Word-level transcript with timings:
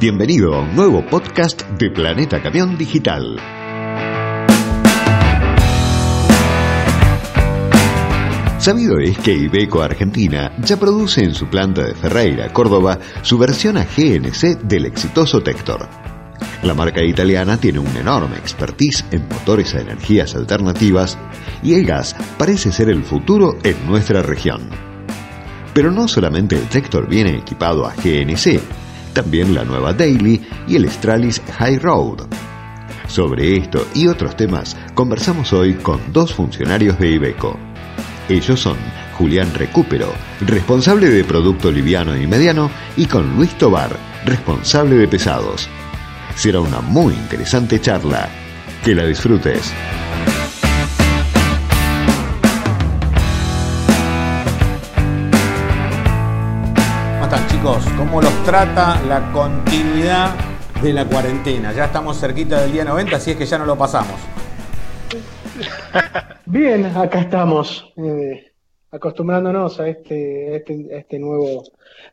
Bienvenido 0.00 0.54
a 0.54 0.60
un 0.60 0.76
nuevo 0.76 1.04
podcast 1.04 1.62
de 1.70 1.90
Planeta 1.90 2.40
Camión 2.40 2.78
Digital. 2.78 3.36
Sabido 8.60 9.00
es 9.00 9.18
que 9.18 9.32
Ibeco 9.32 9.82
Argentina 9.82 10.52
ya 10.58 10.76
produce 10.76 11.24
en 11.24 11.34
su 11.34 11.48
planta 11.48 11.82
de 11.82 11.96
Ferreira, 11.96 12.52
Córdoba, 12.52 13.00
su 13.22 13.38
versión 13.38 13.76
a 13.76 13.86
GNC 13.86 14.60
del 14.62 14.86
exitoso 14.86 15.42
Tector. 15.42 15.88
La 16.62 16.74
marca 16.74 17.02
italiana 17.02 17.56
tiene 17.56 17.80
una 17.80 17.98
enorme 17.98 18.36
expertise 18.36 19.04
en 19.10 19.26
motores 19.26 19.74
a 19.74 19.80
energías 19.80 20.36
alternativas 20.36 21.18
y 21.60 21.74
el 21.74 21.84
gas 21.84 22.14
parece 22.38 22.70
ser 22.70 22.88
el 22.88 23.02
futuro 23.02 23.58
en 23.64 23.84
nuestra 23.88 24.22
región. 24.22 24.60
Pero 25.74 25.90
no 25.90 26.06
solamente 26.06 26.54
el 26.54 26.68
Tector 26.68 27.08
viene 27.08 27.36
equipado 27.36 27.84
a 27.84 27.94
GNC, 27.94 28.60
también 29.12 29.54
la 29.54 29.64
nueva 29.64 29.92
Daily 29.92 30.40
y 30.66 30.76
el 30.76 30.88
Stralis 30.90 31.40
High 31.58 31.78
Road. 31.78 32.26
Sobre 33.06 33.56
esto 33.56 33.86
y 33.94 34.06
otros 34.06 34.36
temas 34.36 34.76
conversamos 34.94 35.52
hoy 35.52 35.74
con 35.74 36.00
dos 36.12 36.34
funcionarios 36.34 36.98
de 36.98 37.12
Ibeco. 37.12 37.58
Ellos 38.28 38.60
son 38.60 38.76
Julián 39.16 39.52
Recupero, 39.54 40.12
responsable 40.46 41.08
de 41.08 41.24
producto 41.24 41.72
liviano 41.72 42.16
y 42.16 42.26
mediano, 42.26 42.70
y 42.96 43.06
con 43.06 43.36
Luis 43.36 43.56
Tobar, 43.58 43.90
responsable 44.24 44.96
de 44.96 45.08
pesados. 45.08 45.68
Será 46.36 46.60
una 46.60 46.80
muy 46.80 47.14
interesante 47.14 47.80
charla. 47.80 48.28
Que 48.84 48.94
la 48.94 49.04
disfrutes. 49.04 49.72
Chicos? 57.58 57.84
¿Cómo 57.96 58.20
los 58.22 58.44
trata 58.44 59.00
la 59.08 59.32
continuidad 59.32 60.34
de 60.82 60.92
la 60.92 61.04
cuarentena? 61.04 61.72
Ya 61.72 61.86
estamos 61.86 62.18
cerquita 62.18 62.60
del 62.60 62.72
día 62.72 62.84
90, 62.84 63.16
así 63.16 63.32
es 63.32 63.36
que 63.36 63.46
ya 63.46 63.58
no 63.58 63.66
lo 63.66 63.76
pasamos. 63.76 64.14
Bien, 66.46 66.86
acá 66.86 67.20
estamos, 67.20 67.92
eh, 67.96 68.52
acostumbrándonos 68.92 69.80
a 69.80 69.88
este, 69.88 70.56
este, 70.56 70.86
este 70.90 71.18
nuevo, 71.18 71.64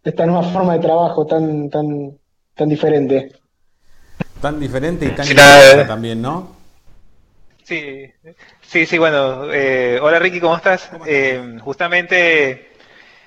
esta 0.04 0.26
nueva 0.26 0.44
forma 0.44 0.74
de 0.74 0.80
trabajo 0.80 1.26
tan, 1.26 1.70
tan, 1.70 2.18
tan 2.56 2.70
diferente. 2.70 3.32
Tan 4.42 4.60
diferente 4.60 5.06
y 5.06 5.10
tan 5.10 5.26
Sí, 5.26 5.36
también, 5.88 6.22
¿no? 6.22 6.56
Sí, 7.64 8.06
sí, 8.62 8.86
sí, 8.86 8.98
bueno. 8.98 9.52
eh, 9.54 10.00
hola 10.02 10.20
Ricky, 10.20 10.40
¿cómo 10.40 10.56
estás? 10.56 10.90
Eh, 11.06 11.58
justamente 11.62 12.70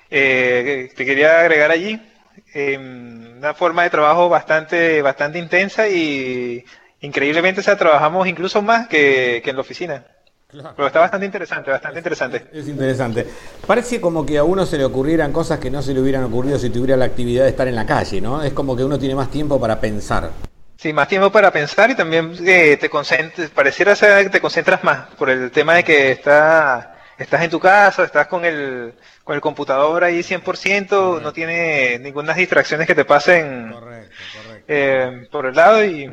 eh, 0.09 0.91
te 0.95 1.05
quería 1.05 1.41
agregar 1.41 1.71
allí 1.71 2.08
eh, 2.53 2.77
una 2.77 3.53
forma 3.53 3.83
de 3.83 3.89
trabajo 3.89 4.29
bastante, 4.29 5.01
bastante 5.01 5.39
intensa 5.39 5.87
y 5.87 6.63
increíblemente 7.01 7.61
o 7.61 7.63
sea, 7.63 7.77
trabajamos 7.77 8.27
incluso 8.27 8.61
más 8.61 8.87
que, 8.87 9.41
que 9.43 9.49
en 9.49 9.55
la 9.55 9.61
oficina. 9.61 10.05
Pero 10.51 10.87
está 10.87 10.99
bastante 10.99 11.27
interesante, 11.27 11.69
bastante 11.69 11.99
interesante. 11.99 12.47
Es 12.51 12.67
interesante. 12.67 13.27
Parece 13.67 14.01
como 14.01 14.25
que 14.25 14.39
a 14.39 14.43
uno 14.43 14.65
se 14.65 14.79
le 14.79 14.85
ocurrieran 14.85 15.31
cosas 15.31 15.59
que 15.59 15.69
no 15.69 15.83
se 15.83 15.93
le 15.93 16.01
hubieran 16.01 16.23
ocurrido 16.23 16.57
si 16.57 16.71
tuviera 16.71 16.97
la 16.97 17.05
actividad 17.05 17.43
de 17.43 17.51
estar 17.51 17.67
en 17.67 17.75
la 17.75 17.85
calle, 17.85 18.19
¿no? 18.19 18.41
Es 18.41 18.53
como 18.53 18.75
que 18.75 18.83
uno 18.83 18.97
tiene 18.97 19.13
más 19.13 19.29
tiempo 19.29 19.61
para 19.61 19.79
pensar. 19.79 20.31
Sí, 20.75 20.91
más 20.91 21.07
tiempo 21.07 21.31
para 21.31 21.51
pensar 21.51 21.91
y 21.91 21.95
también 21.95 22.33
eh, 22.47 22.77
te 22.77 22.89
concentras, 22.89 23.51
pareciera 23.51 23.95
ser 23.95 24.23
que 24.23 24.29
te 24.29 24.41
concentras 24.41 24.83
más 24.83 25.07
por 25.17 25.29
el 25.29 25.51
tema 25.51 25.75
de 25.75 25.83
que 25.83 26.11
está, 26.11 26.95
estás 27.17 27.43
en 27.43 27.49
tu 27.51 27.59
casa, 27.59 28.05
estás 28.05 28.25
con 28.25 28.43
el, 28.43 28.95
con 29.23 29.35
el 29.35 29.41
computador 29.41 30.03
ahí 30.03 30.19
100%, 30.21 31.21
no 31.21 31.31
tiene 31.33 31.99
ninguna 31.99 32.33
distracciones 32.33 32.87
que 32.87 32.95
te 32.95 33.05
pasen 33.05 33.71
Correcto, 33.71 34.15
correcto. 34.43 34.65
eh, 34.67 35.27
por 35.31 35.45
el 35.45 35.55
lado 35.55 35.83
y 35.85 36.09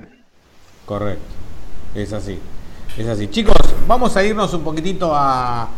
Correcto. 0.85 1.25
Es 1.95 2.13
así. 2.13 2.39
Es 2.97 3.07
así. 3.09 3.29
Chicos, 3.29 3.57
vamos 3.87 4.17
a 4.17 4.23
irnos 4.25 4.53
un 4.55 4.63
poquitito 4.63 5.13
a, 5.15 5.69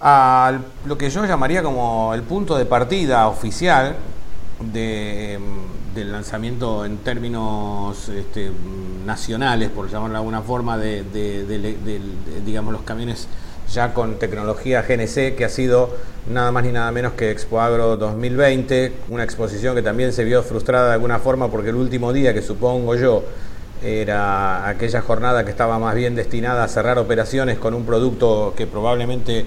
a 0.00 0.58
lo 0.86 0.98
que 0.98 1.10
yo 1.10 1.24
llamaría 1.24 1.62
como 1.62 2.12
el 2.14 2.22
punto 2.22 2.56
de 2.56 2.64
partida 2.64 3.28
oficial 3.28 3.96
de, 4.60 5.38
mm, 5.40 5.94
del 5.94 6.12
lanzamiento 6.12 6.84
en 6.84 6.98
términos 6.98 8.08
este, 8.08 8.50
nacionales, 9.04 9.68
por 9.70 9.88
llamarlo 9.90 10.14
de 10.14 10.18
alguna 10.18 10.42
forma, 10.42 10.76
de- 10.78 11.04
de- 11.04 11.44
de- 11.44 12.40
digamos, 12.44 12.72
los 12.72 12.82
camiones 12.82 13.28
ya 13.72 13.94
con 13.94 14.18
tecnología 14.18 14.82
GNC, 14.82 15.36
que 15.36 15.44
ha 15.44 15.48
sido 15.48 15.90
nada 16.28 16.50
más 16.52 16.64
ni 16.64 16.72
nada 16.72 16.90
menos 16.92 17.12
que 17.12 17.30
Expo 17.30 17.60
Agro 17.60 17.96
2020, 17.96 18.92
una 19.10 19.24
exposición 19.24 19.74
que 19.74 19.82
también 19.82 20.12
se 20.12 20.24
vio 20.24 20.42
frustrada 20.42 20.88
de 20.88 20.94
alguna 20.94 21.18
forma 21.18 21.48
porque 21.50 21.70
el 21.70 21.76
último 21.76 22.12
día, 22.12 22.34
que 22.34 22.42
supongo 22.42 22.94
yo, 22.96 23.22
era 23.82 24.68
aquella 24.68 25.00
jornada 25.00 25.44
que 25.44 25.50
estaba 25.50 25.78
más 25.78 25.94
bien 25.94 26.14
destinada 26.14 26.64
a 26.64 26.68
cerrar 26.68 26.98
operaciones 26.98 27.58
con 27.58 27.72
un 27.74 27.84
producto 27.86 28.52
que 28.56 28.66
probablemente 28.66 29.46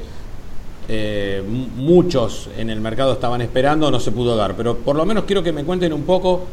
eh, 0.90 1.44
mu- 1.48 1.68
muchos 1.76 2.50
en 2.58 2.70
el 2.70 2.82
mercado 2.82 3.14
estaban 3.14 3.42
esperando, 3.42 3.92
no 3.92 4.00
se 4.00 4.12
pudo 4.12 4.36
dar. 4.36 4.56
Pero 4.56 4.78
por 4.78 4.96
lo 4.96 5.06
menos 5.06 5.26
quiero 5.26 5.44
que 5.44 5.52
me 5.52 5.64
cuenten 5.64 5.94
un 5.94 6.04
poco, 6.04 6.46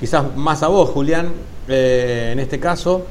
quizás 0.00 0.34
más 0.36 0.62
a 0.62 0.68
vos, 0.68 0.90
Julián, 0.90 1.28
eh, 1.68 2.30
en 2.32 2.38
este 2.40 2.58
caso, 2.58 3.04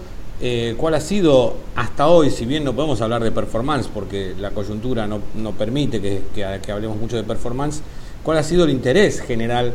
eh, 0.47 0.75
cuál 0.77 0.93
ha 0.93 1.01
sido 1.01 1.55
hasta 1.75 2.07
hoy, 2.07 2.29
si 2.29 2.45
bien 2.45 2.63
no 2.63 2.73
podemos 2.75 3.01
hablar 3.01 3.23
de 3.23 3.31
performance, 3.31 3.87
porque 3.91 4.35
la 4.39 4.51
coyuntura 4.51 5.07
no, 5.07 5.19
no 5.33 5.53
permite 5.53 5.99
que, 5.99 6.21
que- 6.35 6.71
hablemos 6.71 6.97
mucho 6.97 7.15
de 7.15 7.23
performance, 7.23 7.81
cuál 8.21 8.37
ha 8.37 8.43
sido 8.43 8.65
el 8.65 8.69
interés 8.69 9.21
general 9.21 9.73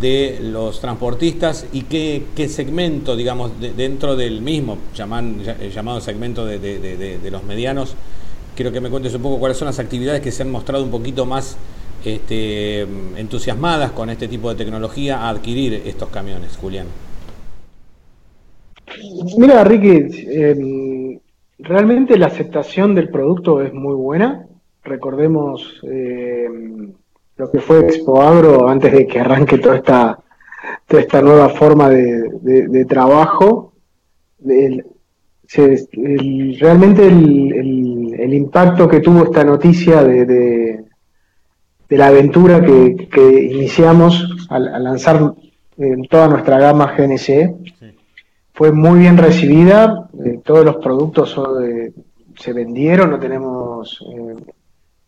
de 0.00 0.38
los 0.42 0.80
transportistas 0.80 1.66
y 1.74 1.82
qué, 1.82 2.24
qué 2.34 2.48
segmento, 2.48 3.16
digamos, 3.16 3.60
de- 3.60 3.74
dentro 3.74 4.16
del 4.16 4.40
mismo 4.40 4.78
llaman- 4.96 5.42
eh, 5.46 5.70
llamado 5.74 6.00
segmento 6.00 6.46
de- 6.46 6.58
de- 6.58 7.18
de 7.18 7.30
los 7.30 7.42
medianos, 7.44 7.94
quiero 8.56 8.72
que 8.72 8.80
me 8.80 8.88
cuentes 8.88 9.14
un 9.14 9.20
poco 9.20 9.38
cuáles 9.38 9.58
son 9.58 9.66
las 9.66 9.78
actividades 9.78 10.22
que 10.22 10.32
se 10.32 10.42
han 10.42 10.50
mostrado 10.50 10.84
un 10.84 10.90
poquito 10.90 11.26
más 11.26 11.56
este, 12.04 12.86
entusiasmadas 13.16 13.90
con 13.90 14.08
este 14.08 14.26
tipo 14.26 14.48
de 14.48 14.54
tecnología 14.54 15.18
a 15.18 15.28
adquirir 15.28 15.82
estos 15.84 16.08
camiones, 16.08 16.56
Julián. 16.56 16.86
Mira, 19.36 19.64
Ricky, 19.64 20.06
eh, 20.28 21.20
realmente 21.58 22.16
la 22.18 22.26
aceptación 22.26 22.94
del 22.94 23.08
producto 23.10 23.60
es 23.62 23.72
muy 23.72 23.94
buena. 23.94 24.46
Recordemos 24.84 25.80
eh, 25.84 26.48
lo 27.36 27.50
que 27.50 27.60
fue 27.60 27.80
Expo 27.80 28.22
Agro 28.22 28.68
antes 28.68 28.92
de 28.92 29.06
que 29.06 29.20
arranque 29.20 29.58
toda 29.58 29.76
esta, 29.76 30.18
esta 30.88 31.20
nueva 31.22 31.48
forma 31.50 31.88
de, 31.88 32.30
de- 32.40 32.68
trabajo. 32.84 33.72
Realmente 36.60 37.06
el, 37.06 37.52
el- 37.52 38.34
impacto 38.34 38.88
que 38.88 39.00
tuvo 39.00 39.24
esta 39.24 39.44
noticia 39.44 40.02
de, 40.02 40.24
de- 40.26 40.84
la 41.96 42.08
aventura 42.08 42.60
que, 42.64 43.08
que 43.10 43.42
iniciamos 43.44 44.46
al, 44.50 44.82
lanzar 44.84 45.34
eh, 45.78 45.96
toda 46.10 46.28
nuestra 46.28 46.58
gama 46.58 46.94
GNC 46.96 47.54
fue 48.58 48.72
muy 48.72 48.98
bien 48.98 49.16
recibida, 49.16 50.10
eh, 50.24 50.40
todos 50.44 50.64
los 50.64 50.78
productos 50.78 51.40
se 52.36 52.52
vendieron, 52.52 53.08
no 53.08 53.20
tenemos, 53.20 54.04
eh, 54.12 54.34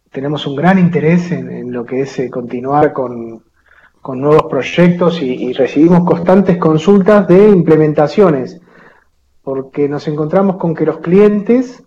tenemos 0.08 0.46
un 0.46 0.54
gran 0.54 0.78
interés 0.78 1.32
en, 1.32 1.72
lo 1.72 1.84
que 1.84 2.02
es 2.02 2.16
eh, 2.20 2.30
continuar 2.30 2.92
con, 2.92 3.42
con 4.00 4.20
nuevos 4.20 4.44
proyectos 4.48 5.20
y, 5.20 5.52
recibimos 5.52 6.04
constantes 6.04 6.58
consultas 6.58 7.26
de 7.26 7.48
implementaciones, 7.48 8.60
porque 9.42 9.88
nos 9.88 10.06
encontramos 10.06 10.56
con 10.56 10.72
que 10.72 10.86
los 10.86 10.98
clientes 10.98 11.82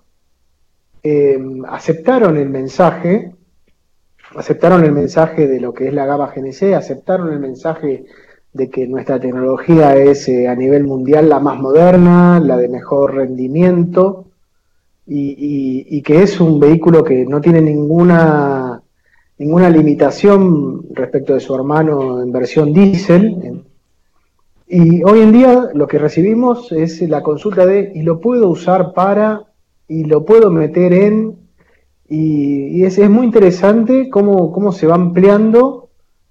aceptaron 1.69 2.35
el 2.35 2.49
mensaje, 2.49 3.35
aceptaron 4.35 4.83
el 4.83 4.91
mensaje 4.91 5.47
de 5.47 5.61
lo 5.61 5.73
que 5.73 5.87
es 5.87 5.93
la 5.93 6.05
gama 6.05 6.33
GNC, 6.35 6.73
aceptaron 6.73 7.31
el 7.31 7.39
mensaje 7.39 8.03
de 8.53 8.69
que 8.69 8.87
nuestra 8.87 9.19
tecnología 9.19 9.95
es 9.97 10.27
eh, 10.29 10.47
a 10.47 10.55
nivel 10.55 10.83
mundial 10.85 11.29
la 11.29 11.39
más 11.39 11.59
moderna, 11.59 12.39
la 12.39 12.57
de 12.57 12.69
mejor 12.69 13.15
rendimiento 13.15 14.25
y, 15.07 15.97
y- 15.97 16.01
que 16.01 16.23
es 16.23 16.39
un 16.41 16.59
vehículo 16.59 17.03
que 17.03 17.25
no 17.25 17.41
tiene 17.41 17.61
ninguna, 17.61 18.81
ninguna 19.39 19.69
limitación 19.69 20.85
respecto 20.93 21.33
de 21.33 21.39
su 21.41 21.55
hermano 21.55 22.21
en 22.21 22.31
versión 22.31 22.73
diésel. 22.73 23.63
Y 24.67 25.03
hoy 25.03 25.19
en 25.21 25.31
día 25.31 25.69
lo 25.73 25.87
que 25.87 25.99
recibimos 25.99 26.71
es 26.71 27.01
la 27.03 27.21
consulta 27.21 27.65
de, 27.65 27.91
y 27.93 28.01
lo 28.01 28.19
puedo 28.19 28.49
usar 28.49 28.93
para, 28.93 29.43
y 29.87 30.05
lo 30.05 30.25
puedo 30.25 30.49
meter 30.49 30.93
en, 30.93 31.35
y, 32.09 32.79
y 32.79 32.85
es, 32.85 32.97
es 32.97 33.09
muy 33.09 33.25
interesante 33.25 34.09
cómo, 34.09 34.51
cómo 34.51 34.71
se 34.71 34.87
va 34.87 34.95
ampliando 34.95 35.82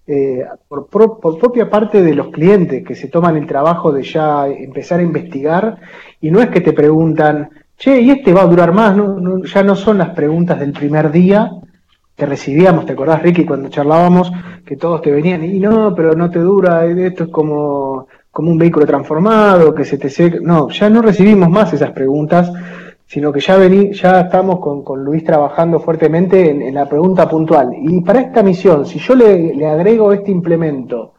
eh, 0.06 0.44
por, 0.68 0.86
por 0.88 1.38
propia 1.38 1.70
parte 1.70 2.02
de 2.02 2.14
los 2.14 2.28
clientes 2.28 2.84
que 2.84 2.94
se 2.94 3.08
toman 3.08 3.36
el 3.36 3.46
trabajo 3.46 3.92
de 3.92 4.02
ya 4.02 4.48
empezar 4.48 5.00
a 5.00 5.04
investigar 5.04 5.76
y 6.20 6.30
no 6.30 6.40
es 6.40 6.48
que 6.48 6.60
te 6.60 6.72
preguntan, 6.72 7.50
che, 7.76 8.00
¿y 8.00 8.10
este 8.10 8.32
va 8.32 8.42
a 8.42 8.46
durar 8.46 8.72
más? 8.72 8.96
No, 8.96 9.44
ya 9.44 9.62
no 9.62 9.76
son 9.76 9.98
las 9.98 10.10
preguntas 10.10 10.58
del 10.58 10.72
primer 10.72 11.10
día 11.10 11.50
que 12.16 12.26
recibíamos, 12.26 12.84
¿te 12.86 12.92
acordás 12.92 13.22
Ricky 13.22 13.44
cuando 13.44 13.68
charlábamos 13.68 14.30
que 14.64 14.76
todos 14.76 15.02
te 15.02 15.10
venían 15.10 15.44
y 15.44 15.58
no, 15.58 15.94
pero 15.94 16.14
no 16.14 16.30
te 16.30 16.40
dura, 16.40 16.84
esto 16.86 17.24
es 17.24 17.30
como 17.30 18.06
como 18.32 18.50
un 18.50 18.58
vehículo 18.58 18.86
transformado, 18.86 19.74
que 19.74 19.84
se 19.84 19.98
te 19.98 20.40
No, 20.40 20.70
ya 20.70 20.88
no 20.88 21.02
recibimos 21.02 21.50
más 21.50 21.72
esas 21.74 21.90
preguntas, 21.90 22.50
sino 23.12 23.30
que 23.30 23.40
ya, 23.40 23.58
vení, 23.58 23.92
ya 23.92 24.22
estamos 24.22 24.58
con, 24.58 25.04
Luis 25.04 25.22
trabajando 25.22 25.78
fuertemente 25.78 26.48
en, 26.48 26.74
la 26.74 26.88
pregunta 26.88 27.28
puntual. 27.28 27.68
Y 27.78 28.00
para 28.00 28.22
esta 28.22 28.42
misión, 28.42 28.86
si 28.86 28.98
yo 28.98 29.14
le, 29.14 29.66
agrego 29.66 30.14
este 30.14 30.30
implemento, 30.30 31.12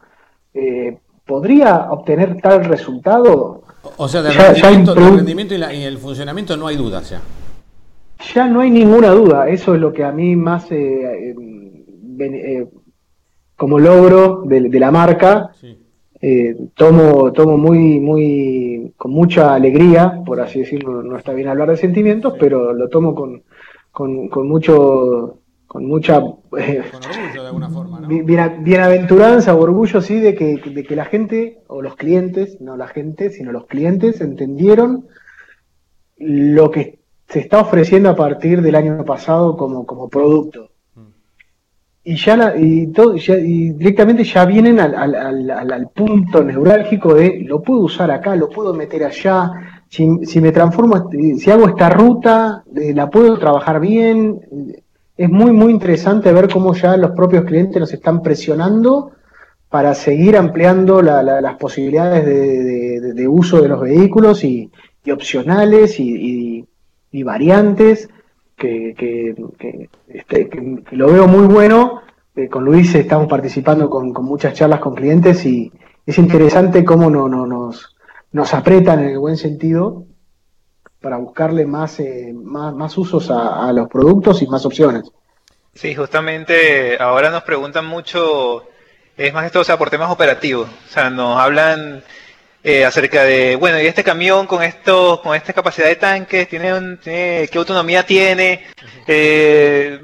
eh, 0.52 0.98
¿podría 1.24 1.92
obtener 1.92 2.40
tal 2.40 2.64
resultado? 2.64 3.62
O 3.96 4.08
sea, 4.08 4.22
del 4.22 4.34
rendimiento, 4.34 5.54
y, 5.54 5.84
el 5.84 5.98
funcionamiento 5.98 6.56
no 6.56 6.66
hay 6.66 6.74
duda 6.76 7.00
ya. 7.02 7.20
Ya 8.34 8.48
no 8.48 8.62
hay 8.62 8.72
ninguna 8.72 9.10
duda, 9.10 9.48
eso 9.48 9.72
es 9.76 9.80
lo 9.80 9.92
que 9.92 10.02
a 10.02 10.10
mí 10.10 10.34
más, 10.34 10.72
eh, 10.72 11.32
eh, 12.18 12.66
como 13.54 13.78
logro 13.78 14.42
de, 14.44 14.80
la 14.80 14.90
marca, 14.90 15.52
eh, 16.26 16.56
tomo, 16.74 17.32
tomo 17.34 17.58
muy, 17.58 18.00
muy, 18.00 18.94
con 18.96 19.10
mucha 19.10 19.54
alegría, 19.54 20.22
por 20.24 20.40
así 20.40 20.60
decirlo, 20.60 21.02
no 21.02 21.18
está 21.18 21.34
bien 21.34 21.48
hablar 21.48 21.68
de 21.68 21.76
sentimientos, 21.76 22.32
pero 22.40 22.72
lo 22.72 22.88
tomo 22.88 23.14
con, 23.14 23.42
con, 23.92 24.48
mucho, 24.48 25.40
con 25.66 25.84
mucha 25.84 26.22
eh, 26.58 26.82
orgullo 26.94 27.42
de 27.42 27.46
alguna 27.46 27.68
forma, 27.68 28.00
¿no? 28.00 28.08
bienaventuranza 28.08 29.54
o 29.54 29.60
orgullo, 29.60 30.00
sí, 30.00 30.18
de 30.18 30.34
que, 30.34 30.56
de 30.56 30.82
que 30.82 30.96
la 30.96 31.04
gente, 31.04 31.58
o 31.66 31.82
los 31.82 31.94
clientes, 31.94 32.58
no 32.58 32.78
la 32.78 32.88
gente, 32.88 33.28
sino 33.28 33.52
los 33.52 33.66
clientes, 33.66 34.22
entendieron 34.22 35.06
lo 36.16 36.70
que 36.70 37.00
se 37.28 37.40
está 37.40 37.60
ofreciendo 37.60 38.08
a 38.08 38.16
partir 38.16 38.62
del 38.62 38.76
año 38.76 39.04
pasado 39.04 39.58
como, 39.58 39.84
como 39.84 40.08
producto 40.08 40.70
y 42.06 42.16
ya, 42.16 42.54
y, 42.54 42.88
todo, 42.88 43.16
y 43.16 43.70
directamente 43.70 44.24
ya 44.24 44.44
vienen 44.44 44.78
al, 44.78 44.94
al, 44.94 45.50
al, 45.50 45.88
punto 45.88 46.44
neurálgico 46.44 47.14
de 47.14 47.42
lo 47.46 47.62
puedo 47.62 47.80
usar 47.80 48.10
acá, 48.10 48.36
lo 48.36 48.50
puedo 48.50 48.74
meter 48.74 49.04
allá, 49.04 49.50
si, 49.88 50.06
si 50.26 50.40
me 50.42 50.52
transformo, 50.52 51.10
si 51.10 51.50
hago 51.50 51.66
esta 51.66 51.88
ruta, 51.88 52.62
eh, 52.76 52.92
la 52.92 53.08
puedo 53.08 53.38
trabajar 53.38 53.80
bien. 53.80 54.38
Es 55.16 55.30
muy, 55.30 55.52
muy 55.52 55.72
interesante 55.72 56.30
ver 56.32 56.48
cómo 56.52 56.74
ya 56.74 56.96
los 56.98 57.12
propios 57.12 57.44
clientes 57.44 57.80
nos 57.80 57.92
están 57.92 58.20
presionando 58.20 59.12
para 59.70 59.94
seguir 59.94 60.36
ampliando 60.36 61.00
la, 61.00 61.22
las 61.22 61.56
posibilidades 61.56 62.26
de, 62.26 63.14
de, 63.14 63.28
uso 63.28 63.62
de 63.62 63.68
los 63.68 63.80
vehículos 63.80 64.44
y, 64.44 64.70
y 65.04 65.10
opcionales 65.10 65.98
y, 65.98 66.66
y 67.10 67.22
variantes 67.22 68.10
que, 68.56 69.34
este, 70.08 70.48
que, 70.48 70.82
lo 70.92 71.12
veo 71.12 71.26
muy 71.26 71.46
bueno. 71.46 72.02
Eh, 72.36 72.48
con 72.48 72.64
Luis 72.64 72.94
estamos 72.94 73.28
participando 73.28 73.88
con, 73.88 74.12
muchas 74.24 74.54
charlas 74.54 74.80
con 74.80 74.94
clientes 74.94 75.44
y 75.46 75.72
es 76.04 76.18
interesante 76.18 76.84
cómo 76.84 77.08
no, 77.08 77.28
no, 77.28 77.46
nos, 77.46 77.94
nos 78.32 78.54
apretan 78.54 79.00
en 79.00 79.10
el 79.10 79.18
buen 79.18 79.36
sentido 79.36 80.06
para 81.00 81.18
buscarle 81.18 81.66
más, 81.66 82.00
eh, 82.00 82.32
más, 82.34 82.74
más, 82.74 82.96
usos 82.98 83.30
a, 83.30 83.68
a, 83.68 83.72
los 83.72 83.88
productos 83.88 84.42
y 84.42 84.46
más 84.48 84.66
opciones. 84.66 85.04
Sí, 85.74 85.94
justamente 85.94 86.96
ahora 86.98 87.30
nos 87.30 87.42
preguntan 87.42 87.86
mucho, 87.86 88.64
es 89.16 89.32
más 89.32 89.46
esto, 89.46 89.60
o 89.60 89.64
sea, 89.64 89.76
por 89.76 89.90
temas 89.90 90.10
operativos. 90.10 90.68
O 90.68 90.88
sea, 90.88 91.10
nos 91.10 91.38
hablan 91.38 92.02
eh, 92.66 92.82
acerca 92.82 93.24
de, 93.24 93.56
bueno, 93.56 93.78
y 93.78 93.86
este 93.86 94.02
camión 94.02 94.46
con 94.46 94.62
esto, 94.62 95.20
con 95.22 95.36
esta 95.36 95.52
capacidad 95.52 95.86
de 95.86 95.96
tanques, 95.96 96.48
tiene, 96.48 96.98
qué 97.04 97.50
autonomía 97.54 98.06
tiene, 98.06 98.64
eh, 99.06 100.00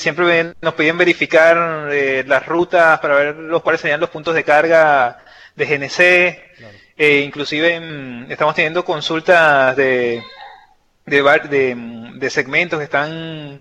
siempre 0.00 0.54
nos 0.62 0.72
piden 0.72 0.96
verificar 0.96 1.88
eh, 1.92 2.24
las 2.26 2.46
rutas 2.46 2.98
para 3.00 3.14
ver 3.14 3.36
los 3.36 3.62
cuáles 3.62 3.82
serían 3.82 4.00
los 4.00 4.08
puntos 4.08 4.34
de 4.34 4.42
carga 4.42 5.18
de 5.54 5.66
GNC, 5.66 6.00
eh, 6.96 7.20
inclusive 7.26 7.78
mm, 7.78 8.32
estamos 8.32 8.54
teniendo 8.54 8.86
consultas 8.86 9.76
de, 9.76 10.22
de, 11.04 11.76
de 12.14 12.30
segmentos 12.30 12.78
que 12.78 12.84
están 12.86 13.60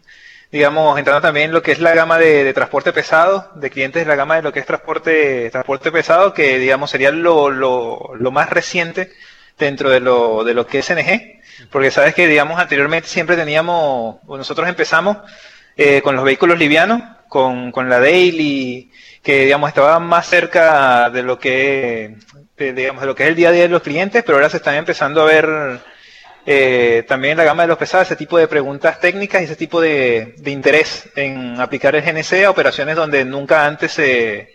digamos, 0.52 0.98
entrando 0.98 1.22
también 1.22 1.52
lo 1.52 1.62
que 1.62 1.72
es 1.72 1.80
la 1.80 1.94
gama 1.94 2.18
de, 2.18 2.54
transporte 2.54 2.94
pesado, 2.94 3.52
de 3.56 3.70
clientes 3.70 4.04
de 4.04 4.08
la 4.08 4.16
gama 4.16 4.36
de 4.36 4.42
lo 4.42 4.54
que 4.54 4.60
es 4.60 4.66
transporte, 4.66 5.50
transporte 5.52 5.92
pesado, 5.92 6.34
que 6.34 6.58
digamos 6.60 6.90
sería 6.90 7.12
lo, 7.12 7.50
lo, 7.50 8.12
lo 8.16 8.32
más 8.32 8.50
reciente 8.50 9.12
dentro 9.58 9.90
de 9.90 10.00
lo, 10.00 10.44
de 10.44 10.54
lo 10.54 10.68
que 10.68 10.80
es 10.80 10.90
NG, 10.90 11.42
porque 11.72 11.92
sabes 11.92 12.14
que 12.14 12.28
digamos 12.28 12.60
anteriormente 12.60 13.08
siempre 13.08 13.36
teníamos, 13.36 14.18
nosotros 14.28 14.70
empezamos 14.70 15.18
eh, 15.76 16.02
con 16.02 16.16
los 16.16 16.24
vehículos 16.24 16.58
livianos, 16.58 17.02
con, 17.28 17.72
con 17.72 17.90
la 17.90 18.00
Daily, 18.00 18.92
que 19.22 19.46
digamos 19.46 19.70
estaba 19.70 20.00
más 20.00 20.28
cerca 20.28 21.10
de 21.10 21.24
lo 21.24 21.38
que 21.38 22.16
digamos 22.58 23.02
de 23.02 23.08
lo 23.08 23.16
que 23.16 23.24
es 23.24 23.30
el 23.30 23.36
día 23.36 23.50
a 23.50 23.52
día 23.52 23.64
de 23.64 23.70
los 23.70 23.82
clientes, 23.82 24.24
pero 24.24 24.38
ahora 24.38 24.50
se 24.50 24.58
están 24.58 24.76
empezando 24.76 25.22
a 25.22 25.26
ver 25.26 25.80
eh, 26.50 27.04
también 27.06 27.36
la 27.36 27.44
gama 27.44 27.64
de 27.64 27.68
los 27.68 27.78
pesados, 27.78 28.08
ese 28.08 28.16
tipo 28.16 28.38
de 28.38 28.48
preguntas 28.48 29.02
técnicas 29.02 29.42
y 29.42 29.44
ese 29.44 29.58
tipo 29.58 29.82
de, 29.82 30.34
interés 30.46 31.10
en 31.18 31.60
aplicar 31.60 31.94
el 31.94 32.02
GNC 32.02 32.46
a 32.46 32.50
operaciones 32.50 32.96
donde 32.96 33.26
nunca 33.26 33.66
antes 33.66 33.92
se, 33.92 34.54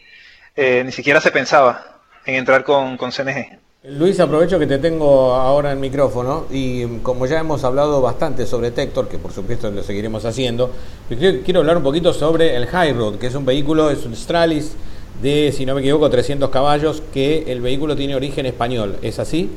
eh, 0.56 0.82
ni 0.86 0.90
siquiera 0.90 1.20
se 1.20 1.30
pensaba 1.30 2.00
en 2.24 2.36
entrar 2.36 2.64
con, 2.64 2.96
con 2.96 3.12
CNG. 3.12 3.58
Luis, 3.84 4.18
aprovecho 4.20 4.58
que 4.58 4.66
te 4.66 4.78
tengo 4.78 5.34
ahora 5.34 5.72
en 5.72 5.80
micrófono 5.80 6.46
y 6.50 6.86
como 7.02 7.26
ya 7.26 7.40
hemos 7.40 7.62
hablado 7.62 8.00
bastante 8.00 8.46
sobre 8.46 8.70
Tector, 8.70 9.06
que 9.06 9.18
por 9.18 9.32
supuesto 9.32 9.70
lo 9.70 9.82
seguiremos 9.82 10.24
haciendo, 10.24 10.70
quiero 11.10 11.60
hablar 11.60 11.76
un 11.76 11.82
poquito 11.82 12.14
sobre 12.14 12.56
el 12.56 12.68
High 12.68 12.94
Road, 12.94 13.18
que 13.18 13.26
es 13.26 13.34
un 13.34 13.44
vehículo, 13.44 13.90
es 13.90 14.06
un 14.06 14.16
Stralis 14.16 14.76
de, 15.20 15.52
si 15.54 15.66
no 15.66 15.74
me 15.74 15.82
equivoco, 15.82 16.08
300 16.08 16.48
caballos, 16.48 17.02
que 17.12 17.52
el 17.52 17.60
vehículo 17.60 17.96
tiene 17.96 18.16
origen 18.16 18.46
español. 18.46 18.96
¿Es 19.02 19.18
así? 19.18 19.50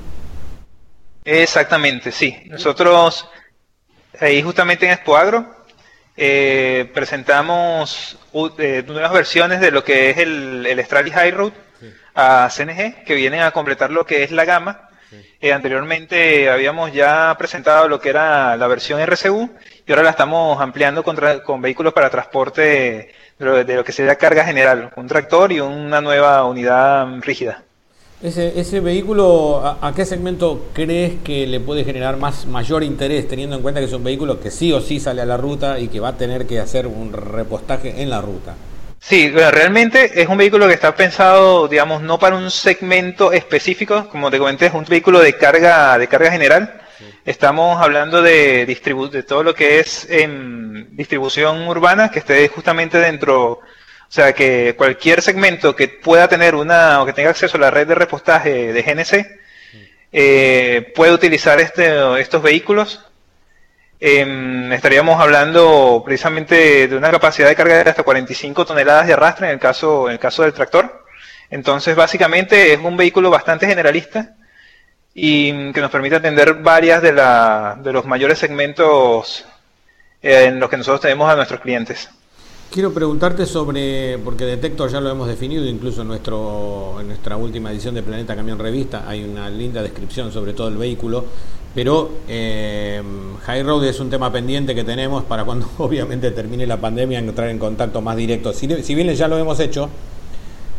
Exactamente, 1.25 2.12
sí. 2.12 2.44
Nosotros 2.45 3.27
ahí 4.22 4.42
justamente 4.44 4.86
en 4.86 4.92
Expoagro 4.92 5.66
eh, 6.16 6.89
presentamos 6.94 8.18
eh, 8.60 8.83
nuevas 8.88 9.12
versiones 9.12 9.60
de 9.60 9.72
lo 9.72 9.83
que 9.83 10.12
es 10.12 10.18
el, 10.19 10.66
el 10.66 10.80
Stralis 10.86 11.13
High 11.13 11.31
Road 11.31 11.54
a 12.13 12.50
CNG 12.50 13.04
que 13.04 13.16
vienen 13.16 13.42
a 13.42 13.51
completar 13.51 13.92
lo 13.92 14.06
que 14.06 14.24
es 14.24 14.31
la 14.31 14.45
gama. 14.45 14.89
Eh, 15.42 15.51
anteriormente 15.51 16.50
habíamos 16.50 16.94
ya 16.94 17.36
presentado 17.38 17.88
lo 17.88 18.00
que 18.00 18.10
era 18.10 18.56
la 18.56 18.68
versión 18.68 19.00
RCU 19.01 19.50
y 19.86 19.92
ahora 19.92 20.04
la 20.04 20.10
estamos 20.12 20.62
ampliando 20.62 21.04
con, 21.04 21.18
con 21.44 21.62
vehículos 21.62 21.94
para 21.94 22.10
transporte 22.10 23.13
de 23.38 23.75
lo 23.75 23.84
que 23.84 23.91
sería 23.91 24.15
carga 24.15 24.46
general, 24.46 24.91
un 24.96 25.08
tractor 25.08 25.51
y 25.51 25.60
una 25.60 26.01
nueva 26.01 26.44
unidad 26.46 27.08
rígida. 27.22 27.64
Ese, 28.24 28.57
ese 28.60 28.79
vehículo, 28.79 29.77
¿a, 29.81 29.93
qué 29.93 30.05
segmento 30.05 30.69
crees 30.74 31.15
que 31.22 31.45
le 31.45 31.60
puede 31.60 31.84
generar 31.84 32.15
más 32.15 32.45
mayor 32.45 32.81
interés, 32.81 33.27
teniendo 33.27 33.57
en 33.57 33.62
cuenta 33.62 33.81
que 33.81 33.88
es 33.88 33.93
un 33.93 34.05
vehículo 34.05 34.39
que 34.39 34.51
sí 34.51 34.72
o 34.72 34.79
sí 34.79 35.01
sale 35.01 35.22
a 35.22 35.25
la 35.25 35.36
ruta 35.36 35.79
y 35.79 35.89
que 35.89 36.00
va 36.00 36.10
a 36.10 36.17
tener 36.17 36.48
que 36.48 36.60
hacer 36.60 36.88
un 36.88 37.12
repostaje 37.12 38.01
en 38.01 38.10
la 38.10 38.22
ruta? 38.22 38.55
Sí, 39.00 39.29
realmente 39.29 40.22
es 40.22 40.29
un 40.29 40.38
vehículo 40.38 40.65
que 40.67 40.74
está 40.74 40.95
pensado, 40.95 41.67
digamos, 41.67 42.01
no 42.01 42.17
para 42.17 42.38
un 42.38 42.50
segmento 42.50 43.34
específico, 43.34 44.07
como 44.10 44.31
te 44.31 44.39
comenté, 44.39 44.67
es 44.67 44.74
un 44.74 44.86
vehículo 44.86 45.19
de 45.19 45.38
carga, 45.38 45.98
de 45.98 46.07
carga 46.07 46.31
general. 46.31 46.81
Estamos 47.25 47.81
hablando 47.81 48.22
de, 48.22 48.65
de 48.65 49.24
todo 49.24 49.43
lo 49.43 49.53
que 49.53 49.79
es 49.79 50.10
en 50.10 50.95
distribución 50.95 51.67
urbana, 51.67 52.10
que 52.10 52.19
esté 52.19 52.48
justamente 52.48 52.98
dentro 52.98 53.60
o 54.07 54.12
sea 54.15 54.33
que 54.33 54.75
cualquier 54.77 55.21
segmento 55.21 55.75
que 55.75 55.88
pueda 55.88 56.27
tener 56.27 56.55
una 56.55 57.01
o 57.01 57.05
que 57.05 57.13
tenga 57.13 57.31
acceso 57.31 57.57
a 57.57 57.59
la 57.59 57.71
red 57.71 57.88
de 57.88 57.95
repostaje 57.95 58.71
de 58.71 58.81
GNC 58.81 59.45
eh, 60.12 60.93
puede 60.95 61.12
utilizar 61.12 61.59
este, 61.59 62.21
estos 62.21 62.41
vehículos. 62.41 63.03
Em, 64.00 64.71
estaríamos 64.71 65.19
hablando 65.19 66.01
precisamente 66.05 66.88
de 66.88 66.95
una 66.95 67.12
capacidad 67.12 67.47
de 67.50 67.55
carga 67.55 67.83
de 67.83 67.89
hasta 67.89 68.03
45 68.03 68.65
toneladas 68.65 69.07
de 69.07 69.13
arrastre 69.13 69.47
en 69.47 69.53
el 69.53 69.59
caso, 69.59 70.07
en 70.07 70.13
el 70.13 70.19
caso 70.19 70.43
del 70.43 70.53
tractor. 70.53 71.05
Entonces, 71.50 71.95
básicamente 71.95 72.74
es 72.74 72.79
un 72.79 72.97
vehículo 72.97 73.29
bastante 73.29 73.67
generalista 73.67 74.35
y 75.13 75.71
que 75.71 75.81
nos 75.81 75.91
permite 75.91 76.17
atender 76.17 76.55
varias 76.55 77.01
de, 77.01 77.13
la, 77.13 77.77
de 77.81 77.93
los 77.93 78.05
mayores 78.05 78.38
segmentos 78.39 79.45
eh, 80.21 80.45
en 80.45 80.59
los 80.59 80.69
que 80.69 80.77
nosotros 80.77 81.01
tenemos 81.01 81.29
a 81.31 81.35
nuestros 81.35 81.62
clientes. 81.62 82.09
Quiero 82.72 82.93
preguntarte 82.93 83.45
sobre, 83.45 84.17
porque 84.17 84.43
Detector 84.43 84.89
ya 84.89 85.00
lo 85.00 85.10
hemos 85.10 85.29
definido, 85.29 85.65
incluso 85.65 86.01
en, 86.01 86.10
nuestro, 86.10 86.98
en 87.00 87.07
nuestra 87.07 87.38
última 87.38 87.72
edición 87.72 87.95
de 87.95 88.03
Planeta 88.03 88.36
Camión 88.36 88.60
Revista 88.60 89.05
hay 89.07 89.24
una 89.24 89.50
linda 89.50 89.81
descripción 89.81 90.31
sobre 90.34 90.51
todo 90.51 90.67
el 90.67 90.75
vehículo, 90.75 91.24
pero 91.74 92.10
eh, 92.27 93.01
High 93.43 93.63
Road 93.63 93.86
es 93.86 94.00
un 94.01 94.10
tema 94.10 94.29
pendiente 94.31 94.75
que 94.75 94.84
tenemos 94.84 95.24
para 95.24 95.45
cuando 95.45 95.69
obviamente 95.77 96.31
termine 96.31 96.67
la 96.67 96.77
pandemia 96.77 97.19
entrar 97.19 97.50
en 97.50 97.60
contacto 97.60 98.01
más 98.01 98.17
directo. 98.17 98.51
Si, 98.51 98.67
bien 98.67 99.13
ya 99.13 99.29
lo 99.29 99.38
hemos 99.38 99.60
hecho, 99.62 99.89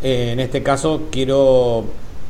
eh, 0.02 0.32
en 0.32 0.40
este 0.40 0.62
caso 0.62 1.04
quiero 1.10 1.84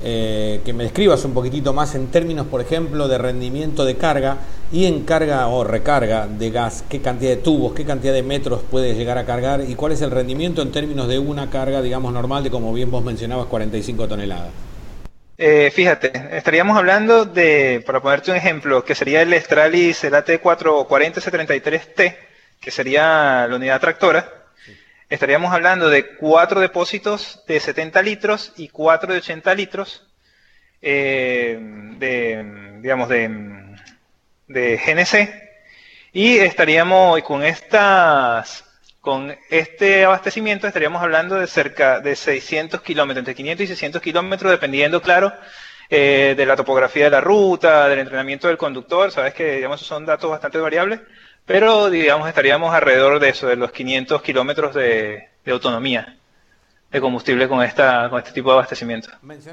eh, 0.09 0.61
que 0.65 0.73
me 0.73 0.85
describas 0.85 1.25
un 1.25 1.35
poquitito 1.35 1.73
más 1.73 1.97
en 1.97 2.07
términos, 2.13 2.47
por 2.47 2.61
ejemplo, 2.61 3.09
de 3.09 3.19
rendimiento 3.19 3.85
de 3.85 3.97
carga 3.97 4.37
y 4.71 4.87
en 4.87 5.03
carga 5.03 5.49
o 5.49 5.65
recarga 5.65 6.29
de 6.29 6.51
gas, 6.51 6.85
qué 6.89 7.03
cantidad 7.03 7.31
de 7.31 7.39
tubos, 7.39 7.75
qué 7.75 7.85
cantidad 7.85 8.13
de 8.13 8.23
metros 8.23 8.61
puede 8.71 8.95
llegar 8.95 9.19
a 9.19 9.27
cargar 9.27 9.63
y 9.63 9.75
cuál 9.75 9.91
es 9.91 10.03
el 10.03 10.13
rendimiento 10.13 10.63
en 10.63 10.71
términos 10.71 11.09
de 11.09 11.19
una 11.19 11.51
carga, 11.51 11.83
digamos, 11.83 12.13
normal 12.13 12.45
de, 12.45 12.53
como 12.53 12.73
bien 12.73 12.89
vos 12.89 13.03
mencionabas, 13.03 13.47
45 13.47 14.07
toneladas. 14.07 14.51
Eh, 15.39 15.73
fíjate, 15.75 16.13
estaríamos 16.37 16.79
hablando 16.79 17.25
de, 17.25 17.83
para 17.85 18.01
ponerte 18.01 18.31
un 18.31 18.37
ejemplo, 18.37 18.85
que 18.85 18.95
sería 18.95 19.23
el 19.23 19.35
Stralis, 19.35 20.05
el 20.05 20.15
AT440C33T, 20.15 22.17
que 22.61 22.71
sería 22.71 23.49
la 23.49 23.57
unidad 23.57 23.81
tractora. 23.81 24.46
Estaríamos 25.09 25.53
hablando 25.53 25.89
de 25.89 26.17
cuatro 26.17 26.61
depósitos 26.61 27.45
de 27.47 27.61
70 27.61 28.03
litros 28.03 28.53
y 28.57 28.69
cuatro 28.69 29.13
de 29.13 29.19
80 29.19 29.55
litros 29.55 30.05
eh, 30.83 31.59
de, 31.99 32.79
digamos, 32.81 33.09
de, 33.09 33.77
de 34.49 34.77
GNC. 34.77 35.47
Y 36.13 36.39
estaríamos 36.39 37.21
con 37.23 37.45
estas 37.45 38.65
con 39.07 39.37
este 39.51 40.05
abastecimiento 40.05 40.67
estaríamos 40.67 41.01
hablando 41.01 41.37
de 41.37 41.47
cerca 41.47 42.01
de 42.01 42.17
600 42.17 42.81
kilómetros, 42.83 43.21
entre 43.21 43.37
500 43.37 43.63
y 43.63 43.67
600 43.69 44.03
kilómetros, 44.03 44.51
dependiendo, 44.51 45.01
claro, 45.01 45.33
eh, 45.89 46.35
de 46.37 46.45
la 46.45 46.57
topografía 46.57 47.05
de 47.05 47.11
la 47.11 47.21
ruta, 47.21 47.89
del 47.89 48.01
entrenamiento 48.01 48.49
del 48.49 48.57
conductor. 48.59 49.13
Sabes 49.13 49.33
que, 49.33 49.55
digamos, 49.57 49.81
son 49.83 50.05
datos 50.07 50.29
bastante 50.29 50.59
variables, 50.59 51.03
pero, 51.47 51.91
digamos, 51.91 52.29
estaríamos 52.29 52.75
alrededor 52.75 53.21
de 53.21 53.31
eso, 53.31 53.47
de 53.47 53.57
los 53.57 53.73
500 53.73 54.21
kilómetros 54.23 54.75
de 54.75 55.29
autonomía 55.47 56.17
de 56.91 57.01
combustible 57.01 57.49
con 57.49 57.63
esta 57.63 58.09
con 58.09 58.21
este 58.21 58.31
tipo 58.31 58.51
de 58.51 58.55
abastecimiento 58.55 59.09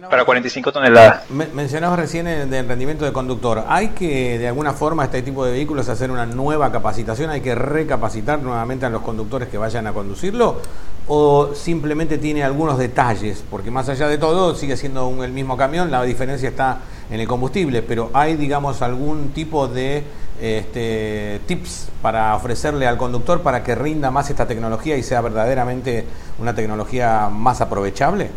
para 0.10 0.24
45 0.24 0.72
toneladas. 0.72 1.24
mencionabas 1.30 1.98
recién 1.98 2.28
el, 2.28 2.68
rendimiento 2.68 3.06
de 3.06 3.12
conductor. 3.12 3.66
¿Hay 3.68 3.90
que 3.90 4.38
de 4.38 4.48
alguna 4.48 4.74
forma 4.74 5.06
este 5.06 5.24
tipo 5.24 5.44
de 5.44 5.52
vehículos 5.52 5.90
hacer 5.90 6.12
una 6.12 6.28
nueva 6.28 6.72
capacitación? 6.72 7.32
¿Hay 7.32 7.42
que 7.42 7.56
recapacitar 7.56 8.40
nuevamente 8.40 8.86
a 8.86 8.90
los 8.90 9.02
conductores 9.02 9.50
que 9.50 9.58
vayan 9.58 9.88
a 9.88 9.94
conducirlo? 9.94 10.62
¿O 11.08 11.54
simplemente 11.56 12.20
tiene 12.20 12.44
algunos 12.44 12.78
detalles? 12.78 13.44
Porque 13.50 13.72
más 13.72 13.90
allá 13.90 14.08
de 14.08 14.20
todo 14.20 14.54
sigue 14.56 14.78
siendo 14.78 15.24
el 15.24 15.32
mismo 15.32 15.58
camión, 15.58 15.90
la 15.90 16.04
diferencia 16.04 16.50
está 16.50 16.82
en 17.10 17.20
el 17.20 17.28
combustible, 17.28 17.82
pero 17.82 18.12
¿hay 18.14 18.36
digamos 18.36 18.82
algún 18.82 19.30
tipo 19.34 19.68
de 19.68 20.04
este, 20.44 21.40
tips 21.46 21.88
para 22.02 22.36
ofrecerle 22.36 22.86
al 22.86 22.98
conductor 22.98 23.42
para 23.42 23.64
que 23.64 23.76
rinda 23.76 24.12
más 24.12 24.30
esta 24.30 24.46
tecnología 24.46 24.98
y 24.98 25.04
sea 25.04 25.22
verdaderamente 25.22 26.04
una 26.38 26.54
tecnología 26.54 27.30
más 27.30 27.62
aprovechable? 27.62 28.30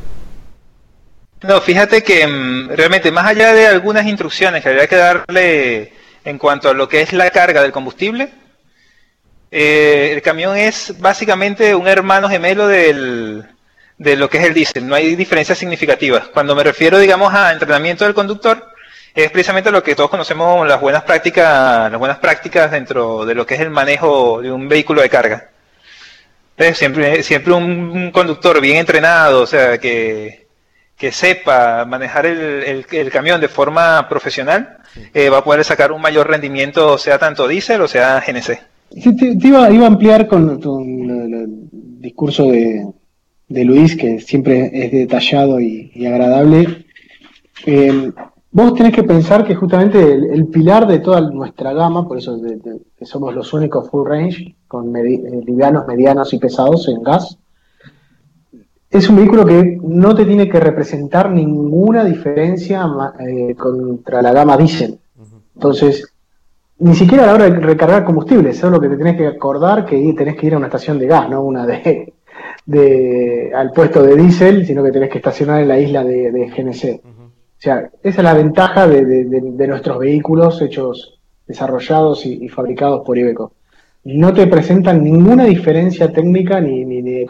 No, 1.43 1.61
fíjate 1.61 2.05
que 2.05 2.25
mm, 2.25 2.69
realmente 2.69 3.11
más 3.11 3.27
allá 3.27 3.53
de 3.53 3.67
algunas 3.67 4.07
instrucciones 4.07 4.63
que 4.63 4.69
habría 4.69 4.87
que 4.87 4.97
darle 4.97 5.93
en 6.25 6.39
cuanto 6.39 6.69
a 6.69 6.75
lo 6.75 6.89
que 6.89 7.03
es 7.03 7.13
la 7.13 7.29
carga 7.31 7.61
del 7.61 7.73
combustible, 7.73 8.31
eh, 9.51 10.11
el 10.13 10.23
camión 10.23 10.57
es 10.57 10.95
básicamente 11.01 11.75
un 11.75 11.89
hermano 11.89 12.29
gemelo 12.29 12.69
del, 12.69 13.45
de 13.99 14.17
lo 14.17 14.31
que 14.31 14.39
es 14.39 14.45
el 14.45 14.55
diésel. 14.55 14.87
No 14.87 14.95
hay 14.95 15.17
diferencias 15.17 15.59
significativas. 15.59 16.29
Cuando 16.29 16.55
me 16.55 16.63
refiero, 16.63 17.01
digamos, 17.01 17.35
a 17.35 17.53
entrenamiento 17.53 18.05
del 18.05 18.15
conductor, 18.15 18.76
es 19.17 19.31
precisamente 19.31 19.71
lo 19.71 19.83
que 19.83 19.95
todos 19.95 20.11
conocemos 20.11 20.69
las 20.69 20.79
buenas 20.79 21.03
prácticas, 21.03 21.91
las 21.91 21.99
buenas 21.99 22.19
prácticas 22.19 22.71
dentro 22.71 23.25
de 23.25 23.35
lo 23.35 23.47
que 23.47 23.55
es 23.55 23.61
el 23.61 23.71
manejo 23.71 24.43
de 24.43 24.53
un 24.53 24.69
vehículo 24.69 25.01
de 25.01 25.09
carga. 25.09 25.49
siempre, 26.75 27.23
siempre 27.23 27.55
un, 27.55 28.11
conductor 28.11 28.61
bien 28.61 28.77
entrenado, 28.77 29.41
o 29.41 29.47
sea, 29.47 29.79
que, 29.79 30.49
que 30.99 31.13
sepa 31.13 31.87
manejar 31.87 32.27
el, 32.27 32.85
el, 32.91 33.11
camión 33.11 33.41
de 33.41 33.49
forma 33.49 34.07
profesional, 34.07 34.77
eh, 35.15 35.31
va 35.31 35.39
a 35.39 35.45
poder 35.45 35.65
sacar 35.65 35.93
un 35.93 36.03
mayor 36.03 36.29
rendimiento, 36.29 36.99
sea 36.99 37.19
tanto 37.19 37.49
diésel 37.49 37.81
o 37.81 37.89
sea 37.89 38.21
GNC. 38.21 38.59
Sí, 39.03 39.17
te, 39.17 39.49
iba, 39.49 39.71
iba, 39.71 39.85
a 39.85 39.89
ampliar 39.89 40.27
con, 40.27 40.61
el, 40.61 41.47
discurso 42.01 42.51
de, 42.51 42.87
de, 43.49 43.65
Luis, 43.65 43.97
que 43.97 44.21
siempre 44.21 44.71
es 44.75 44.93
detallado 44.93 45.59
y, 45.59 46.07
agradable. 46.07 46.85
Eh, 47.65 48.13
Vos 48.57 48.73
tenés 48.73 48.95
que 48.95 49.03
pensar 49.03 49.45
que 49.45 49.55
justamente 49.55 50.01
el, 50.15 50.47
pilar 50.47 50.87
de 50.87 51.01
toda 51.01 51.21
nuestra 51.21 51.75
gama, 51.75 52.09
por 52.09 52.17
eso 52.17 52.41
que 52.99 53.05
somos 53.05 53.35
los 53.35 53.53
únicos 53.53 53.91
full 53.91 54.09
range, 54.09 54.57
con 54.67 54.97
eh, 54.97 55.43
livianos, 55.45 55.87
medianos 55.87 56.33
y 56.33 56.39
pesados 56.39 56.89
en 56.89 57.03
gas, 57.03 57.37
es 58.89 59.11
un 59.11 59.17
vehículo 59.17 59.45
que 59.45 59.79
no 59.83 60.15
te 60.15 60.25
tiene 60.25 60.49
que 60.49 60.59
representar 60.59 61.31
ninguna 61.31 62.03
diferencia 62.03 62.89
eh, 63.19 63.55
contra 63.57 64.23
la 64.23 64.33
gama 64.33 64.57
diésel. 64.57 64.99
Entonces, 65.55 66.11
ni 66.79 66.95
siquiera 66.95 67.25
a 67.25 67.27
la 67.27 67.35
hora 67.35 67.51
de 67.51 67.61
recargar 67.61 68.07
combustible, 68.07 68.49
es 68.49 68.63
lo 68.63 68.81
que 68.81 68.89
te 68.89 68.97
tenés 68.97 69.19
que 69.19 69.27
acordar 69.27 69.85
que 69.85 70.15
tenés 70.17 70.35
que 70.35 70.47
ir 70.47 70.55
a 70.55 70.57
una 70.57 70.69
estación 70.69 70.99
de 70.99 71.07
gas, 71.07 71.29
no 71.29 71.43
una 71.43 71.67
de, 71.67 72.15
de 72.65 73.53
al 73.55 73.71
puesto 73.73 74.03
de 74.03 74.17
diésel, 74.17 74.67
sino 74.67 74.83
que 74.83 74.93
tenés 74.93 75.11
que 75.11 75.19
estacionar 75.19 75.61
en 75.61 75.69
la 75.69 75.79
isla 75.79 76.03
de, 76.03 76.33
de 76.33 76.47
GNC. 76.49 77.16
O 77.59 77.63
sea, 77.63 77.91
esa 78.03 78.21
es 78.21 78.25
la 78.25 78.35
ventaja 78.35 78.87
de, 78.87 79.67
nuestros 79.67 79.99
vehículos 79.99 80.61
hechos, 80.61 81.19
desarrollados 81.47 82.27
y, 82.27 82.49
fabricados 82.49 83.03
por 83.05 83.17
Iveco. 83.17 83.53
No 84.05 84.33
te 84.33 84.47
presentan 84.47 85.03
ninguna 85.03 85.45
diferencia 85.45 86.13
técnica 86.13 86.61
ni, 86.61 86.85
ni, 86.85 87.03
de, 87.03 87.27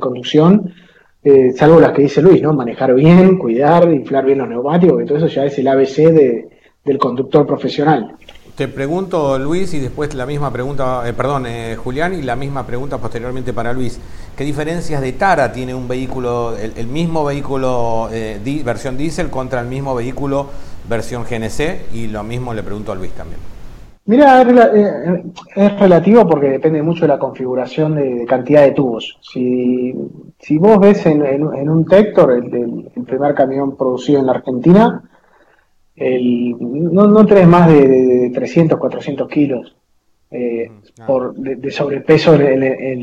conducción, 0.00 0.74
eh, 1.22 1.52
salvo 1.52 1.80
las 1.80 1.92
que 1.92 2.02
dice 2.02 2.20
Luis, 2.20 2.42
¿no? 2.42 2.52
Manejar 2.52 2.94
bien, 2.94 3.38
cuidar, 3.38 3.90
inflar 3.90 4.26
bien 4.26 4.38
los 4.38 4.48
neumáticos, 4.48 4.98
que 4.98 5.04
todo 5.04 5.18
eso 5.18 5.28
ya 5.28 5.44
es 5.44 5.56
el 5.58 5.68
ABC 5.68 6.12
del 6.84 6.98
conductor 6.98 7.46
profesional. 7.46 8.16
Te 8.56 8.68
pregunto, 8.68 9.38
Luis, 9.38 9.72
y 9.72 9.80
después 9.80 10.14
la 10.14 10.26
misma 10.26 10.52
pregunta, 10.52 11.08
eh, 11.08 11.14
perdón, 11.14 11.46
eh, 11.46 11.74
Julián, 11.74 12.12
y 12.12 12.20
la 12.20 12.36
misma 12.36 12.66
pregunta 12.66 12.98
posteriormente 12.98 13.54
para 13.54 13.72
Luis. 13.72 13.98
¿Qué 14.36 14.44
diferencias 14.44 15.00
de 15.00 15.12
tara 15.12 15.50
tiene 15.50 15.74
un 15.74 15.88
vehículo, 15.88 16.54
el, 16.58 16.86
mismo 16.86 17.24
vehículo 17.24 18.10
eh, 18.12 18.62
versión 18.62 18.98
diésel 18.98 19.30
contra 19.30 19.60
el 19.60 19.68
mismo 19.68 19.94
vehículo 19.94 20.48
versión 20.86 21.24
GNC? 21.24 21.94
Y 21.94 22.08
lo 22.08 22.22
mismo 22.24 22.52
le 22.52 22.62
pregunto 22.62 22.92
a 22.92 22.94
Luis 22.94 23.12
también. 23.12 23.40
Mira, 24.04 24.42
es, 24.42 25.80
relativo 25.80 26.28
porque 26.28 26.50
depende 26.50 26.82
mucho 26.82 27.02
de 27.02 27.08
la 27.08 27.18
configuración 27.18 27.94
de, 27.94 28.26
cantidad 28.26 28.62
de 28.62 28.72
tubos. 28.72 29.16
Si, 29.22 29.94
si 30.38 30.58
vos 30.58 30.78
ves 30.78 31.06
en, 31.06 31.22
un 31.48 31.86
Tector, 31.86 32.32
el, 32.32 32.90
el 32.94 33.04
primer 33.04 33.34
camión 33.34 33.76
producido 33.78 34.20
en 34.20 34.26
la 34.26 34.32
Argentina, 34.32 35.02
el, 35.96 36.56
no, 36.58 37.06
no 37.06 37.26
tenés 37.26 37.46
más 37.46 37.68
de, 37.68 38.30
300, 38.34 38.78
400 38.78 39.28
kilos 39.28 39.76
eh, 40.30 40.70
por, 41.06 41.34
de, 41.34 41.70
sobrepeso 41.70 42.36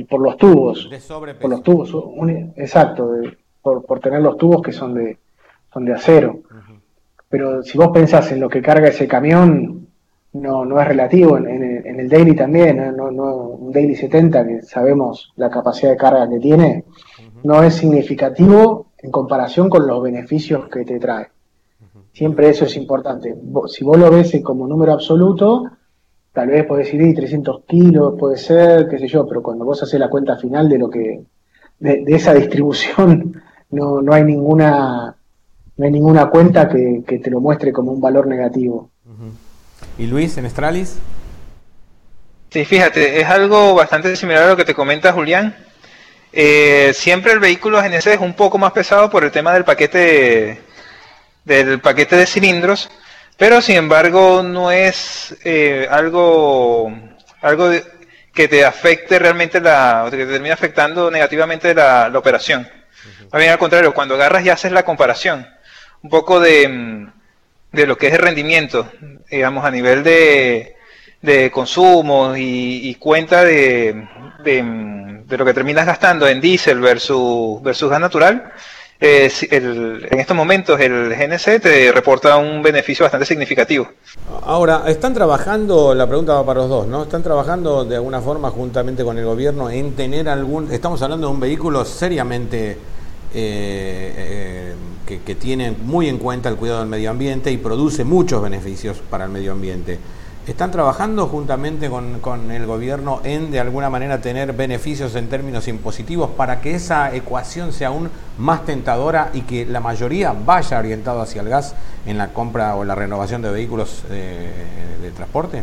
por 0.10 0.22
los 0.22 0.38
tubos. 0.38 0.90
Por 1.40 1.50
los 1.50 1.64
tubos, 1.64 1.94
exacto, 2.56 3.12
por, 3.62 3.86
por, 3.86 4.00
tener 4.00 4.22
los 4.22 4.38
tubos 4.38 4.62
que 4.62 4.72
son 4.72 4.96
de, 4.96 5.18
son 5.72 5.86
de 5.86 5.94
acero. 5.94 6.40
Pero 7.30 7.62
si 7.62 7.78
vos 7.78 7.90
pensás 7.94 8.32
en 8.32 8.40
lo 8.40 8.50
que 8.50 8.62
carga 8.62 8.88
ese 8.88 9.08
camión, 9.08 9.88
no, 10.34 10.66
no 10.66 10.82
es 10.82 10.88
relativo. 10.88 11.38
En, 11.38 12.00
el 12.00 12.10
Daily 12.10 12.36
también, 12.36 12.96
no, 12.96 13.12
no, 13.12 13.36
un 13.36 13.72
Daily 13.72 13.96
70, 13.96 14.48
que 14.48 14.62
sabemos 14.64 15.34
la 15.36 15.50
capacidad 15.50 15.92
de 15.92 15.98
carga 15.98 16.30
que 16.30 16.40
tiene, 16.40 16.86
no 17.44 17.62
es 17.64 17.76
significativo 17.76 18.88
en 18.98 19.12
comparación 19.12 19.70
con 19.70 19.88
los 19.88 20.02
beneficios 20.02 20.68
que 20.70 20.86
te 20.86 21.00
trae. 21.00 21.28
Siempre 22.20 22.50
eso 22.50 22.66
es 22.66 22.76
importante. 22.76 23.34
Si 23.68 23.86
vos 23.86 23.98
lo 23.98 24.12
ves 24.12 24.38
como 24.44 24.68
número 24.68 24.92
absoluto, 24.92 25.72
tal 26.34 26.50
vez 26.50 26.66
podés 26.66 26.92
decir, 26.92 27.16
300 27.16 27.64
kilos, 27.66 28.16
puede 28.20 28.36
ser, 28.36 28.90
qué 28.90 29.00
sé 29.00 29.08
yo, 29.08 29.26
pero 29.26 29.42
cuando 29.42 29.64
vos 29.64 29.82
haces 29.82 29.98
la 29.98 30.10
cuenta 30.10 30.36
final 30.36 30.68
de 30.68 30.78
lo 30.78 30.90
que, 30.90 31.22
de, 31.80 32.04
esa 32.08 32.34
distribución, 32.44 33.42
no, 33.70 34.02
no 34.02 34.14
hay 34.14 34.26
ninguna, 34.26 35.16
no 35.78 35.86
hay 35.86 35.92
ninguna 35.92 36.30
cuenta 36.30 36.68
que, 36.68 37.02
te 37.08 37.30
lo 37.30 37.40
muestre 37.40 37.72
como 37.72 37.94
un 37.94 38.02
valor 38.02 38.28
negativo. 38.28 38.90
¿Y 39.98 40.06
Luis, 40.06 40.38
en 40.38 40.46
Estralis? 40.46 41.00
Sí, 42.50 42.66
fíjate, 42.66 43.22
es 43.22 43.28
algo 43.28 43.76
bastante 43.76 44.14
similar 44.18 44.44
a 44.44 44.50
lo 44.50 44.58
que 44.58 44.66
te 44.66 44.76
comenta 44.76 45.14
Julián. 45.14 45.56
Eh, 46.34 46.92
siempre 46.94 47.32
el 47.32 47.40
vehículo 47.40 47.82
GNC 47.82 48.08
es 48.08 48.20
un 48.20 48.34
poco 48.34 48.58
más 48.58 48.74
pesado 48.74 49.10
por 49.10 49.24
el 49.24 49.32
tema 49.32 49.54
del 49.54 49.64
paquete 49.64 50.68
del 51.58 51.80
paquete 51.82 52.16
de 52.16 52.28
cilindros, 52.28 52.90
pero 53.36 53.60
sin 53.62 53.78
embargo 53.78 54.44
no 54.44 54.72
es 54.72 55.36
eh, 55.44 55.88
algo, 55.90 56.94
algo 57.42 57.72
que 58.34 58.48
te 58.48 58.64
afecte 58.64 59.18
realmente 59.18 59.60
la, 59.60 60.08
que 60.12 60.18
te 60.18 60.26
termine 60.28 60.54
afectando 60.54 61.10
negativamente 61.10 61.74
la, 61.74 62.12
operación. 62.14 62.70
Más 63.32 63.40
bien 63.40 63.52
al 63.52 63.58
contrario, 63.58 63.94
cuando 63.94 64.14
agarras 64.14 64.46
y 64.46 64.50
haces 64.50 64.72
la 64.72 64.84
comparación, 64.84 65.48
un 66.04 66.10
poco 66.10 66.40
de, 66.40 67.08
de 67.72 67.88
lo 67.88 67.98
que 67.98 68.08
es 68.08 68.14
el 68.14 68.20
rendimiento, 68.20 68.92
digamos, 69.30 69.66
a 69.66 69.72
nivel 69.72 70.04
de, 70.04 70.76
de 71.22 71.50
consumo 71.50 72.36
y, 72.38 72.94
cuenta 73.00 73.44
de, 73.44 74.08
de, 74.44 75.24
de, 75.26 75.38
lo 75.38 75.46
que 75.46 75.54
terminas 75.54 75.88
gastando 75.88 76.28
en 76.28 76.42
diésel 76.42 76.80
versus, 76.80 77.62
versus 77.64 77.90
gas 77.90 78.00
natural, 78.00 78.54
eh, 79.02 79.32
en 79.52 80.20
estos 80.20 80.36
momentos 80.36 80.80
el 80.80 81.16
GNC 81.16 81.62
te 81.62 81.92
reporta 81.92 82.36
un 82.38 82.62
beneficio 82.62 83.06
bastante 83.06 83.26
significativo. 83.26 83.88
Ahora, 84.44 84.84
están 84.88 85.14
trabajando, 85.14 85.96
la 85.96 86.06
pregunta 86.06 86.34
va 86.34 86.46
para 86.46 86.60
los 86.62 86.70
dos, 86.70 86.88
¿no? 86.88 87.04
¿Están 87.04 87.24
trabajando 87.24 87.86
de 87.86 87.96
alguna 87.96 88.20
forma 88.20 88.50
juntamente 88.50 89.04
con 89.06 89.18
el 89.18 89.24
gobierno 89.24 89.70
en 89.70 89.94
tener 89.94 90.28
algún, 90.28 90.72
estamos 90.72 91.02
hablando 91.02 91.28
de 91.28 91.34
un 91.34 91.40
vehículo 91.40 91.86
seriamente 91.86 92.78
eh, 93.34 94.74
que, 95.06 95.22
que, 95.22 95.36
tiene 95.36 95.72
muy 95.72 96.10
en 96.10 96.18
cuenta 96.18 96.50
el 96.50 96.56
cuidado 96.56 96.80
del 96.80 96.90
medio 96.90 97.10
ambiente 97.10 97.52
y 97.52 97.58
produce 97.58 98.04
muchos 98.04 98.42
beneficios 98.42 98.98
para 99.10 99.26
el 99.26 99.32
medio 99.32 99.54
ambiente. 99.54 99.98
¿Están 100.50 100.72
trabajando 100.72 101.28
juntamente 101.28 101.92
con, 101.92 102.22
con, 102.22 102.50
el 102.50 102.66
gobierno 102.66 103.20
en, 103.24 103.52
de 103.52 103.60
alguna 103.60 103.92
manera, 103.92 104.20
tener 104.20 104.52
beneficios 104.54 105.16
en 105.16 105.30
términos 105.30 105.68
impositivos 105.68 106.32
para 106.32 106.60
que 106.60 106.74
esa 106.74 107.16
ecuación 107.16 107.72
sea 107.72 107.90
aún 107.90 108.10
más 108.40 108.66
tentadora 108.66 109.30
y 109.36 109.42
que 109.42 109.68
la 109.68 109.80
mayoría 109.80 110.34
vaya 110.34 110.80
orientado 110.80 111.22
hacia 111.22 111.44
el 111.44 111.50
gas 111.50 111.76
en 112.08 112.18
la 112.18 112.34
compra 112.34 112.76
o 112.76 112.84
la 112.84 112.96
renovación 112.96 113.44
de 113.44 113.52
vehículos 113.52 114.04
eh, 114.10 114.50
de 115.04 115.12
transporte? 115.12 115.62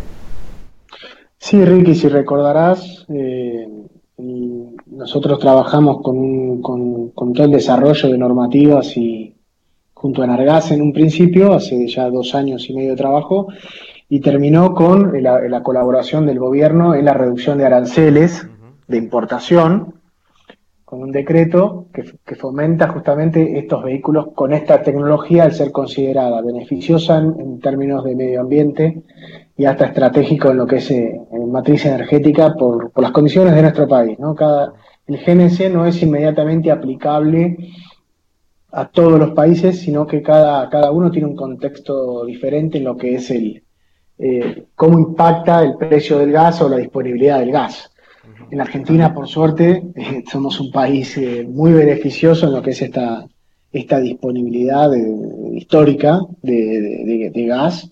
Sí, 1.36 1.64
Ricky, 1.64 1.96
si 1.96 2.06
recordarás, 2.06 3.06
eh, 3.08 3.68
nosotros 4.86 5.40
trabajamos 5.40 6.00
con, 6.00 6.62
con, 6.62 7.08
con, 7.08 7.32
todo 7.32 7.46
el 7.46 7.52
desarrollo 7.52 8.08
de 8.08 8.16
normativas 8.16 8.96
y 8.96 9.34
junto 9.94 10.22
a 10.22 10.28
Nargas 10.28 10.70
en 10.70 10.80
un 10.80 10.92
principio, 10.92 11.54
hace 11.54 11.88
ya 11.88 12.08
dos 12.08 12.36
años 12.36 12.70
y 12.70 12.72
medio 12.72 12.90
de 12.90 12.96
trabajo, 12.96 13.48
y 14.08 14.20
terminó 14.20 14.74
con 14.74 15.20
la, 15.22 15.62
colaboración 15.62 16.26
del 16.26 16.38
gobierno 16.38 16.94
en 16.94 17.04
la 17.04 17.14
reducción 17.14 17.58
de 17.58 17.66
aranceles 17.66 18.48
de 18.86 18.98
importación, 18.98 19.94
con 20.84 21.02
un 21.02 21.10
decreto 21.10 21.86
que, 21.92 22.04
fomenta 22.36 22.88
justamente 22.88 23.58
estos 23.58 23.82
vehículos 23.82 24.28
con 24.34 24.52
esta 24.52 24.82
tecnología 24.82 25.42
al 25.42 25.52
ser 25.52 25.72
considerada 25.72 26.40
beneficiosa 26.42 27.18
en, 27.18 27.58
términos 27.58 28.04
de 28.04 28.14
medio 28.14 28.42
ambiente 28.42 29.02
y 29.56 29.64
hasta 29.64 29.86
estratégico 29.86 30.50
en 30.50 30.58
lo 30.58 30.66
que 30.66 30.76
es 30.76 30.90
eh, 30.92 31.20
en 31.32 31.50
matriz 31.50 31.86
energética 31.86 32.54
por, 32.54 32.92
las 33.00 33.10
condiciones 33.10 33.54
de 33.56 33.62
nuestro 33.62 33.88
país. 33.88 34.16
¿no? 34.20 34.36
Cada, 34.36 34.74
el 35.08 35.16
GNC 35.16 35.72
no 35.72 35.86
es 35.86 36.00
inmediatamente 36.00 36.70
aplicable 36.70 37.56
a 38.70 38.88
todos 38.88 39.18
los 39.18 39.30
países, 39.30 39.80
sino 39.80 40.06
que 40.06 40.22
cada, 40.22 40.68
cada 40.68 40.92
uno 40.92 41.10
tiene 41.10 41.26
un 41.26 41.36
contexto 41.36 42.24
diferente 42.24 42.78
en 42.78 42.84
lo 42.84 42.96
que 42.96 43.14
es 43.14 43.30
el, 43.30 43.65
eh, 44.18 44.68
cómo 44.74 44.98
impacta 44.98 45.62
el 45.62 45.76
precio 45.76 46.18
del 46.18 46.32
gas 46.32 46.62
o 46.62 46.68
la 46.68 46.78
disponibilidad 46.78 47.38
del 47.38 47.52
gas. 47.52 47.90
En 48.50 48.60
Argentina, 48.60 49.12
por 49.12 49.28
suerte, 49.28 49.90
eh, 49.94 50.24
somos 50.30 50.58
un 50.60 50.70
país 50.70 51.16
eh, 51.18 51.46
muy 51.48 51.72
beneficioso 51.72 52.46
en 52.46 52.52
lo 52.52 52.62
que 52.62 52.70
es 52.70 52.80
esta, 52.80 53.26
esta 53.72 54.00
disponibilidad 54.00 54.90
histórica 55.52 56.20
de, 56.42 57.44
gas 57.48 57.90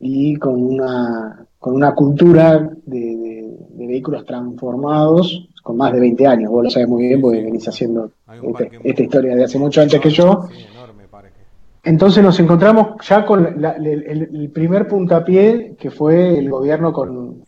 y 0.00 0.36
con 0.36 0.62
una, 0.62 1.46
con 1.58 1.74
una 1.74 1.94
cultura 1.94 2.70
de, 2.84 3.46
vehículos 3.70 4.26
transformados 4.26 5.48
con 5.62 5.78
más 5.78 5.94
de 5.94 6.00
20 6.00 6.26
años. 6.26 6.50
Vos 6.50 6.64
lo 6.64 6.70
sabés 6.70 6.88
muy 6.88 7.08
bien 7.08 7.22
porque 7.22 7.42
venís 7.42 7.66
haciendo 7.66 8.10
este, 8.42 8.70
esta 8.84 9.02
historia 9.02 9.34
de 9.34 9.44
hace 9.44 9.58
mucho 9.58 9.80
antes 9.80 9.98
que 9.98 10.10
yo. 10.10 10.46
Entonces 11.88 12.22
nos 12.22 12.38
encontramos 12.38 12.96
ya 13.08 13.24
con 13.24 13.64
el, 13.64 14.50
primer 14.52 14.86
puntapié 14.86 15.74
que 15.80 15.90
fue 15.90 16.38
el 16.38 16.50
gobierno 16.50 16.92
con, 16.92 17.44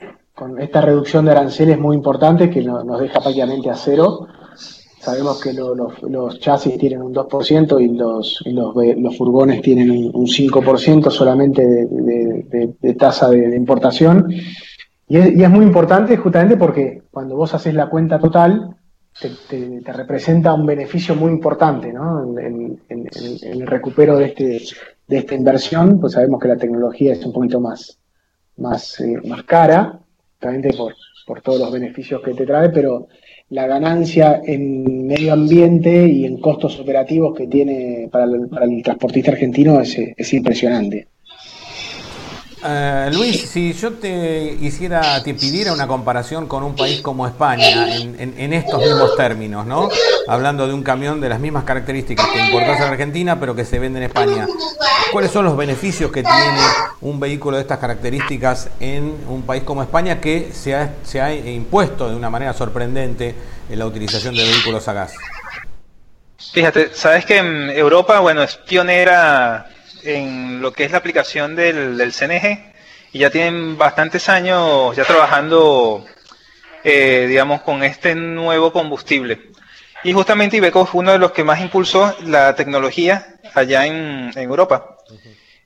esta 0.59 0.81
reducción 0.81 1.27
de 1.27 1.33
aranceles 1.33 1.79
muy 1.79 1.95
importante 1.95 2.49
que 2.49 2.63
nos 2.63 2.99
deja 2.99 3.21
prácticamente 3.21 3.69
a 3.69 3.75
cero. 3.75 4.27
Sabemos 4.99 5.43
que 5.43 5.53
los 5.53 6.41
chasis 6.41 6.79
tienen 6.79 7.03
un 7.03 7.13
2% 7.13 7.81
y 7.83 7.89
los, 7.95 8.43
los, 8.47 9.19
furgones 9.19 9.61
tienen 9.61 9.91
un, 9.91 10.27
5% 10.27 11.11
solamente 11.11 11.63
de, 11.67 12.95
tasa 12.99 13.29
de, 13.29 13.55
importación. 13.55 14.33
Y 15.07 15.19
es, 15.19 15.37
y 15.37 15.43
es 15.43 15.51
muy 15.51 15.67
importante 15.67 16.17
justamente 16.17 16.57
porque 16.57 17.03
cuando 17.11 17.37
vos 17.37 17.53
haces 17.53 17.75
la 17.75 17.91
cuenta 17.91 18.19
total, 18.19 18.75
te, 19.19 19.93
representa 19.93 20.55
un 20.55 20.67
beneficio 20.67 21.15
muy 21.15 21.31
importante 21.31 21.93
¿no? 21.93 22.39
en, 22.39 22.81
el 22.89 23.67
recupero 23.67 24.17
de, 24.17 24.27
este, 24.27 24.63
de 25.07 25.19
esta 25.19 25.35
inversión, 25.35 26.01
pues 26.01 26.15
sabemos 26.15 26.41
que 26.41 26.49
la 26.49 26.57
tecnología 26.57 27.13
es 27.13 27.25
un 27.25 27.33
poquito 27.33 27.61
más, 27.61 27.99
más, 28.57 29.01
eh, 29.01 29.17
más 29.25 29.45
cara, 29.45 30.01
realmente 30.41 30.77
por, 30.77 30.95
por 31.27 31.43
todos 31.43 31.61
los 31.61 31.73
beneficios 31.73 32.23
que 32.23 32.35
te 32.35 32.47
trae, 32.47 32.71
pero 32.71 33.09
la 33.51 33.67
ganancia 33.67 34.41
en 34.45 35.07
medio 35.07 35.33
ambiente 35.33 36.07
y 36.07 36.25
en 36.25 36.41
costos 36.41 36.79
operativos 36.79 37.37
que 37.37 37.49
tiene 37.49 38.09
para 38.11 38.25
el, 38.25 38.49
para 38.49 38.65
el 38.65 38.83
transportista 38.83 39.33
argentino 39.33 39.81
es, 39.81 39.97
es 40.17 40.33
impresionante. 40.33 41.09
Eh, 42.63 43.11
Luis, 43.13 43.41
si 43.53 43.73
yo 43.73 43.93
te 43.95 44.57
hiciera, 44.61 45.23
te 45.23 45.35
pidiera 45.35 45.73
una 45.73 45.87
comparación 45.87 46.47
con 46.47 46.63
un 46.63 46.75
país 46.77 47.01
como 47.01 47.27
España, 47.27 47.97
en, 47.97 48.53
estos 48.53 48.81
mismos 48.81 49.17
términos, 49.17 49.67
¿no? 49.67 49.89
Hablando 50.29 50.67
de 50.67 50.75
un 50.75 50.83
camión 50.83 51.21
de 51.21 51.29
las 51.29 51.41
mismas 51.41 51.65
características 51.65 52.27
que 52.29 52.41
importas 52.41 52.79
en 52.79 52.85
Argentina, 52.85 53.41
pero 53.41 53.55
que 53.55 53.65
se 53.65 53.79
vende 53.79 53.99
en 53.99 54.05
España, 54.05 54.47
¿cuáles 55.13 55.31
son 55.31 55.45
los 55.45 55.57
beneficios 55.57 56.11
que 56.11 56.23
tiene 56.23 56.61
un 57.01 57.19
vehículo 57.19 57.57
de 57.57 57.63
estas 57.63 57.79
características 57.79 58.69
en 58.81 59.17
un 59.29 59.43
país 59.43 59.63
como 59.63 59.83
España 59.83 60.21
que 60.21 60.51
se 60.53 60.75
ha, 60.75 60.95
se 61.05 61.21
ha 61.21 61.35
impuesto 61.35 62.09
de 62.09 62.17
una 62.17 62.31
manera 62.31 62.53
sorprendente 62.53 63.35
en 63.71 63.79
la 63.79 63.87
utilización 63.87 64.35
de 64.35 64.43
vehículos 64.43 64.87
a 64.89 64.93
gas? 64.93 65.15
Fíjate, 66.53 66.91
sabes 66.95 67.25
que 67.25 67.39
en 67.39 67.71
Europa, 67.71 68.19
bueno, 68.21 68.43
es 68.43 68.57
pionera 68.57 69.67
en 70.05 70.61
lo 70.61 70.73
que 70.73 70.85
es 70.85 70.91
la 70.91 70.99
aplicación 70.99 71.57
del, 71.57 71.97
del 71.97 72.13
CNG 72.13 72.71
y 73.13 73.19
ya 73.19 73.31
tienen 73.31 73.77
bastantes 73.77 74.29
años 74.29 74.95
ya 74.97 75.05
trabajando, 75.05 76.05
eh, 76.85 77.27
digamos, 77.29 77.63
con 77.63 77.83
este 77.83 78.15
nuevo 78.15 78.73
combustible. 78.73 79.51
Y 80.03 80.13
justamente 80.13 80.57
Ibeco 80.57 80.87
fue 80.87 81.01
uno 81.01 81.13
de 81.13 81.19
los 81.19 81.33
que 81.33 81.45
más 81.45 81.61
impulsó 81.61 82.17
la 82.25 82.55
tecnología 82.55 83.39
allá 83.55 83.87
en, 83.87 84.31
Europa. 84.37 84.97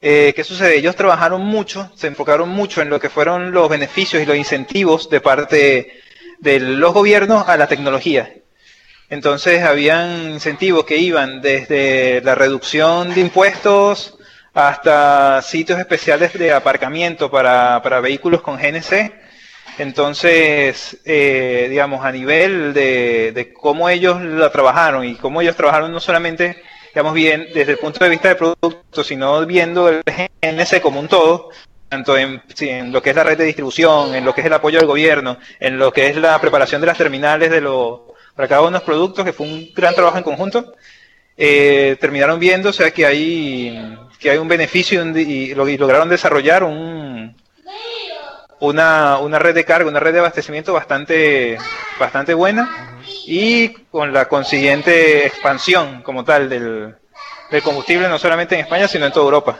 Eh, 0.01 0.33
¿Qué 0.35 0.43
sucede? 0.43 0.77
Ellos 0.77 0.97
trabajaron 0.97 1.43
mucho, 1.43 1.91
se 1.95 2.09
enfocaron 2.09 2.49
mucho 2.49 2.83
en 2.83 2.91
lo 2.91 2.99
que 2.99 3.11
fueron 3.11 3.53
los 3.53 3.69
beneficios 3.69 4.23
y 4.23 4.27
los 4.27 4.37
incentivos 4.37 5.09
de 5.09 5.21
parte 5.21 6.01
de 6.41 6.61
los 6.61 6.93
gobiernos 6.93 7.49
a 7.49 7.57
la 7.57 7.69
tecnología. 7.69 8.35
Entonces 9.09 9.63
habían 9.63 10.33
incentivos 10.33 10.85
que 10.85 10.97
iban 10.97 11.41
desde 11.41 12.21
la 12.23 12.35
reducción 12.35 13.15
de 13.15 13.21
impuestos, 13.21 14.19
hasta 14.55 15.43
sitios 15.43 15.81
especiales 15.81 16.33
de 16.33 16.53
aparcamiento 16.53 17.31
para, 17.31 17.83
para 17.83 18.01
vehículos 18.01 18.41
con 18.41 18.57
GNC. 18.57 19.13
Entonces, 19.79 20.99
eh, 21.05 21.67
digamos, 21.69 22.05
a 22.05 22.13
nivel 22.13 22.73
de, 22.73 23.33
de, 23.35 23.53
cómo 23.53 23.89
ellos 23.89 24.23
la 24.23 24.51
trabajaron 24.51 25.05
y 25.05 25.17
cómo 25.17 25.43
ellos 25.43 25.57
trabajaron 25.57 25.91
no 25.91 25.99
solamente, 25.99 26.63
digamos, 26.95 27.13
bien 27.13 27.49
desde 27.53 27.73
el 27.73 27.79
punto 27.79 28.05
de 28.05 28.11
vista 28.11 28.29
de 28.29 28.37
producto, 28.37 29.03
sino 29.03 29.45
viendo 29.45 29.89
el 29.89 30.03
GNC 30.05 30.81
como 30.81 31.01
un 31.01 31.09
todo, 31.09 31.51
tanto 31.89 32.17
en, 32.17 32.41
en, 32.61 32.93
lo 32.93 33.03
que 33.03 33.11
es 33.11 33.17
la 33.17 33.25
red 33.25 33.37
de 33.37 33.45
distribución, 33.45 34.15
en 34.15 34.25
lo 34.25 34.33
que 34.33 34.43
es 34.43 34.47
el 34.47 34.53
apoyo 34.53 34.79
del 34.79 34.87
gobierno, 34.87 35.39
en 35.59 35.77
lo 35.77 35.93
que 35.93 36.07
es 36.07 36.17
la 36.17 36.41
preparación 36.41 36.81
de 36.81 36.87
las 36.87 36.99
terminales 36.99 37.51
de 37.51 37.61
los, 37.61 38.03
para 38.37 38.47
cada 38.47 38.61
uno 38.61 38.71
de 38.71 38.75
los 38.75 38.83
productos, 38.85 39.25
que 39.25 39.33
fue 39.33 39.49
un 39.49 39.73
gran 39.75 39.93
trabajo 39.97 40.19
en 40.19 40.25
conjunto, 40.25 40.73
eh, 41.37 41.97
terminaron 42.01 42.39
viendo, 42.39 42.71
o 42.71 42.73
sea, 42.73 42.93
que 42.93 43.05
hay 43.05 43.99
que 44.25 44.31
hay 44.31 44.39
un 44.39 44.49
beneficio 44.49 45.05
y, 45.19 45.55
lograron 45.55 46.09
desarrollar 46.09 46.65
un, 46.65 47.37
una, 48.59 49.19
una, 49.19 49.39
red 49.39 49.55
de 49.55 49.67
carga, 49.67 49.87
una 49.87 50.01
red 50.01 50.15
de 50.15 50.21
abastecimiento 50.21 50.73
bastante, 50.73 51.59
bastante 52.01 52.33
buena 52.33 53.03
y 53.27 53.69
con 53.91 54.15
la 54.15 54.27
consiguiente 54.27 55.27
expansión 55.27 56.01
como 56.01 56.25
tal 56.25 56.49
del, 56.49 56.95
del 57.51 57.63
combustible 57.63 58.09
no 58.09 58.19
solamente 58.19 58.55
en 58.55 58.63
España 58.63 58.89
sino 58.89 59.05
en 59.05 59.13
toda 59.13 59.27
Europa. 59.27 59.59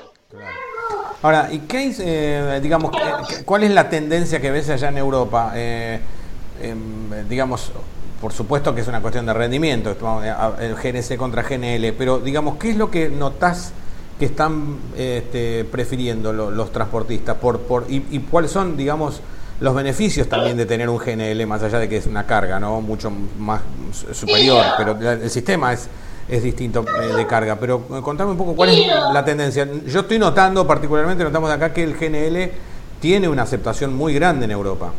Ahora, 1.21 1.51
¿y 1.53 1.59
qué 1.61 1.95
eh, 1.99 2.61
digamos, 2.63 2.91
cuál 3.45 3.65
es 3.65 3.71
la 3.71 3.91
tendencia 3.91 4.41
que 4.41 4.51
ves 4.51 4.71
allá 4.71 4.89
en 4.89 4.97
Europa? 4.97 5.53
Eh, 5.55 6.01
em, 6.63 7.29
digamos, 7.29 7.71
por 8.19 8.33
supuesto 8.33 8.75
que 8.75 8.81
es 8.81 8.89
una 8.89 9.03
cuestión 9.03 9.27
de 9.27 9.35
rendimiento, 9.35 9.95
el 10.59 10.75
GNC 10.75 11.19
contra 11.19 11.43
GNL, 11.43 11.93
pero 11.99 12.19
digamos, 12.19 12.57
¿qué 12.57 12.71
es 12.71 12.77
lo 12.77 12.91
que 12.91 13.11
notas 13.11 13.75
que 14.19 14.27
están 14.27 14.79
este, 14.97 15.65
prefiriendo 15.65 16.33
los 16.33 16.73
transportistas 16.73 17.37
por, 17.37 17.61
por 17.61 17.87
y, 17.89 18.19
cuáles 18.31 18.51
son, 18.51 18.77
digamos, 18.77 19.21
los 19.61 19.75
beneficios 19.75 20.29
también 20.29 20.57
de 20.57 20.67
tener 20.67 20.89
un 20.89 20.99
GNL, 20.99 21.47
más 21.47 21.63
allá 21.63 21.79
de 21.79 21.89
que 21.89 21.97
es 21.97 22.07
una 22.07 22.27
carga 22.27 22.61
no 22.61 22.81
mucho 22.81 23.11
más 23.11 23.63
superior, 24.13 24.65
pero 24.77 24.99
el 25.01 25.31
sistema 25.31 25.73
es, 25.73 25.89
es 26.29 26.43
distinto 26.43 26.85
eh, 27.03 27.15
de 27.15 27.27
carga. 27.27 27.57
Pero 27.59 27.87
eh, 27.93 28.01
contame 28.03 28.33
un 28.33 28.37
poco 28.37 28.55
cuál 28.55 28.71
es 28.71 28.87
la 28.87 29.25
tendencia. 29.25 29.69
Yo 29.87 30.01
estoy 30.01 30.19
notando, 30.19 30.67
particularmente 30.67 31.25
notamos 31.25 31.51
acá 31.51 31.73
que 31.73 31.83
el 31.83 31.95
GNL 31.95 32.51
tiene 33.01 33.29
una 33.29 33.43
aceptación 33.43 33.95
muy 33.95 34.15
grande 34.15 34.45
en 34.47 34.51
Europa. 34.51 34.93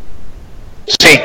Sí, 0.87 1.19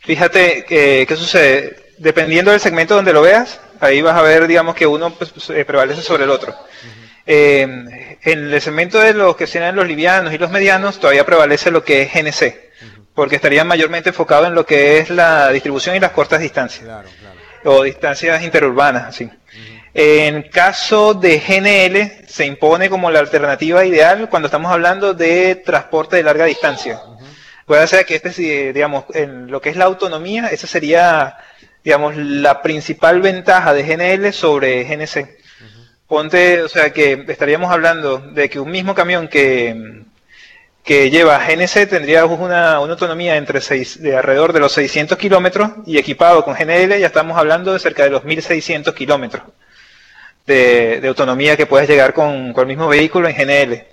fíjate 0.00 0.64
que, 0.66 1.04
qué 1.06 1.16
sucede. 1.16 1.92
Dependiendo 1.98 2.50
del 2.50 2.60
segmento 2.60 2.94
donde 2.94 3.12
lo 3.12 3.22
veas, 3.22 3.60
ahí 3.80 4.02
vas 4.02 4.16
a 4.16 4.22
ver, 4.22 4.46
digamos, 4.46 4.74
que 4.74 4.86
uno 4.86 5.10
pues, 5.10 5.32
eh, 5.50 5.64
prevalece 5.64 6.02
sobre 6.02 6.24
el 6.24 6.30
otro. 6.30 6.54
Eh, 7.30 7.60
en 8.22 8.52
el 8.54 8.60
segmento 8.62 8.98
de 8.98 9.12
los 9.12 9.36
que 9.36 9.46
sean 9.46 9.76
los 9.76 9.86
livianos 9.86 10.32
y 10.32 10.38
los 10.38 10.50
medianos 10.50 10.98
todavía 10.98 11.26
prevalece 11.26 11.70
lo 11.70 11.84
que 11.84 12.00
es 12.00 12.14
GNC, 12.14 12.54
porque 13.12 13.36
estarían 13.36 13.66
mayormente 13.66 14.08
enfocados 14.08 14.48
en 14.48 14.54
lo 14.54 14.64
que 14.64 14.96
es 14.96 15.10
la 15.10 15.50
distribución 15.50 15.94
y 15.94 16.00
las 16.00 16.12
cortas 16.12 16.40
distancias. 16.40 16.88
o 17.64 17.82
distancias 17.82 18.42
interurbanas, 18.42 19.14
sí. 19.14 19.30
En 19.92 20.44
caso 20.44 21.12
de 21.12 21.38
GNL, 21.38 22.26
se 22.26 22.46
impone 22.46 22.88
como 22.88 23.10
la 23.10 23.18
alternativa 23.18 23.84
ideal 23.84 24.30
cuando 24.30 24.46
estamos 24.46 24.72
hablando 24.72 25.12
de 25.12 25.56
transporte 25.56 26.16
de 26.16 26.22
larga 26.22 26.46
distancia. 26.46 26.98
Puede 27.66 27.86
ser 27.88 28.06
que 28.06 28.14
este, 28.14 28.72
digamos, 28.72 29.04
en 29.12 29.50
lo 29.50 29.60
que 29.60 29.68
es 29.68 29.76
la 29.76 29.84
autonomía, 29.84 30.46
esa 30.46 30.66
sería, 30.66 31.36
digamos, 31.84 32.16
la 32.16 32.62
principal 32.62 33.20
ventaja 33.20 33.74
de 33.74 33.82
GNL 33.82 34.32
sobre 34.32 34.84
GNC. 34.84 35.37
Ponte, 36.08 36.62
o 36.62 36.68
sea, 36.68 36.90
que 36.90 37.24
estaríamos 37.28 37.70
hablando 37.70 38.18
de 38.18 38.48
que 38.48 38.58
un 38.58 38.70
mismo 38.70 38.94
camión 38.94 39.28
que, 39.28 40.04
que 40.82 41.10
lleva 41.10 41.38
GNC 41.38 41.86
tendría 41.86 42.24
una, 42.24 42.76
autonomía 42.76 43.36
entre 43.36 43.60
seis, 43.60 44.00
de 44.00 44.16
alrededor 44.16 44.54
de 44.54 44.60
los 44.60 44.72
600 44.72 45.18
kilómetros 45.18 45.70
y 45.86 45.98
equipado 45.98 46.44
con 46.44 46.54
GNL 46.54 46.98
ya 46.98 47.06
estamos 47.06 47.36
hablando 47.36 47.74
de 47.74 47.78
cerca 47.78 48.04
de 48.04 48.10
los 48.10 48.24
1600 48.24 48.94
kilómetros 48.94 49.42
de, 50.46 51.02
autonomía 51.06 51.58
que 51.58 51.66
puedes 51.66 51.86
llegar 51.88 52.14
con, 52.14 52.54
con 52.54 52.62
el 52.62 52.68
mismo 52.68 52.88
vehículo 52.88 53.28
en 53.28 53.36
GNL. 53.36 53.84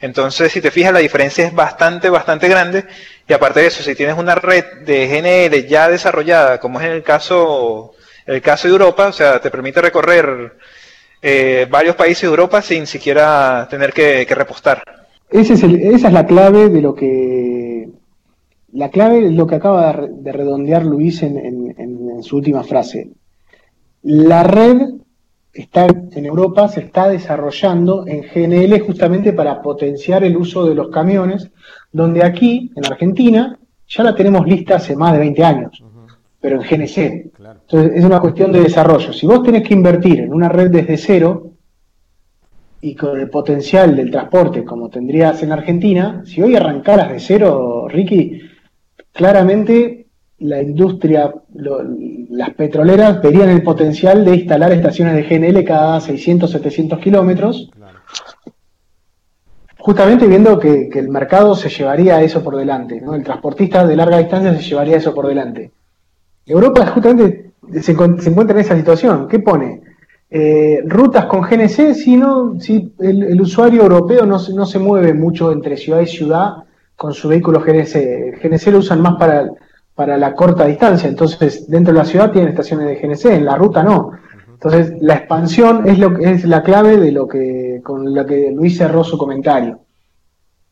Entonces, 0.00 0.52
si 0.52 0.60
te 0.60 0.70
fijas, 0.70 0.92
la 0.92 0.98
diferencia 0.98 1.46
es 1.46 1.54
bastante, 1.54 2.10
bastante 2.10 2.46
grande. 2.46 2.84
Y 3.26 3.32
aparte 3.32 3.60
de 3.60 3.68
eso, 3.68 3.82
si 3.82 3.94
tienes 3.94 4.18
una 4.18 4.34
red 4.34 4.64
de 4.82 5.06
GNL 5.06 5.66
ya 5.66 5.88
desarrollada, 5.88 6.60
como 6.60 6.78
es 6.78 6.86
en 6.86 6.92
el 6.92 7.02
caso, 7.02 7.94
el 8.26 8.42
caso 8.42 8.68
de 8.68 8.72
Europa, 8.72 9.06
o 9.06 9.12
sea, 9.12 9.40
te 9.40 9.50
permite 9.50 9.80
recorrer 9.80 10.52
eh, 11.26 11.66
varios 11.70 11.96
países 11.96 12.22
de 12.22 12.28
Europa 12.28 12.60
sin 12.60 12.86
siquiera 12.86 13.66
tener 13.70 13.92
que, 13.92 14.26
repostar. 14.26 14.82
Ese 15.30 15.54
es 15.54 15.62
esa 15.62 16.08
es 16.08 16.12
la 16.12 16.26
clave 16.26 16.68
de 16.68 16.80
lo 16.82 16.94
que 16.94 17.88
la 18.72 18.90
clave 18.90 19.26
es 19.26 19.32
lo 19.32 19.46
que 19.46 19.54
acaba 19.54 20.06
de 20.06 20.32
redondear 20.32 20.84
Luis 20.84 21.22
en 21.22 22.22
su 22.22 22.36
última 22.36 22.62
frase. 22.62 23.10
La 24.02 24.42
red 24.42 24.82
está 25.54 25.86
en 25.86 26.26
Europa 26.26 26.68
se 26.68 26.80
está 26.80 27.08
desarrollando 27.08 28.04
en 28.06 28.22
GNL 28.22 28.80
justamente 28.80 29.32
para 29.32 29.62
potenciar 29.62 30.24
el 30.24 30.36
uso 30.36 30.66
de 30.66 30.74
los 30.74 30.88
camiones, 30.88 31.50
donde 31.92 32.24
aquí, 32.24 32.72
en 32.74 32.84
Argentina, 32.84 33.58
ya 33.86 34.02
la 34.02 34.14
tenemos 34.14 34.46
lista 34.46 34.76
hace 34.76 34.96
más 34.96 35.12
de 35.12 35.20
20 35.20 35.44
años, 35.44 35.82
pero 36.44 36.60
en 36.60 36.68
GNC. 36.68 36.98
Entonces 37.38 37.92
es 37.94 38.04
una 38.04 38.20
cuestión 38.20 38.52
de 38.52 38.60
desarrollo. 38.60 39.14
Si 39.14 39.26
vos 39.26 39.42
tenés 39.42 39.66
que 39.66 39.72
invertir 39.72 40.20
en 40.20 40.34
una 40.34 40.50
red 40.50 40.70
desde 40.70 40.98
cero 40.98 41.52
y 42.82 42.94
con 42.94 43.18
el 43.18 43.30
potencial 43.30 43.96
del 43.96 44.10
transporte 44.10 44.62
como 44.62 44.90
tendrías 44.90 45.42
en 45.42 45.52
Argentina, 45.52 46.22
si 46.26 46.42
hoy 46.42 46.54
arrancaras 46.54 47.10
de 47.12 47.18
cero, 47.18 47.88
Ricky, 47.88 48.42
claramente 49.10 50.08
la 50.40 50.60
industria, 50.60 51.32
las 51.54 52.50
petroleras 52.50 53.22
verían 53.22 53.48
el 53.48 53.62
potencial 53.62 54.22
de 54.22 54.36
instalar 54.36 54.70
estaciones 54.70 55.14
de 55.14 55.22
GNL 55.22 55.64
cada 55.64 55.98
600, 55.98 56.50
700 56.50 56.98
kilómetros, 56.98 57.70
justamente 59.78 60.26
viendo 60.26 60.58
que, 60.58 60.90
el 60.92 61.08
mercado 61.08 61.54
se 61.54 61.70
llevaría 61.70 62.20
eso 62.20 62.44
por 62.44 62.56
delante, 62.56 63.00
¿no? 63.00 63.14
el 63.14 63.24
transportista 63.24 63.86
de 63.86 63.96
larga 63.96 64.18
distancia 64.18 64.54
se 64.54 64.62
llevaría 64.62 64.98
eso 64.98 65.14
por 65.14 65.26
delante. 65.26 65.72
Europa 66.46 66.86
justamente 66.86 67.52
se, 67.80 67.92
encuentra 67.92 68.56
en 68.56 68.64
esa 68.64 68.76
situación. 68.76 69.28
¿Qué 69.28 69.38
pone? 69.38 69.82
Eh, 70.30 70.82
rutas 70.86 71.26
con 71.26 71.42
GNC, 71.42 71.94
si, 71.94 72.16
no, 72.16 72.58
si 72.60 72.92
el, 72.98 73.40
usuario 73.40 73.82
europeo 73.82 74.26
no, 74.26 74.38
no 74.54 74.66
se 74.66 74.78
mueve 74.78 75.14
mucho 75.14 75.52
entre 75.52 75.76
ciudad 75.76 76.00
y 76.00 76.06
ciudad 76.06 76.54
con 76.96 77.14
su 77.14 77.28
vehículo 77.28 77.60
GNC. 77.60 78.42
GNC 78.42 78.66
lo 78.68 78.78
usan 78.78 79.00
más 79.00 79.16
para 79.16 79.48
para 79.94 80.16
la 80.16 80.34
corta 80.34 80.66
distancia. 80.66 81.08
Entonces, 81.08 81.68
dentro 81.70 81.92
de 81.92 81.98
la 81.98 82.04
ciudad 82.04 82.32
tienen 82.32 82.50
estaciones 82.50 82.86
de 82.86 82.96
GNC, 82.96 83.36
en 83.36 83.44
la 83.44 83.56
ruta 83.56 83.82
no. 83.82 84.12
Entonces, 84.52 84.94
la 85.00 85.14
expansión 85.14 85.86
es, 85.86 85.98
lo, 85.98 86.18
es 86.18 86.44
la 86.44 86.62
clave 86.62 86.96
de 86.96 87.12
lo 87.12 87.28
que, 87.28 87.80
con 87.82 88.14
la 88.14 88.24
que 88.24 88.50
Luis 88.50 88.78
cerró 88.78 89.04
su 89.04 89.18
comentario. 89.18 89.80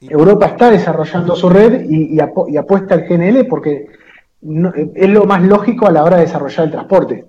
Europa 0.01 0.47
está 0.47 0.71
desarrollando 0.71 1.37
su 1.37 1.49
red 1.49 1.85
y, 1.89 2.19
apuesta 2.19 2.95
al 2.95 3.07
GNL 3.07 3.47
porque 3.47 3.87
es 4.95 5.11
lo 5.11 5.25
más 5.25 5.43
lógico 5.43 5.87
a 5.87 5.93
la 5.93 6.05
hora 6.05 6.17
de 6.17 6.25
desarrollar 6.25 6.67
el 6.67 6.73
transporte. 6.73 7.27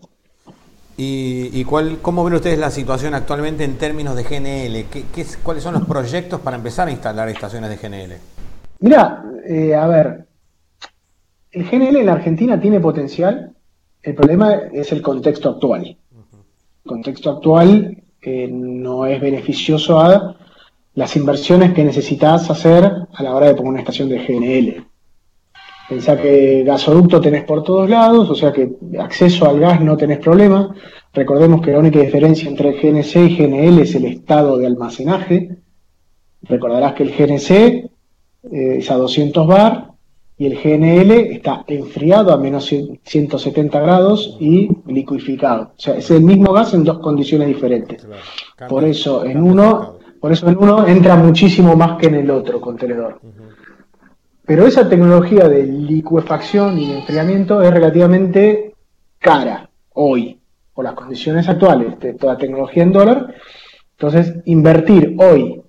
¿Y, 0.95 1.63
cuál, 1.63 1.97
cómo 2.01 2.23
ven 2.23 2.35
ustedes 2.35 2.59
la 2.59 2.69
situación 2.69 3.15
actualmente 3.15 3.63
en 3.63 3.77
términos 3.77 4.15
de 4.15 4.23
GNL? 4.23 4.85
¿Qué, 4.89 5.25
¿Cuáles 5.41 5.63
son 5.63 5.73
los 5.73 5.85
proyectos 5.85 6.39
para 6.39 6.55
empezar 6.55 6.87
a 6.87 6.91
instalar 6.91 7.29
estaciones 7.29 7.69
de 7.69 7.77
GNL? 7.77 8.13
Mira, 8.79 9.23
eh, 9.47 9.73
a 9.73 9.87
ver, 9.87 10.27
el 11.51 11.63
GNL 11.63 11.97
en 11.97 12.05
la 12.05 12.13
Argentina 12.13 12.59
tiene 12.59 12.79
potencial, 12.79 13.53
el 14.03 14.15
problema 14.15 14.53
es 14.71 14.91
el 14.91 15.01
contexto 15.01 15.49
actual. 15.49 15.85
El 15.85 16.89
contexto 16.89 17.31
actual 17.31 18.03
eh, 18.21 18.47
no 18.51 19.05
es 19.05 19.19
beneficioso 19.19 19.99
a 19.99 20.35
las 20.93 21.15
inversiones 21.15 21.73
que 21.73 21.83
necesitas 21.83 22.49
hacer 22.51 22.83
a 23.11 23.23
la 23.23 23.33
hora 23.33 23.47
de 23.47 23.55
poner 23.55 23.71
una 23.71 23.79
estación 23.79 24.09
de 24.09 24.19
GNL. 24.19 24.85
Pensá 25.93 26.19
que 26.19 26.63
gasoducto 26.63 27.21
tenés 27.21 27.43
por 27.43 27.63
todos 27.63 27.87
lados, 27.87 28.27
o 28.27 28.33
sea 28.33 28.51
que 28.51 28.67
acceso 28.99 29.47
al 29.47 29.59
gas 29.59 29.79
no 29.79 29.95
tenés 29.95 30.17
problema. 30.17 30.73
Recordemos 31.13 31.61
que 31.61 31.71
la 31.71 31.77
única 31.77 31.99
diferencia 31.99 32.49
entre 32.49 32.71
GNC 32.71 33.15
y 33.15 33.37
GNL 33.37 33.77
es 33.77 33.93
el 33.93 34.05
estado 34.05 34.57
de 34.57 34.65
almacenaje. 34.65 35.55
Recordarás 36.41 36.95
que 36.95 37.03
el 37.03 37.11
GNC 37.11 37.51
eh, 37.51 37.89
es 38.79 38.89
a 38.89 38.95
200 38.95 39.45
bar 39.45 39.91
y 40.35 40.47
el 40.47 40.55
GNL 40.55 41.11
está 41.31 41.63
enfriado 41.67 42.33
a 42.33 42.37
menos 42.37 42.73
170 43.03 43.79
grados 43.79 44.35
y 44.39 44.69
liquificado. 44.87 45.73
O 45.77 45.79
sea, 45.79 45.95
es 45.95 46.09
el 46.09 46.23
mismo 46.23 46.53
gas 46.53 46.73
en 46.73 46.85
dos 46.85 46.97
condiciones 46.97 47.49
diferentes. 47.49 48.03
por 48.67 48.83
eso 48.83 49.23
en 49.23 49.43
uno, 49.43 49.99
por 50.19 50.31
eso 50.31 50.49
en 50.49 50.57
uno 50.57 50.87
entra 50.87 51.15
muchísimo 51.17 51.75
más 51.75 51.99
que 51.99 52.07
en 52.07 52.15
el 52.15 52.31
otro 52.31 52.59
contenedor. 52.59 53.19
Pero 54.45 54.67
esa 54.67 54.89
tecnología 54.89 55.47
de 55.47 55.63
liquefacción 55.63 56.77
y 56.77 56.89
de 56.89 56.99
enfriamiento 56.99 57.61
es 57.61 57.71
relativamente 57.71 58.75
cara 59.19 59.69
hoy, 59.93 60.39
por 60.73 60.83
las 60.83 60.95
condiciones 60.95 61.47
actuales 61.47 61.99
de 61.99 62.13
toda 62.13 62.37
tecnología 62.37 62.83
en 62.83 62.91
dólar. 62.91 63.35
Entonces, 63.91 64.35
invertir 64.45 65.15
hoy 65.17 65.61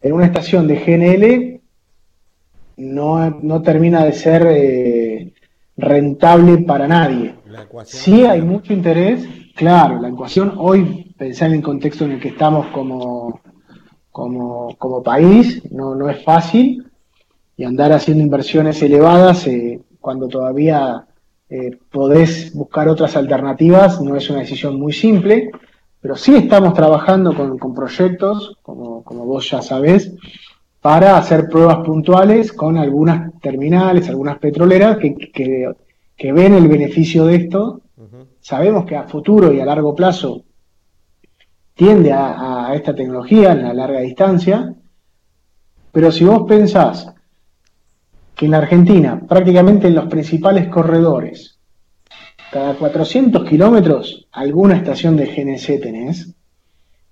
en 0.00 0.12
una 0.12 0.26
estación 0.26 0.68
de 0.68 0.76
GNL 0.76 1.62
no, 2.76 3.62
termina 3.62 4.04
de 4.04 4.12
ser 4.12 4.46
eh, 4.48 5.32
rentable 5.76 6.58
para 6.58 6.86
nadie. 6.86 7.34
Sí 7.84 8.24
hay 8.24 8.42
mucho 8.42 8.72
interés, 8.72 9.26
claro, 9.54 10.00
la 10.00 10.08
ecuación 10.08 10.54
hoy, 10.56 11.12
pensar 11.16 11.48
en 11.48 11.56
el 11.56 11.62
contexto 11.62 12.04
en 12.04 12.12
el 12.12 12.20
que 12.20 12.28
estamos 12.28 12.66
como, 12.68 13.40
como, 14.10 15.02
país, 15.02 15.62
no, 15.70 15.94
no 15.94 16.08
es 16.08 16.22
fácil, 16.22 16.86
y 17.56 17.64
andar 17.64 17.92
haciendo 17.92 18.22
inversiones 18.22 18.82
elevadas 18.82 19.46
eh, 19.46 19.80
cuando 20.00 20.28
todavía 20.28 21.06
eh, 21.48 21.78
podés 21.90 22.54
buscar 22.54 22.88
otras 22.88 23.16
alternativas 23.16 24.00
no 24.00 24.16
es 24.16 24.28
una 24.30 24.40
decisión 24.40 24.80
muy 24.80 24.92
simple, 24.92 25.50
pero 26.00 26.16
sí 26.16 26.34
estamos 26.34 26.74
trabajando 26.74 27.34
con, 27.34 27.58
con 27.58 27.74
proyectos, 27.74 28.56
como, 28.62 29.04
como 29.04 29.24
vos 29.26 29.50
ya 29.50 29.62
sabés, 29.62 30.12
para 30.82 31.16
hacer 31.16 31.48
pruebas 31.48 31.78
puntuales 31.86 32.52
con 32.52 32.76
algunas 32.76 33.38
terminales, 33.40 34.08
algunas 34.08 34.38
petroleras 34.38 34.98
que, 34.98 35.14
que, 36.16 36.32
ven 36.32 36.54
el 36.54 36.68
beneficio 36.68 37.24
de 37.26 37.36
esto. 37.36 37.82
Sabemos 38.40 38.84
que 38.84 38.96
a 38.96 39.04
futuro 39.04 39.52
y 39.52 39.60
a 39.60 39.64
largo 39.64 39.94
plazo 39.94 40.42
tiende 41.74 42.12
a, 42.12 42.72
esta 42.74 42.94
tecnología 42.94 43.52
en 43.52 43.62
la 43.62 43.74
larga 43.74 44.00
distancia, 44.00 44.74
pero 45.92 46.10
si 46.10 46.24
vos 46.24 46.44
pensás 46.48 47.12
que 48.34 48.46
en 48.46 48.52
la 48.52 48.58
Argentina, 48.58 49.20
prácticamente 49.28 49.88
en 49.88 49.94
los 49.94 50.06
principales 50.06 50.68
corredores, 50.68 51.58
cada 52.50 52.74
400 52.74 53.48
kilómetros 53.48 54.28
alguna 54.32 54.76
estación 54.76 55.16
de 55.16 55.26
GNC 55.26 55.80
tenés, 55.80 56.34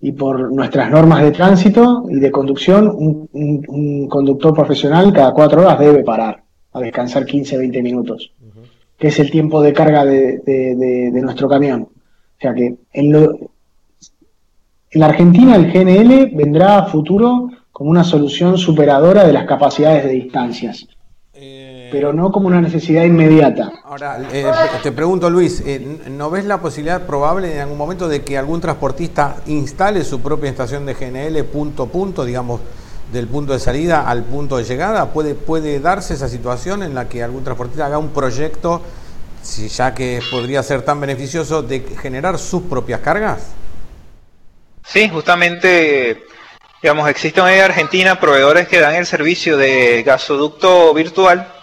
y 0.02 0.12
por 0.12 0.52
nuestras 0.52 0.90
normas 0.90 1.22
de 1.22 1.30
tránsito 1.30 2.06
y 2.09 2.20
de 2.20 2.30
conducción, 2.30 2.90
un, 2.94 4.09
conductor 4.09 4.54
profesional 4.54 5.12
cada 5.12 5.33
cuatro 5.33 5.61
horas 5.61 5.78
debe 5.78 6.02
parar 6.02 6.42
a 6.72 6.80
descansar 6.80 7.26
15, 7.26 7.59
20 7.59 7.83
minutos, 7.83 8.33
que 8.98 9.09
es 9.09 9.18
el 9.18 9.30
tiempo 9.30 9.61
de 9.62 9.72
carga 9.72 10.04
de, 10.04 11.11
nuestro 11.22 11.48
camión. 11.48 11.83
O 11.83 12.40
sea 12.40 12.54
que 12.54 12.76
en, 12.92 13.14
en 13.14 15.00
la 15.00 15.06
Argentina 15.06 15.56
el 15.56 15.70
GNL 15.70 16.35
vendrá 16.35 16.78
a 16.78 16.87
futuro 16.87 17.50
como 17.70 17.90
una 17.90 18.04
solución 18.04 18.56
superadora 18.56 19.26
de 19.26 19.33
las 19.35 19.44
capacidades 19.44 20.04
de 20.04 20.12
distancias 20.12 20.87
pero 21.90 22.12
no 22.12 22.31
como 22.31 22.46
una 22.46 22.61
necesidad 22.61 23.05
inmediata. 23.05 23.72
Ahora, 23.85 24.20
eh, 24.33 24.50
te 24.83 24.92
pregunto 24.92 25.29
Luis, 25.29 25.62
eh, 25.66 25.98
¿no 26.09 26.31
ves 26.31 26.44
la 26.44 26.61
posibilidad 26.61 27.07
probable 27.07 27.55
en 27.55 27.61
algún 27.61 27.79
momento 27.79 28.09
de 28.09 28.22
que 28.22 28.38
algún 28.38 28.61
transportista 28.61 29.37
instale 29.46 30.05
su 30.05 30.20
propia 30.20 30.50
estación 30.50 30.87
de 30.87 30.94
GNL 30.94 31.44
punto 31.44 31.85
a 31.85 31.87
punto, 31.87 32.24
digamos, 32.24 32.61
del 33.12 33.26
punto 33.26 33.53
de 33.53 33.59
salida 33.59 34.09
al 34.09 34.24
punto 34.24 34.57
de 34.57 34.64
llegada? 34.64 35.12
¿Puede, 35.12 35.35
puede 35.35 35.81
darse 35.81 36.14
esa 36.14 36.29
situación 36.29 36.83
en 36.83 36.94
la 36.94 37.09
que 37.09 37.22
algún 37.22 37.44
transportista 37.44 37.87
haga 37.87 37.98
un 37.98 38.11
proyecto 38.11 38.83
si 39.42 39.68
ya 39.68 39.94
que 39.94 40.20
podría 40.31 40.62
ser 40.62 40.83
tan 40.83 41.00
beneficioso, 41.00 41.62
de 41.62 41.81
generar 41.81 42.38
sus 42.38 42.62
propias 42.62 43.00
cargas? 43.00 43.48
Sí, 44.85 45.09
justamente, 45.09 46.24
digamos, 46.83 47.09
existen 47.09 47.46
en 47.46 47.61
Argentina 47.62 48.20
proveedores 48.20 48.68
que 48.68 48.81
dan 48.81 48.94
el 48.94 49.07
servicio 49.07 49.57
de 49.57 50.03
gasoducto 50.03 50.92
virtual 50.94 51.60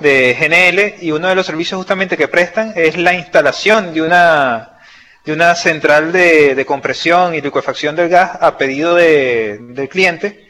de 0.00 0.34
GNL 0.38 1.04
y 1.04 1.10
uno 1.10 1.28
de 1.28 1.34
los 1.34 1.46
servicios 1.46 1.78
justamente 1.78 2.16
que 2.16 2.28
prestan 2.28 2.72
es 2.76 2.96
la 2.96 3.14
instalación 3.14 3.92
de 3.92 4.02
una 4.02 4.78
de 5.24 5.34
una 5.34 5.54
central 5.54 6.10
de, 6.10 6.64
compresión 6.66 7.34
y 7.34 7.42
liquefacción 7.42 7.94
del 7.94 8.08
gas 8.08 8.38
a 8.40 8.56
pedido 8.56 8.94
del 8.94 9.88
cliente. 9.90 10.48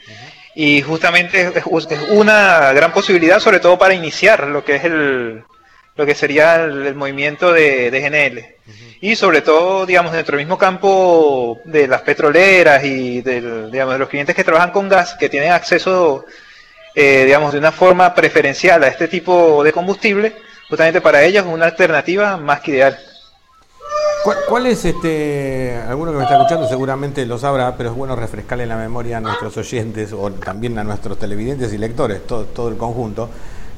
Y 0.54 0.82
justamente 0.82 1.52
es, 1.56 1.64
una 2.10 2.72
gran 2.72 2.92
posibilidad 2.92 3.40
sobre 3.40 3.58
todo 3.58 3.76
para 3.76 3.94
iniciar 3.94 4.46
lo 4.46 4.64
que 4.64 4.76
es 4.76 4.84
el 4.84 5.42
lo 5.96 6.06
que 6.06 6.14
sería 6.14 6.62
el, 6.62 6.94
movimiento 6.94 7.52
de, 7.52 7.90
GNL 7.90 8.56
y 9.00 9.16
sobre 9.16 9.42
todo 9.42 9.84
digamos 9.84 10.12
dentro 10.12 10.36
del 10.36 10.46
mismo 10.46 10.56
campo 10.56 11.58
de 11.64 11.88
las 11.88 12.02
petroleras 12.02 12.84
y 12.84 13.20
del, 13.20 13.68
digamos, 13.72 13.94
de 13.94 13.98
los 13.98 14.08
clientes 14.08 14.36
que 14.36 14.44
trabajan 14.44 14.70
con 14.70 14.88
gas 14.88 15.16
que 15.18 15.28
tienen 15.28 15.50
acceso 15.50 16.24
eh, 16.94 17.24
digamos, 17.24 17.52
de 17.52 17.58
una 17.58 17.72
forma 17.72 18.14
preferencial 18.14 18.82
a 18.84 18.88
este 18.88 19.08
tipo 19.08 19.62
de 19.62 19.72
combustible, 19.72 20.36
justamente 20.68 21.00
para 21.00 21.22
ellos 21.22 21.46
es 21.46 21.52
una 21.52 21.66
alternativa 21.66 22.36
más 22.36 22.60
que 22.60 22.72
ideal. 22.72 22.98
¿Cuál, 24.48 24.66
es 24.66 24.84
este, 24.84 25.80
alguno 25.88 26.10
que 26.10 26.18
me 26.18 26.24
está 26.24 26.36
escuchando 26.36 26.68
seguramente 26.68 27.24
lo 27.24 27.38
sabrá, 27.38 27.76
pero 27.76 27.90
es 27.90 27.96
bueno 27.96 28.16
refrescarle 28.16 28.66
la 28.66 28.76
memoria 28.76 29.18
a 29.18 29.20
nuestros 29.20 29.56
oyentes 29.56 30.12
o 30.12 30.30
también 30.32 30.76
a 30.78 30.84
nuestros 30.84 31.18
televidentes 31.18 31.72
y 31.72 31.78
lectores, 31.78 32.26
todo, 32.26 32.44
todo 32.44 32.68
el 32.68 32.76
conjunto. 32.76 33.30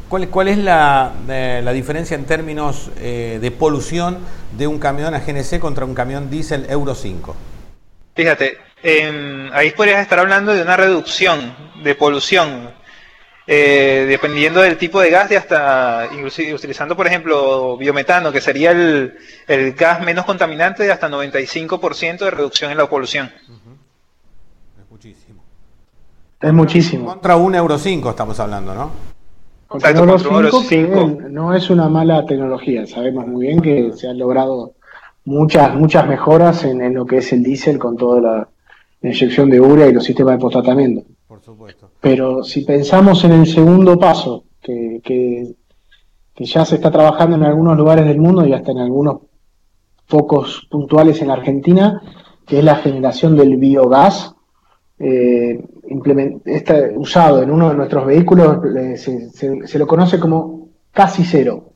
¿Cuál, 0.09 0.29
cuál 0.29 0.49
es 0.49 0.59
la, 0.59 1.13
eh, 1.29 1.61
la, 1.63 1.73
diferencia 1.73 2.17
en 2.17 2.25
términos 2.25 2.91
eh, 2.99 3.39
de 3.41 3.51
polución 3.53 4.19
de 4.57 4.67
un 4.67 4.81
camión 4.81 5.15
a 5.15 5.21
GNC 5.21 5.61
contra 5.61 5.85
un 5.85 5.95
camión 5.95 6.29
diésel 6.31 6.67
Euro 6.69 6.97
5? 6.97 7.37
Fíjate, 8.17 8.59
ahí 9.53 9.71
podrías 9.71 10.01
estar 10.01 10.19
hablando 10.19 10.53
de 10.53 10.63
una 10.63 10.77
reducción 10.77 11.55
de 11.85 11.95
polución 11.95 12.71
eh, 13.47 14.07
dependiendo 14.09 14.61
del 14.61 14.77
tipo 14.77 15.01
de 15.01 15.11
gas, 15.11 15.29
de 15.29 15.37
hasta 15.37 16.09
utilizando, 16.55 16.97
por 16.97 17.07
ejemplo, 17.07 17.77
biometano, 17.77 18.31
que 18.33 18.41
sería 18.41 18.71
el, 18.71 19.15
gas 19.77 20.01
menos 20.03 20.25
contaminante, 20.25 20.85
de 20.85 20.93
hasta 20.93 21.09
95% 21.09 22.19
de 22.19 22.31
reducción 22.31 22.71
en 22.71 22.79
la 22.79 22.89
polución. 22.89 23.31
Es 24.79 24.91
muchísimo. 24.91 25.43
Es 26.41 26.53
muchísimo. 26.53 27.07
Contra 27.07 27.37
un 27.37 27.55
Euro 27.55 27.79
5 27.79 28.11
estamos 28.11 28.39
hablando, 28.41 28.75
¿no? 28.75 28.91
Contra 29.67 29.91
Euro 29.91 30.19
5, 30.19 31.19
no 31.29 31.55
es 31.55 31.71
una 31.71 31.89
mala 31.89 32.25
tecnología. 32.27 32.87
Sabemos 32.87 33.27
muy 33.27 33.47
bien 33.47 33.61
que 33.61 33.93
se 33.95 34.09
han 34.09 34.19
logrado 34.19 34.75
muchas 35.25 35.75
muchas 35.75 36.07
mejoras 36.09 36.65
en, 36.65 36.83
en 36.83 36.95
lo 36.95 37.07
que 37.07 37.19
es 37.19 37.33
el 37.33 37.43
diésel 37.43 37.79
con 37.79 37.97
toda 37.97 38.21
la 38.21 38.49
inyección 39.03 39.51
de 39.51 39.61
urea 39.61 39.87
y 39.87 39.93
los 39.93 40.05
sistemas 40.05 40.35
de 40.35 40.39
post-tratamiento. 40.41 41.07
Pero 42.01 42.43
si 42.43 42.65
pensamos 42.65 43.25
en 43.25 43.33
el 43.33 43.47
segundo 43.47 43.99
paso, 43.99 44.45
que, 44.61 45.01
que, 45.03 45.55
ya 46.43 46.65
se 46.65 46.77
está 46.77 46.91
trabajando 46.91 47.37
en 47.37 47.43
algunos 47.43 47.77
lugares 47.77 48.07
del 48.07 48.19
mundo 48.19 48.47
y 48.47 48.55
hasta 48.55 48.73
en 48.73 48.79
algunos 48.79 49.19
pocos 50.09 50.67
puntuales 50.71 51.21
en 51.21 51.29
la 51.29 51.35
Argentina, 51.35 52.03
que 52.47 52.59
es 52.59 52.65
la 52.65 52.77
generación 52.77 53.37
del 53.37 53.59
biogás, 53.59 54.35
eh, 54.99 55.63
está 56.45 56.91
usado 56.97 57.43
en 57.43 57.51
uno 57.51 57.71
de 57.71 57.75
nuestros 57.75 58.07
vehículos, 58.07 58.59
se, 58.97 59.79
lo 59.79 59.87
conoce 59.87 60.19
como 60.21 60.69
casi 60.93 61.25
cero. 61.25 61.70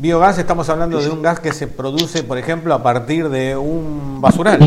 Biogás, 0.00 0.38
estamos 0.38 0.70
hablando 0.70 1.00
de 1.00 1.10
un 1.10 1.22
gas 1.22 1.40
que 1.40 1.52
se 1.52 1.66
produce, 1.66 2.22
por 2.22 2.38
ejemplo, 2.38 2.72
a 2.72 2.84
partir 2.84 3.28
de 3.30 3.56
un 3.56 4.20
basural. 4.20 4.60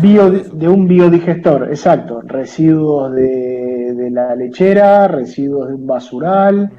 de 0.00 0.66
un 0.66 0.88
biodigestor, 0.88 1.68
exacto. 1.68 2.22
Residuos 2.22 3.12
de, 3.12 4.08
la 4.10 4.34
lechera, 4.34 5.06
residuos 5.06 5.68
de 5.68 5.74
un 5.74 5.86
basural, 5.86 6.72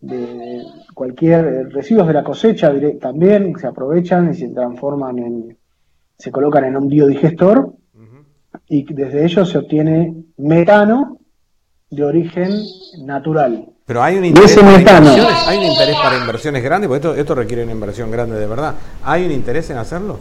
de 0.00 0.62
cualquier 0.94 1.70
residuos 1.70 2.06
de 2.06 2.14
la 2.14 2.24
cosecha 2.24 2.72
también 2.98 3.54
se 3.58 3.66
aprovechan 3.66 4.30
y 4.30 4.34
se 4.36 4.48
transforman 4.48 5.18
en, 5.18 5.58
se 6.16 6.32
colocan 6.32 6.64
en 6.64 6.78
un 6.78 6.88
biodigestor 6.88 7.74
y 8.68 8.90
desde 8.90 9.22
ellos 9.22 9.50
se 9.50 9.58
obtiene 9.58 10.14
metano 10.38 11.18
de 11.90 12.04
origen 12.04 12.52
natural. 13.04 13.66
Pero 13.90 14.04
hay 14.04 14.18
un 14.18 14.24
interés, 14.24 14.54
para 14.54 14.98
inversiones, 14.98 15.48
hay 15.48 15.58
un 15.58 15.64
interés 15.64 15.96
para 15.96 16.16
inversiones 16.16 16.62
grandes, 16.62 16.86
porque 16.86 17.08
esto, 17.08 17.20
esto 17.20 17.34
requiere 17.34 17.64
una 17.64 17.72
inversión 17.72 18.08
grande 18.08 18.38
de 18.38 18.46
verdad. 18.46 18.76
¿Hay 19.02 19.26
un 19.26 19.32
interés 19.32 19.68
en 19.70 19.78
hacerlo? 19.78 20.20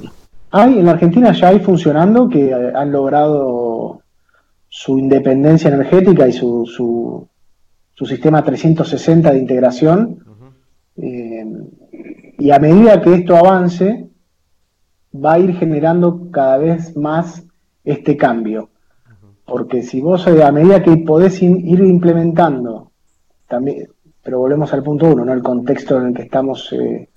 Hay, 0.49 0.79
en 0.79 0.85
la 0.87 0.93
Argentina 0.93 1.31
ya 1.33 1.49
hay 1.49 1.59
funcionando 1.59 2.27
que 2.27 2.51
han 2.51 2.91
logrado 2.91 4.01
su 4.67 4.97
independencia 4.97 5.67
energética 5.67 6.27
y 6.27 6.33
su, 6.33 6.65
su, 6.65 8.07
sistema 8.07 8.43
360 8.43 9.33
de 9.33 9.37
integración. 9.37 10.17
Eh, 10.97 11.45
y 12.39 12.49
a 12.49 12.57
medida 12.57 12.99
que 13.03 13.13
esto 13.13 13.35
avance, 13.35 14.09
va 15.13 15.33
a 15.33 15.39
ir 15.39 15.55
generando 15.57 16.31
cada 16.31 16.57
vez 16.57 16.97
más 16.97 17.43
este 17.83 18.17
cambio. 18.17 18.71
Porque 19.45 19.83
si 19.83 20.01
vos 20.01 20.25
eh, 20.25 20.43
a 20.43 20.51
medida 20.51 20.81
que 20.81 20.97
podés 20.97 21.39
ir 21.43 21.81
implementando 21.81 22.88
también, 23.49 23.89
pero 24.23 24.39
volvemos 24.39 24.71
al 24.73 24.83
punto 24.83 25.07
uno, 25.07 25.25
¿no? 25.25 25.33
El 25.33 25.43
contexto 25.43 25.99
en 25.99 26.07
el 26.07 26.13
que 26.13 26.23
estamos, 26.23 26.71
eh, 26.73 27.09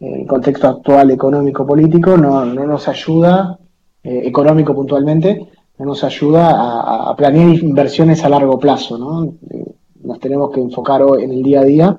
el 0.00 0.26
contexto 0.26 0.68
actual 0.68 1.10
económico-político 1.10 2.16
no, 2.16 2.44
no, 2.44 2.66
nos 2.66 2.88
ayuda, 2.88 3.58
eh, 4.02 4.22
económico 4.24 4.74
puntualmente, 4.74 5.48
no 5.78 5.86
nos 5.86 6.04
ayuda 6.04 7.10
a, 7.10 7.14
planear 7.16 7.54
inversiones 7.56 8.24
a 8.24 8.28
largo 8.28 8.58
plazo, 8.58 8.96
¿no? 8.96 9.34
Eh, 9.50 9.64
nos 10.04 10.18
tenemos 10.20 10.50
que 10.50 10.60
enfocar 10.60 11.02
en 11.18 11.30
el 11.32 11.42
día 11.42 11.60
a 11.60 11.64
día. 11.64 11.98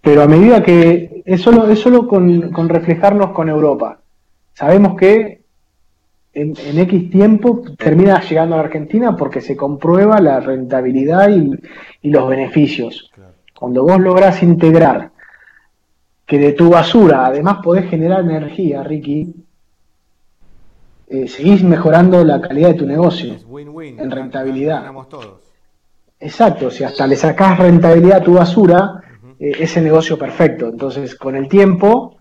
Pero 0.00 0.22
a 0.22 0.28
medida 0.28 0.62
que 0.62 1.22
es 1.24 1.40
solo, 1.40 1.68
es 1.68 1.80
solo 1.80 2.06
con, 2.06 2.52
con 2.52 2.68
reflejarnos 2.68 3.30
con 3.30 3.48
Europa. 3.48 4.00
Sabemos 4.54 4.96
que 4.96 5.42
en, 6.42 6.78
X 6.78 7.10
tiempo 7.10 7.62
termina 7.76 8.20
llegando 8.20 8.54
a 8.54 8.58
la 8.58 8.64
Argentina 8.64 9.16
porque 9.16 9.40
se 9.40 9.56
comprueba 9.56 10.20
la 10.20 10.40
rentabilidad 10.40 11.28
y, 11.30 12.10
los 12.10 12.28
beneficios. 12.28 13.10
Cuando 13.58 13.82
vos 13.82 14.00
lográs 14.00 14.42
integrar 14.42 15.10
que 16.24 16.38
de 16.38 16.52
tu 16.52 16.70
basura 16.70 17.26
además 17.26 17.58
podés 17.62 17.90
generar 17.90 18.20
energía, 18.20 18.82
Ricky, 18.82 19.34
eh, 21.08 21.26
seguís 21.26 21.62
mejorando 21.64 22.22
la 22.24 22.40
calidad 22.40 22.68
de 22.68 22.74
tu 22.74 22.86
negocio 22.86 23.34
en 23.70 24.10
rentabilidad. 24.10 24.92
Exacto, 26.20 26.70
si 26.70 26.84
hasta 26.84 27.06
le 27.06 27.16
sacás 27.16 27.58
rentabilidad 27.58 28.18
a 28.18 28.22
tu 28.22 28.34
basura, 28.34 29.02
eh, 29.38 29.52
ese 29.58 29.80
negocio 29.80 30.18
perfecto. 30.18 30.68
Entonces, 30.68 31.14
con 31.14 31.34
el 31.36 31.48
tiempo, 31.48 32.17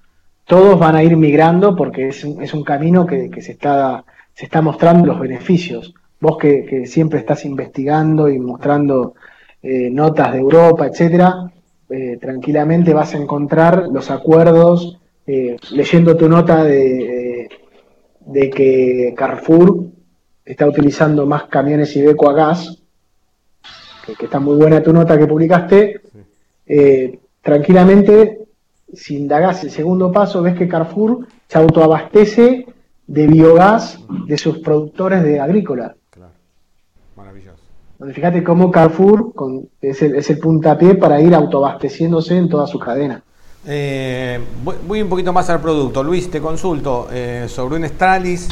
todos 0.47 0.79
van 0.79 0.95
a 0.95 1.03
ir 1.03 1.15
migrando 1.15 1.75
porque 1.75 2.07
es 2.07 2.23
un, 2.23 2.41
es 2.41 2.53
un 2.53 2.63
camino 2.63 3.05
que, 3.05 3.29
se, 3.41 3.51
está, 3.51 4.03
se 4.33 4.45
está 4.45 4.61
mostrando 4.61 5.05
los 5.05 5.19
beneficios. 5.19 5.93
Vos 6.19 6.37
que, 6.37 6.87
siempre 6.87 7.19
estás 7.19 7.45
investigando 7.45 8.29
y 8.29 8.39
mostrando 8.39 9.13
eh, 9.61 9.89
notas 9.91 10.31
de 10.31 10.39
Europa, 10.39 10.87
etcétera, 10.87 11.51
eh, 11.89 12.17
tranquilamente 12.19 12.93
vas 12.93 13.13
a 13.13 13.17
encontrar 13.17 13.87
los 13.91 14.09
acuerdos, 14.09 14.99
eh, 15.27 15.57
leyendo 15.71 16.15
tu 16.15 16.29
nota 16.29 16.63
de, 16.63 17.49
de, 18.21 18.49
que 18.49 19.13
Carrefour 19.15 19.83
está 20.45 20.65
utilizando 20.65 21.25
más 21.25 21.43
camiones 21.43 21.95
Ibeco 21.95 22.29
a 22.29 22.33
gas, 22.33 22.81
que, 24.05 24.15
que, 24.15 24.25
está 24.25 24.39
muy 24.39 24.55
buena 24.55 24.81
tu 24.81 24.93
nota 24.93 25.17
que 25.17 25.27
publicaste, 25.27 26.01
tranquilamente 27.41 28.46
si 28.93 29.17
indagás 29.17 29.63
el 29.63 29.71
segundo 29.71 30.11
paso, 30.11 30.41
ves 30.41 30.57
que 30.57 30.67
Carrefour 30.67 31.27
se 31.47 31.57
autoabastece 31.57 32.65
de 33.05 33.27
biogás 33.27 33.99
de 34.27 34.37
sus 34.37 34.59
productores 34.59 35.23
de 35.23 35.39
agrícola. 35.39 35.95
Claro. 36.09 36.31
Maravilloso. 37.15 37.57
fíjate 38.13 38.43
cómo 38.43 38.71
Carrefour 38.71 39.33
es, 39.81 40.01
el, 40.01 40.15
es 40.15 40.29
el 40.29 40.39
puntapié 40.39 40.95
para 40.95 41.21
ir 41.21 41.33
autoabasteciéndose 41.33 42.37
en 42.37 42.49
toda 42.49 42.67
su 42.67 42.79
cadena. 42.79 43.23
Eh, 43.65 44.39
voy, 44.63 45.01
un 45.01 45.09
poquito 45.09 45.33
más 45.33 45.49
al 45.49 45.59
producto. 45.59 46.03
Luis, 46.03 46.31
te 46.31 46.39
consulto 46.39 47.09
eh, 47.11 47.47
sobre 47.49 47.75
un 47.75 47.85
Stralis. 47.85 48.47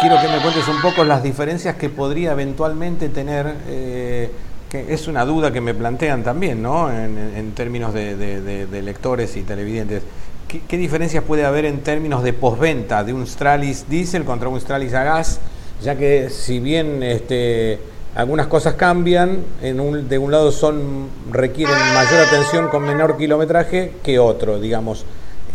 Quiero 0.00 0.16
que 0.20 0.28
me 0.28 0.40
cuentes 0.42 0.68
un 0.68 0.80
poco 0.82 1.02
las 1.02 1.22
diferencias 1.22 1.76
que 1.76 1.88
podría 1.88 2.32
eventualmente 2.32 3.08
tener 3.08 3.56
eh, 3.68 4.30
que 4.70 4.92
es 4.92 5.08
una 5.08 5.24
duda 5.24 5.52
que 5.52 5.60
me 5.60 5.74
plantean 5.74 6.22
también, 6.22 6.62
¿no? 6.62 6.90
En, 6.90 7.52
términos 7.52 7.94
de, 7.94 8.82
lectores 8.82 9.36
y 9.36 9.42
televidentes. 9.42 10.02
¿Qué, 10.46 10.76
diferencias 10.76 11.24
puede 11.24 11.44
haber 11.44 11.64
en 11.64 11.80
términos 11.80 12.22
de 12.22 12.32
posventa 12.32 13.04
de 13.04 13.12
un 13.12 13.26
Stralis 13.26 13.88
diésel 13.88 14.24
contra 14.24 14.48
un 14.48 14.60
Stralis 14.60 14.94
a 14.94 15.04
gas? 15.04 15.40
Ya 15.82 15.96
que 15.96 16.30
si 16.30 16.58
bien 16.58 17.02
este, 17.02 17.78
algunas 18.14 18.46
cosas 18.46 18.74
cambian, 18.74 19.38
en 19.62 19.80
un, 19.80 20.08
de 20.08 20.18
un 20.18 20.30
lado 20.30 20.50
son 20.50 21.08
requieren 21.30 21.76
mayor 21.94 22.26
atención 22.26 22.68
con 22.68 22.82
menor 22.84 23.16
kilometraje 23.16 23.92
que 24.02 24.18
otro, 24.18 24.58
digamos. 24.58 25.04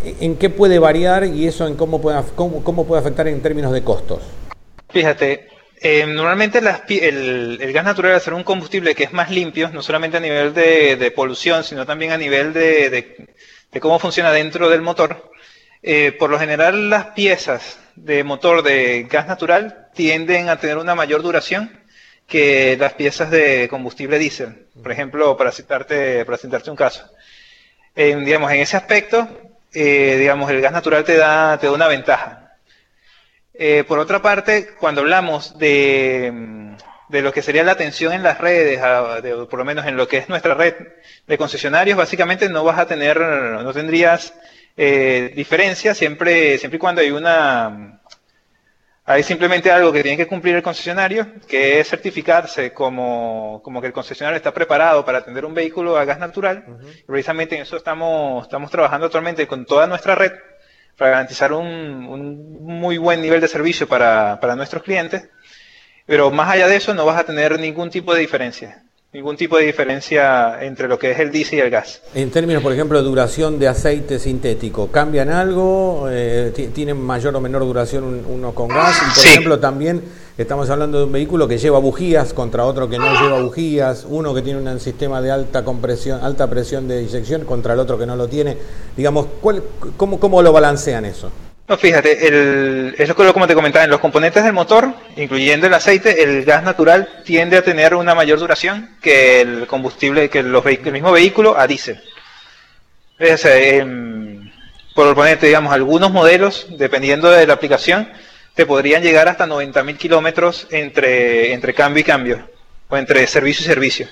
¿En 0.04 0.36
qué 0.36 0.50
puede 0.50 0.80
variar 0.80 1.26
y 1.26 1.48
eso 1.48 1.66
en 1.66 1.76
cómo 1.76 2.02
puede, 2.02 2.22
cómo, 2.36 2.64
cómo 2.64 2.86
puede 2.86 3.02
afectar 3.02 3.28
en 3.28 3.42
términos 3.42 3.72
de 3.72 3.84
costos? 3.84 4.22
Fíjate, 4.90 5.48
eh, 5.84 6.06
normalmente 6.08 6.60
el, 6.60 7.74
gas 7.74 7.84
natural 7.84 8.14
al 8.14 8.22
ser 8.22 8.34
un 8.34 8.44
combustible 8.44 8.96
que 8.96 9.04
es 9.04 9.12
más 9.12 9.30
limpio, 9.30 9.70
no 9.70 9.82
solamente 9.82 10.16
a 10.16 10.22
nivel 10.22 10.54
de, 10.54 11.12
polución, 11.14 11.66
sino 11.66 11.86
también 11.86 12.12
a 12.14 12.18
nivel 12.18 12.54
de, 12.54 13.28
cómo 13.82 14.00
funciona 14.00 14.32
dentro 14.32 14.70
del 14.70 14.82
motor, 14.82 15.32
eh, 15.82 16.14
por 16.18 16.30
lo 16.30 16.40
general 16.40 16.90
las 16.90 17.08
piezas 17.08 17.80
de 17.98 18.24
motor 18.24 18.64
de 18.64 19.04
gas 19.10 19.28
natural 19.28 19.90
tienden 19.94 20.48
a 20.48 20.58
tener 20.58 20.78
una 20.78 20.96
mayor 20.96 21.22
duración 21.22 21.84
que 22.28 22.78
las 22.80 22.94
piezas 22.94 23.30
de 23.30 23.68
combustible 23.68 24.18
diésel. 24.18 24.68
Por 24.82 24.92
ejemplo, 24.92 25.36
para 25.36 25.52
citarte, 25.52 26.24
para 26.24 26.38
citarte 26.38 26.70
un 26.70 26.78
caso. 26.78 27.10
digamos, 27.96 28.50
en 28.54 28.62
ese 28.62 28.78
aspecto, 28.78 29.28
eh, 29.74 30.16
digamos, 30.18 30.50
el 30.50 30.62
gas 30.62 30.72
natural 30.72 31.04
te 31.04 31.18
da, 31.18 31.58
te 31.58 31.68
da 31.68 31.74
una 31.74 31.88
ventaja. 31.90 32.43
Eh, 33.54 33.84
por 33.88 34.00
otra 34.00 34.22
parte, 34.22 34.70
cuando 34.80 35.02
hablamos 35.02 35.58
de, 35.58 36.76
de, 37.10 37.22
lo 37.22 37.32
que 37.32 37.42
sería 37.42 37.64
la 37.64 37.74
atención 37.74 38.14
en 38.14 38.24
las 38.24 38.40
redes, 38.40 38.80
por 39.48 39.60
lo 39.60 39.66
menos 39.66 39.86
en 39.86 39.96
lo 39.96 40.08
que 40.08 40.18
es 40.18 40.30
nuestra 40.30 40.56
red 40.56 40.74
de 41.28 41.38
concesionarios, 41.38 41.98
básicamente 41.98 42.50
no 42.50 42.64
vas 42.64 42.80
a 42.80 42.88
tener, 42.88 43.20
no 43.20 43.74
tendrías 43.74 44.34
eh, 44.76 45.32
diferencia 45.36 45.94
siempre, 45.94 46.58
siempre 46.58 46.78
y 46.78 46.80
cuando 46.80 47.02
hay 47.02 47.12
una 47.12 48.02
hay 49.06 49.22
simplemente 49.22 49.70
algo 49.70 49.92
que 49.92 50.02
tiene 50.02 50.16
que 50.16 50.28
cumplir 50.28 50.56
el 50.56 50.64
concesionario, 50.64 51.28
que 51.48 51.80
es 51.80 51.90
certificarse 51.90 52.72
como, 52.72 53.60
como 53.62 53.82
que 53.82 53.88
el 53.88 53.94
concesionario 53.94 54.38
está 54.38 54.54
preparado 54.54 55.04
para 55.04 55.18
atender 55.18 55.44
un 55.44 55.54
vehículo 55.54 55.98
a 55.98 56.06
gas 56.06 56.20
natural. 56.20 56.80
Precisamente 57.06 57.56
en 57.56 57.64
eso 57.64 57.76
estamos, 57.76 58.44
estamos 58.44 58.72
trabajando 58.72 59.08
actualmente 59.08 59.46
con 59.46 59.66
toda 59.66 59.88
nuestra 59.88 60.16
red 60.16 60.32
para 60.98 61.12
garantizar 61.12 61.54
un, 61.54 62.62
muy 62.62 62.98
buen 62.98 63.22
nivel 63.22 63.42
de 63.42 63.48
servicio 63.48 63.88
para, 63.88 64.40
para 64.40 64.56
nuestros 64.56 64.84
clientes. 64.84 65.30
Pero 66.06 66.32
más 66.32 66.50
allá 66.50 66.68
de 66.68 66.76
eso 66.76 66.94
no 66.94 67.06
vas 67.06 67.20
a 67.20 67.26
tener 67.26 67.60
ningún 67.60 67.90
tipo 67.90 68.14
de 68.14 68.22
diferencia 68.22 68.84
ningún 69.14 69.38
tipo 69.38 69.58
de 69.58 69.66
diferencia 69.66 70.64
entre 70.64 70.88
lo 70.88 70.98
que 70.98 71.12
es 71.12 71.20
el 71.20 71.32
diésel 71.32 71.60
y 71.60 71.62
el 71.62 71.70
gas. 71.70 72.02
En 72.16 72.32
términos, 72.32 72.64
por 72.64 72.74
ejemplo, 72.74 72.98
de 72.98 73.04
duración 73.04 73.60
de 73.60 73.68
aceite 73.68 74.18
sintético, 74.18 74.88
¿cambian 74.88 75.30
algo? 75.30 76.08
Eh, 76.10 76.52
¿Tienen 76.74 77.00
mayor 77.00 77.36
o 77.36 77.40
menor 77.40 77.62
duración 77.62 78.26
uno 78.28 78.56
con 78.56 78.70
gas? 78.70 78.98
Y, 78.98 79.16
por 79.16 79.26
ejemplo, 79.26 79.60
también 79.60 80.02
estamos 80.36 80.68
hablando 80.72 80.98
de 80.98 81.04
un 81.04 81.12
vehículo 81.12 81.48
que 81.48 81.60
lleva 81.60 81.78
bujías 81.78 82.34
contra 82.34 82.66
otro 82.66 82.90
que 82.90 82.98
no 82.98 83.14
lleva 83.22 83.40
bujías, 83.40 84.04
uno 84.10 84.34
que 84.34 84.42
tiene 84.42 84.60
un 84.60 84.80
sistema 84.80 85.22
de 85.22 85.30
alta 85.30 85.64
compresión, 85.64 86.24
alta 86.24 86.50
presión 86.50 86.88
de 86.88 87.04
inyección 87.04 87.46
contra 87.46 87.74
el 87.74 87.80
otro 87.80 88.00
que 88.00 88.08
no 88.08 88.16
lo 88.16 88.28
tiene. 88.28 88.58
Digamos, 88.98 89.28
¿cuál, 89.42 89.62
cómo, 89.96 90.20
¿cómo 90.20 90.42
lo 90.42 90.52
balancean 90.52 91.06
eso? 91.06 91.30
No, 91.68 91.78
fíjate, 91.78 92.28
el, 92.28 92.94
es 92.98 93.08
lo 93.08 93.34
como 93.34 93.48
te 93.48 93.56
comentaba, 93.56 93.86
en 93.86 93.92
los 93.92 94.02
componentes 94.02 94.44
del 94.44 94.52
motor, 94.52 94.94
incluyendo 95.16 95.66
el 95.66 95.74
aceite, 95.74 96.22
el 96.22 96.44
gas 96.44 96.62
natural 96.64 97.22
tiende 97.24 97.56
a 97.56 97.64
tener 97.64 97.96
una 97.96 98.14
mayor 98.14 98.38
duración 98.38 98.98
que 99.02 99.40
el 99.42 99.66
combustible, 99.66 100.30
que 100.30 100.44
los 100.44 100.66
el 100.66 100.92
mismo 100.92 101.14
vehículo 101.14 101.58
a 101.58 101.66
diésel. 101.66 102.02
Es, 103.18 103.48
por 104.94 105.16
ponerte, 105.16 105.48
digamos, 105.48 105.72
algunos 105.72 106.12
modelos, 106.12 106.68
dependiendo 106.78 107.32
de 107.32 107.48
la 107.48 107.54
aplicación, 107.54 108.12
te 108.56 108.66
podrían 108.66 109.02
llegar 109.02 109.30
hasta 109.30 109.48
90.000 109.48 109.98
kilómetros 109.98 110.68
entre, 110.70 111.54
entre 111.54 111.74
cambio 111.74 112.02
y 112.02 112.04
cambio, 112.04 112.50
o 112.90 112.98
entre 112.98 113.26
servicio 113.26 113.64
y 113.64 113.68
servicio. 113.68 114.08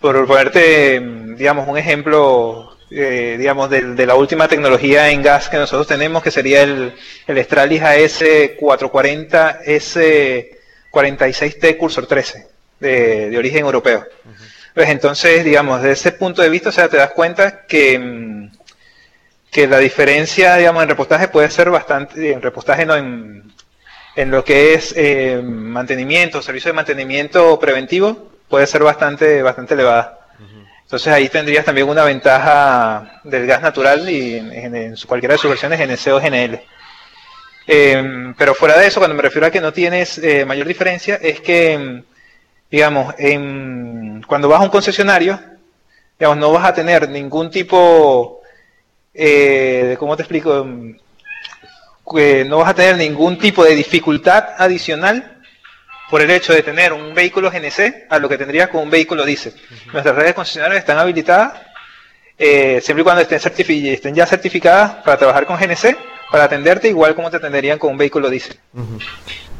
Por 0.00 0.26
ponerte, 0.26 1.00
digamos, 1.36 1.66
un 1.66 1.78
ejemplo 1.78 2.73
eh, 2.96 3.34
digamos, 3.38 3.68
de, 3.70 4.06
la 4.06 4.14
última 4.14 4.46
tecnología 4.46 5.10
en 5.10 5.20
gas 5.20 5.48
que 5.48 5.56
nosotros 5.56 5.88
tenemos, 5.88 6.22
que 6.22 6.30
sería 6.30 6.62
el, 6.62 6.94
el 7.26 7.44
Stralis 7.44 7.82
AS440 7.82 9.64
S46T 10.92 11.76
Cursor 11.76 12.06
13, 12.06 12.46
de, 12.78 13.36
origen 13.36 13.64
europeo. 13.64 14.06
Pues 14.74 14.88
entonces, 14.90 15.44
digamos, 15.44 15.82
desde 15.82 15.92
ese 15.92 16.12
punto 16.12 16.40
de 16.42 16.48
vista, 16.48 16.68
o 16.68 16.72
sea, 16.72 16.88
te 16.88 16.96
das 16.96 17.10
cuenta 17.10 17.66
que, 17.66 17.98
mm, 17.98 18.52
que 19.50 19.66
la 19.66 19.78
diferencia, 19.78 20.54
digamos, 20.56 20.82
en 20.82 20.88
repostaje 20.88 21.28
puede 21.28 21.50
ser 21.50 21.70
bastante, 21.70 22.32
en 22.32 22.42
repostaje 22.42 22.86
no, 22.86 22.94
en, 22.94 23.52
en 24.14 24.30
lo 24.30 24.44
que 24.44 24.74
es 24.74 24.94
eh, 24.96 25.40
mantenimiento, 25.42 26.40
servicio 26.42 26.70
de 26.70 26.74
mantenimiento 26.74 27.58
preventivo, 27.58 28.30
puede 28.48 28.66
ser 28.66 28.84
bastante, 28.84 29.42
bastante 29.42 29.74
elevada. 29.74 30.23
Entonces 30.94 31.12
ahí 31.12 31.28
tendrías 31.28 31.64
también 31.64 31.88
una 31.88 32.04
ventaja 32.04 33.20
del 33.24 33.48
gas 33.48 33.60
natural 33.60 34.08
y 34.08 34.36
en, 34.36 34.94
cualquiera 35.08 35.34
de 35.34 35.38
sus 35.38 35.50
versiones 35.50 35.80
NC 35.80 36.12
o 36.12 36.20
GNL. 36.20 36.60
Em, 37.66 38.32
pero 38.34 38.54
fuera 38.54 38.78
de 38.78 38.86
eso, 38.86 39.00
cuando 39.00 39.16
me 39.16 39.22
refiero 39.22 39.44
a 39.44 39.50
que 39.50 39.60
no 39.60 39.72
tienes 39.72 40.18
eh, 40.18 40.44
mayor 40.44 40.68
diferencia, 40.68 41.16
es 41.16 41.40
que, 41.40 42.04
digamos, 42.70 43.12
cuando 44.28 44.48
vas 44.48 44.60
a 44.60 44.62
un 44.62 44.70
concesionario, 44.70 45.40
digamos, 46.16 46.38
no 46.38 46.52
vas 46.52 46.64
a 46.64 46.74
tener 46.74 47.08
ningún 47.08 47.50
tipo, 47.50 48.40
eh, 49.12 49.96
¿cómo 49.98 50.14
te 50.14 50.22
explico? 50.22 50.60
Em, 50.60 50.96
no 52.48 52.58
vas 52.58 52.68
a 52.68 52.74
tener 52.74 52.98
ningún 52.98 53.36
tipo 53.36 53.64
de 53.64 53.74
dificultad 53.74 54.50
adicional 54.58 55.33
por 56.10 56.20
el 56.20 56.30
hecho 56.30 56.52
de 56.52 56.62
tener 56.62 56.92
un 56.92 57.14
vehículo 57.14 57.50
GNC 57.50 58.06
a 58.08 58.18
lo 58.18 58.28
que 58.28 58.38
tendrías 58.38 58.68
con 58.68 58.82
un 58.82 58.90
vehículo 58.90 59.24
diésel. 59.24 59.54
Nuestras 59.92 60.14
redes 60.14 60.34
concesionarias 60.34 60.80
están 60.80 60.98
habilitadas 60.98 61.52
eh, 62.36 62.80
siempre 62.82 63.02
y 63.02 63.04
cuando 63.04 63.22
estén, 63.22 63.40
estén 63.86 64.14
ya 64.14 64.26
certificadas 64.26 64.96
para 65.04 65.16
trabajar 65.16 65.46
con 65.46 65.56
GNC, 65.56 65.96
para 66.30 66.44
atenderte 66.44 66.88
igual 66.88 67.14
como 67.14 67.30
te 67.30 67.36
atenderían 67.36 67.78
con 67.78 67.92
un 67.92 67.98
vehículo 67.98 68.28
diésel. 68.28 68.56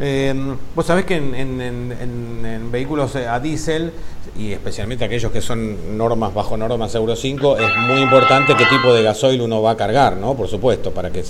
Em, 0.00 0.56
vos 0.74 0.84
sabés 0.84 1.04
que 1.04 1.14
en, 1.14 2.72
vehículos 2.72 3.14
a 3.14 3.38
diésel, 3.38 3.92
y 4.36 4.52
especialmente 4.52 5.04
aquellos 5.04 5.30
que 5.30 5.40
son 5.40 5.96
normas 5.96 6.34
bajo 6.34 6.56
normas 6.56 6.92
Euro 6.96 7.14
5, 7.14 7.58
es 7.58 7.76
muy 7.76 8.00
importante 8.00 8.56
qué 8.56 8.64
tipo 8.64 8.92
de 8.92 9.04
gasoil 9.04 9.40
uno 9.40 9.62
va 9.62 9.72
a 9.72 9.76
cargar, 9.76 10.16
¿no? 10.16 10.34
Por 10.34 10.48
supuesto, 10.48 10.92
para 10.92 11.12
que 11.12 11.22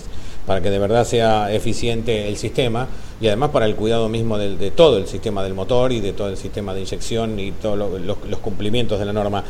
para 0.47 0.61
que 0.61 0.71
de 0.71 0.79
verdad 0.79 1.05
sea 1.05 1.53
eficiente 1.53 2.29
el 2.29 2.37
sistema 2.37 2.87
y 3.21 3.27
además 3.29 3.51
para 3.51 3.67
el 3.67 3.75
cuidado 3.75 4.09
mismo 4.09 4.39
de, 4.39 4.71
todo 4.71 4.99
el 4.99 5.07
sistema 5.07 5.43
del 5.43 5.55
motor 5.55 5.93
y 5.93 6.01
de 6.01 6.13
todo 6.13 6.29
el 6.29 6.37
sistema 6.37 6.75
de 6.75 6.81
inyección 6.81 7.39
y 7.39 7.53
todos 7.53 7.79
los 7.79 8.39
cumplimientos 8.39 8.99
de 8.99 9.05
la 9.05 9.13
norma. 9.13 9.45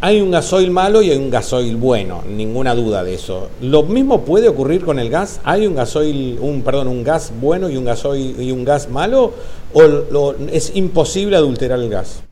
Hay 0.00 0.20
un 0.20 0.30
gasoil 0.30 0.70
malo 0.70 1.00
y 1.00 1.10
hay 1.10 1.16
un 1.16 1.30
gasoil 1.30 1.76
bueno, 1.76 2.22
ninguna 2.28 2.74
duda 2.74 3.02
de 3.02 3.14
eso. 3.14 3.48
Lo 3.62 3.82
mismo 3.82 4.22
puede 4.22 4.46
ocurrir 4.46 4.84
con 4.84 4.98
el 4.98 5.08
gas. 5.08 5.40
¿Hay 5.42 5.66
un 5.66 5.74
gasoil, 5.74 6.38
un 6.40 6.60
perdón, 6.62 6.88
un 6.88 7.02
gas 7.02 7.32
bueno 7.40 7.70
y 7.70 7.78
un 7.78 7.84
gasoil 7.86 8.36
y 8.38 8.52
un 8.52 8.64
gas 8.64 8.90
malo 8.90 9.32
o 9.72 10.34
es 10.52 10.76
imposible 10.76 11.36
adulterar 11.36 11.78
el 11.78 11.88
gas? 11.88 12.22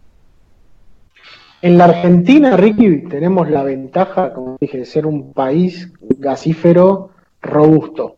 En 1.62 1.78
la 1.78 1.84
Argentina, 1.86 2.58
Ricky, 2.58 3.04
tenemos 3.08 3.48
la 3.48 3.62
ventaja, 3.62 4.34
como 4.34 4.58
dije, 4.60 4.76
de 4.76 4.84
ser 4.84 5.06
un 5.06 5.32
país 5.32 5.90
gasífero 6.18 7.13
robusto. 7.44 8.16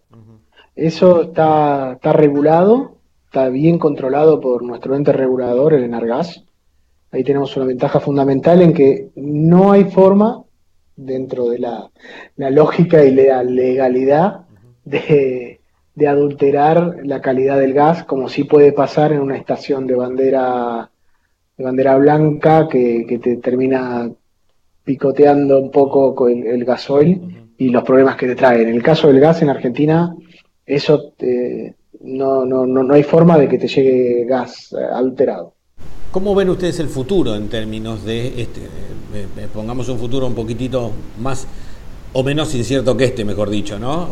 Eso 0.74 1.22
está, 1.22 1.92
está 1.94 2.12
regulado, 2.12 2.96
está 3.26 3.48
bien 3.48 3.78
controlado 3.78 4.40
por 4.40 4.62
nuestro 4.62 4.94
ente 4.94 5.12
regulador, 5.12 5.74
el 5.74 5.84
Enargas. 5.84 6.44
Ahí 7.10 7.24
tenemos 7.24 7.56
una 7.56 7.66
ventaja 7.66 8.00
fundamental 8.00 8.62
en 8.62 8.72
que 8.72 9.10
no 9.16 9.72
hay 9.72 9.84
forma, 9.84 10.42
dentro 10.96 11.48
de 11.48 11.58
la, 11.58 11.90
lógica 12.36 13.04
y 13.04 13.10
la 13.12 13.42
legalidad, 13.42 14.46
de, 14.84 15.60
adulterar 16.06 16.98
la 17.04 17.20
calidad 17.20 17.58
del 17.58 17.72
gas, 17.72 18.04
como 18.04 18.28
sí 18.28 18.44
puede 18.44 18.72
pasar 18.72 19.12
en 19.12 19.20
una 19.20 19.36
estación 19.36 19.86
de 19.86 19.94
bandera, 19.94 20.90
de 21.56 21.64
bandera 21.64 21.96
blanca 21.96 22.68
que, 22.68 23.18
te 23.22 23.36
termina 23.36 24.10
picoteando 24.84 25.58
un 25.58 25.70
poco 25.70 26.28
el, 26.28 26.46
el 26.46 26.64
gasoil 26.64 27.45
y 27.58 27.68
los 27.70 27.82
problemas 27.82 28.16
que 28.16 28.26
te 28.26 28.34
trae. 28.34 28.62
En 28.62 28.68
el 28.68 28.82
caso 28.82 29.08
del 29.08 29.20
gas 29.20 29.42
en 29.42 29.50
Argentina, 29.50 30.14
eso 30.64 31.12
no, 32.00 32.44
no, 32.44 32.66
no, 32.66 32.82
no 32.82 32.94
hay 32.94 33.02
forma 33.02 33.38
de 33.38 33.48
que 33.48 33.58
te 33.58 33.68
llegue 33.68 34.24
gas 34.24 34.72
eh, 34.72 34.84
alterado. 34.92 35.54
¿Cómo 36.10 36.34
ven 36.34 36.48
ustedes 36.48 36.80
el 36.80 36.88
futuro 36.88 37.34
en 37.34 37.48
términos 37.48 38.04
de, 38.04 38.40
este, 38.40 38.62
eh, 38.62 39.26
eh, 39.36 39.48
pongamos 39.52 39.88
un 39.88 39.98
futuro 39.98 40.26
un 40.26 40.34
poquitito 40.34 40.92
más 41.20 41.46
o 42.12 42.22
menos 42.22 42.54
incierto 42.54 42.96
que 42.96 43.04
este, 43.04 43.24
mejor 43.24 43.50
dicho, 43.50 43.78
¿no? 43.78 44.08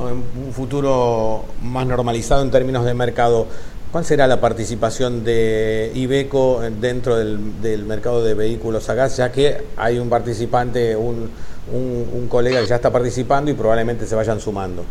Un 0.47 0.53
futuro 0.53 1.45
más 1.63 1.87
normalizado 1.87 2.43
en 2.43 2.51
términos 2.51 2.85
de 2.85 2.93
mercado. 2.93 3.47
¿Cuál 3.95 4.05
será 4.05 4.27
la 4.27 4.41
participación 4.41 5.23
de 5.23 5.93
Ibeco 5.95 6.61
dentro 6.81 7.15
del, 7.15 7.63
del 7.63 7.85
mercado 7.85 8.25
de 8.25 8.35
vehículos 8.35 8.91
a 8.91 8.95
gas, 8.95 9.19
ya 9.19 9.31
que 9.31 9.57
hay 9.77 10.01
un 10.01 10.11
participante, 10.11 10.97
un, 10.97 11.31
un, 11.73 12.27
colega 12.29 12.61
que 12.61 12.67
ya 12.67 12.75
está 12.75 12.91
participando 12.91 13.53
y 13.53 13.55
probablemente 13.55 14.05
se 14.05 14.17
vayan 14.17 14.41
sumando? 14.41 14.83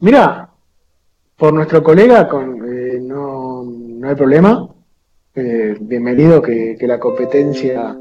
Mira, 0.00 0.46
por 1.38 1.54
nuestro 1.54 1.82
colega 1.82 2.28
con, 2.28 2.56
eh, 2.66 3.00
no, 3.00 3.62
no 3.64 4.08
hay 4.10 4.14
problema. 4.14 4.74
eh, 5.34 5.78
bienvenido 5.80 6.42
que, 6.42 6.76
la 6.82 7.00
competencia 7.00 7.96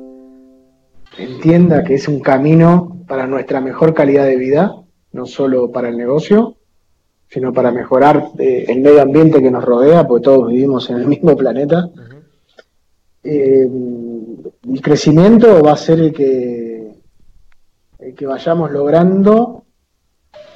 entienda 1.17 1.86
que 1.86 1.93
es 1.93 2.05
un 2.09 2.19
camino 2.19 3.01
para 3.07 3.28
nuestra 3.28 3.61
mejor 3.61 3.93
calidad 3.93 4.25
de 4.25 4.36
vida, 4.36 4.75
no 5.13 5.25
solo 5.25 5.71
para 5.71 5.88
el 5.88 5.95
negocio, 5.95 6.57
sino 7.30 7.53
para 7.53 7.71
mejorar 7.71 8.32
eh, 8.39 8.65
el 8.67 8.82
medio 8.82 9.01
ambiente 9.01 9.41
que 9.41 9.51
nos 9.51 9.63
rodea, 9.63 10.07
porque 10.07 10.23
todos 10.23 10.47
vivimos 10.47 10.89
en 10.89 10.97
el 10.97 11.07
mismo 11.13 11.36
planeta. 11.36 11.89
Eh, 13.23 13.67
el 14.69 14.82
crecimiento 14.82 15.61
va 15.61 15.73
a 15.73 15.78
ser 15.78 15.99
el 15.99 16.13
que, 16.13 16.93
el 17.99 18.15
que 18.15 18.25
vayamos 18.25 18.71
logrando 18.71 19.65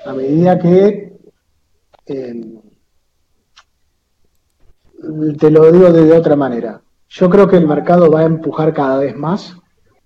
a 0.05 0.13
medida 0.13 0.57
que 0.57 1.11
te 5.39 5.49
lo 5.49 5.71
digo 5.71 5.91
de, 5.91 6.11
otra 6.13 6.35
manera. 6.35 6.81
Yo 7.09 7.29
creo 7.29 7.47
que 7.47 7.57
el 7.57 7.67
mercado 7.67 8.09
va 8.09 8.21
a 8.21 8.25
empujar 8.25 8.73
cada 8.73 8.99
vez 8.99 9.15
más 9.15 9.55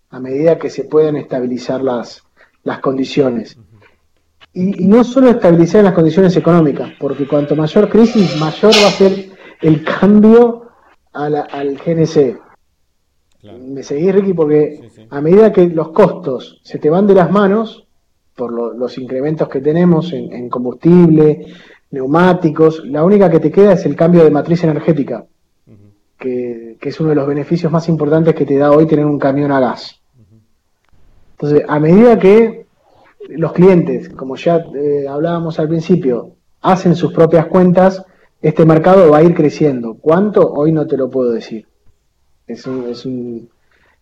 a 0.09 0.19
medida 0.19 0.57
que 0.57 0.69
se 0.69 0.85
puedan 0.85 1.17
estabilizar 1.17 1.81
las, 1.81 2.23
las 2.63 2.79
condiciones. 2.79 3.57
Y, 4.55 4.85
no 4.85 5.03
solo 5.03 5.29
estabilizar 5.29 5.83
las 5.83 5.93
condiciones 5.93 6.35
económicas, 6.35 6.91
porque 6.99 7.27
cuanto 7.27 7.55
mayor 7.55 7.89
crisis, 7.89 8.39
mayor 8.39 8.73
va 8.73 8.87
a 8.87 8.91
ser 8.91 9.29
el 9.61 9.83
cambio 9.83 10.63
al 11.13 11.77
GNC. 11.77 12.39
¿Me 13.59 13.83
seguís, 13.83 14.15
Ricky? 14.15 14.33
Porque 14.33 14.89
a 15.11 15.21
medida 15.21 15.53
que 15.53 15.67
los 15.67 15.89
costos 15.89 16.59
se 16.63 16.79
te 16.79 16.89
van 16.89 17.05
de 17.05 17.13
las 17.13 17.29
manos, 17.29 17.85
por 18.35 18.51
los 18.51 18.97
incrementos 18.97 19.47
que 19.47 19.61
tenemos 19.61 20.11
en 20.11 20.49
combustible, 20.49 21.45
neumáticos, 21.95 22.85
la 22.85 23.03
única 23.03 23.29
que 23.29 23.39
te 23.39 23.51
queda 23.51 23.73
es 23.73 23.85
el 23.85 23.95
cambio 23.95 24.23
de 24.23 24.31
matriz 24.31 24.63
energética, 24.63 25.25
que, 26.17 26.77
es 26.81 26.99
uno 26.99 27.09
de 27.09 27.15
los 27.15 27.27
beneficios 27.27 27.71
más 27.71 27.89
importantes 27.89 28.35
que 28.35 28.45
te 28.45 28.57
da 28.57 28.71
hoy 28.71 28.85
tener 28.85 29.05
un 29.05 29.17
camión 29.17 29.51
a 29.51 29.59
gas. 29.59 29.99
Entonces, 31.31 31.63
a 31.67 31.79
medida 31.79 32.19
que 32.19 32.64
los 33.29 33.53
clientes, 33.53 34.09
como 34.09 34.35
ya 34.35 34.63
eh, 34.75 35.07
hablábamos 35.07 35.59
al 35.59 35.67
principio, 35.67 36.35
hacen 36.61 36.95
sus 36.95 37.13
propias 37.13 37.47
cuentas, 37.47 38.03
este 38.41 38.65
mercado 38.65 39.09
va 39.11 39.17
a 39.17 39.23
ir 39.23 39.33
creciendo. 39.33 39.95
¿Cuánto? 39.95 40.51
Hoy 40.51 40.71
no 40.71 40.85
te 40.87 40.97
lo 40.97 41.09
puedo 41.09 41.31
decir. 41.31 41.67
Es 42.47 42.67
un, 42.67 42.89
es 42.89 43.05
un, 43.05 43.49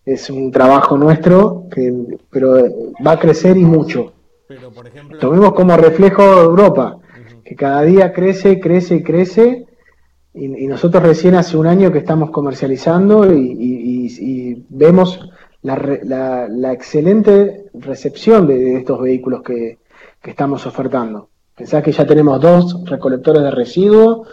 es 0.06 0.30
un 0.30 0.52
trabajo 0.52 0.98
nuestro, 0.98 1.68
que, 1.72 2.18
pero 2.30 2.56
va 3.06 3.12
a 3.14 3.20
crecer 3.20 3.58
y 3.58 3.64
mucho. 3.64 4.14
Tomemos 5.20 5.54
como 5.54 5.76
reflejo 5.78 6.24
Europa 6.24 7.00
que 7.44 7.56
cada 7.56 7.82
día 7.84 8.14
crece, 8.14 8.60
crece, 8.60 9.04
crece, 9.04 9.66
y, 10.34 10.68
nosotros 10.68 11.04
recién 11.04 11.36
hace 11.36 11.58
un 11.58 11.68
año 11.68 11.92
que 11.92 12.00
estamos 12.00 12.32
comercializando 12.32 13.32
y, 13.34 14.66
vemos 14.70 15.20
la, 15.64 16.74
excelente 16.74 17.66
recepción 17.74 18.48
de, 18.48 18.78
estos 18.78 19.02
vehículos 19.02 19.42
que, 19.42 19.80
estamos 20.24 20.66
ofertando. 20.66 21.30
Pensá 21.54 21.82
que 21.82 21.92
ya 21.92 22.06
tenemos 22.06 22.40
dos 22.40 22.86
recolectores 22.86 23.44
de 23.44 23.52
residuos, 23.52 24.28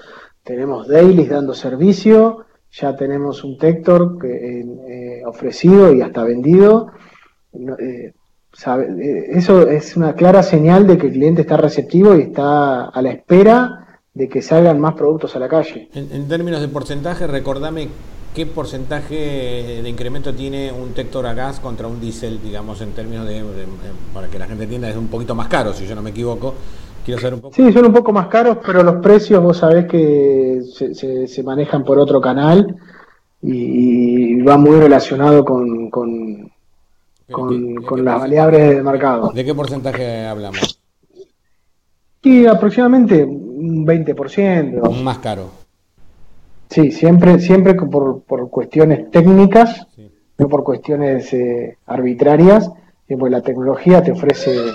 tenemos 0.44 0.86
dailies 0.86 1.28
dando 1.28 1.52
servicio, 1.52 2.46
ya 2.70 2.94
tenemos 2.94 3.42
un 3.42 3.58
Tector 3.58 4.16
que, 4.18 4.60
eh, 4.60 5.22
ofrecido 5.26 5.92
y 5.92 6.00
hasta 6.00 6.22
vendido. 6.22 6.92
Eh, 7.52 8.12
eh, 8.66 9.26
eso 9.30 9.68
es 9.68 9.96
una 9.96 10.14
clara 10.14 10.42
señal 10.42 10.86
de 10.86 10.98
que 10.98 11.06
el 11.06 11.12
cliente 11.12 11.42
está 11.42 11.56
receptivo 11.56 12.14
y 12.16 12.22
está 12.22 12.86
a 12.86 13.02
la 13.02 13.10
espera 13.10 14.00
de 14.12 14.28
que 14.28 14.42
salgan 14.42 14.80
más 14.80 14.94
productos 14.94 15.36
a 15.36 15.38
la 15.38 15.48
calle. 15.48 15.88
En, 15.94 16.28
términos 16.28 16.60
de 16.60 16.68
porcentaje, 16.68 17.26
recordame 17.26 17.88
qué 18.34 18.46
porcentaje 18.46 19.80
de 19.82 19.88
incremento 19.88 20.32
tiene 20.34 20.72
un 20.72 20.92
Tector 20.92 21.26
a 21.26 21.34
gas 21.34 21.60
contra 21.60 21.86
un 21.86 22.00
diésel, 22.00 22.40
digamos, 22.42 22.80
en 22.80 22.92
términos 22.92 23.26
de, 23.26 23.42
para 24.14 24.28
que 24.28 24.38
la 24.38 24.46
gente 24.46 24.64
entienda, 24.64 24.88
es 24.88 24.96
un 24.96 25.08
poquito 25.08 25.34
más 25.34 25.48
caro, 25.48 25.72
si 25.72 25.86
yo 25.86 25.94
no 25.94 26.02
me 26.02 26.10
equivoco. 26.10 26.54
Quiero 27.04 27.20
saber 27.20 27.34
un 27.34 27.40
poco. 27.40 27.54
Sí, 27.54 27.72
son 27.72 27.86
un 27.86 27.92
poco 27.92 28.12
más 28.12 28.28
caros, 28.28 28.58
pero 28.64 28.82
los 28.82 28.96
precios 28.96 29.42
vos 29.42 29.56
sabés 29.56 29.86
que 29.86 30.60
se, 30.62 31.42
manejan 31.42 31.82
por 31.84 31.98
otro 31.98 32.20
canal 32.20 32.76
y, 33.42 34.42
va 34.42 34.56
muy 34.58 34.78
relacionado 34.78 35.44
con 35.44 36.50
con, 37.30 38.04
las 38.04 38.20
variables 38.20 38.76
de 38.76 38.82
mercado. 38.82 39.30
¿De 39.32 39.44
qué 39.44 39.54
porcentaje 39.54 40.26
hablamos? 40.26 40.80
Y 42.22 42.46
aproximadamente 42.46 43.24
un 43.24 43.86
20%. 43.86 45.02
Más 45.02 45.18
caro. 45.18 45.50
Sí, 46.70 46.92
siempre, 46.92 47.40
siempre 47.40 47.74
por, 47.74 48.22
por 48.22 48.48
cuestiones 48.48 49.10
técnicas, 49.10 49.88
no 50.38 50.48
por 50.48 50.62
cuestiones 50.62 51.32
eh, 51.32 51.76
arbitrarias, 51.86 52.70
y 53.08 53.16
pues 53.16 53.32
la 53.32 53.42
tecnología 53.42 54.00
te 54.04 54.12
ofrece 54.12 54.56
eh, 54.56 54.72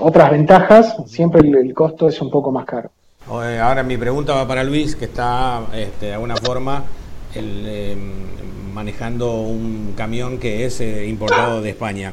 otras 0.00 0.32
ventajas, 0.32 0.96
siempre 1.06 1.48
el, 1.48 1.72
costo 1.72 2.08
es 2.08 2.20
un 2.20 2.28
poco 2.28 2.50
más 2.50 2.66
caro. 2.66 2.90
Ahora 3.28 3.84
mi 3.84 3.96
pregunta 3.96 4.34
va 4.34 4.48
para 4.48 4.64
Luis, 4.64 4.96
que 4.96 5.04
está 5.04 5.62
este, 5.72 6.06
de 6.06 6.14
alguna 6.14 6.36
forma 6.36 6.82
el, 7.36 7.66
em, 7.68 8.12
manejando 8.74 9.42
un 9.42 9.94
camión 9.96 10.38
que 10.38 10.66
es 10.66 10.80
eh, 10.80 11.06
importado 11.06 11.62
de 11.62 11.70
España. 11.70 12.12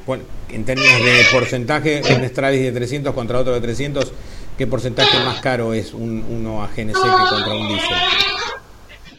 En 0.50 0.66
términos 0.66 1.04
de 1.04 1.24
porcentaje, 1.34 2.04
un 2.16 2.24
Stradis 2.30 2.62
de 2.62 2.72
300 2.72 3.14
contra 3.16 3.40
otro 3.40 3.54
de 3.54 3.60
300, 3.60 4.14
¿qué 4.56 4.68
porcentaje 4.68 5.18
más 5.26 5.42
caro 5.42 5.74
es 5.74 5.96
un, 5.96 6.24
uno 6.30 6.62
a 6.62 6.68
GNC 6.68 6.94
que 6.94 7.30
contra 7.30 7.56
un 7.56 7.68
diésel? 7.68 7.98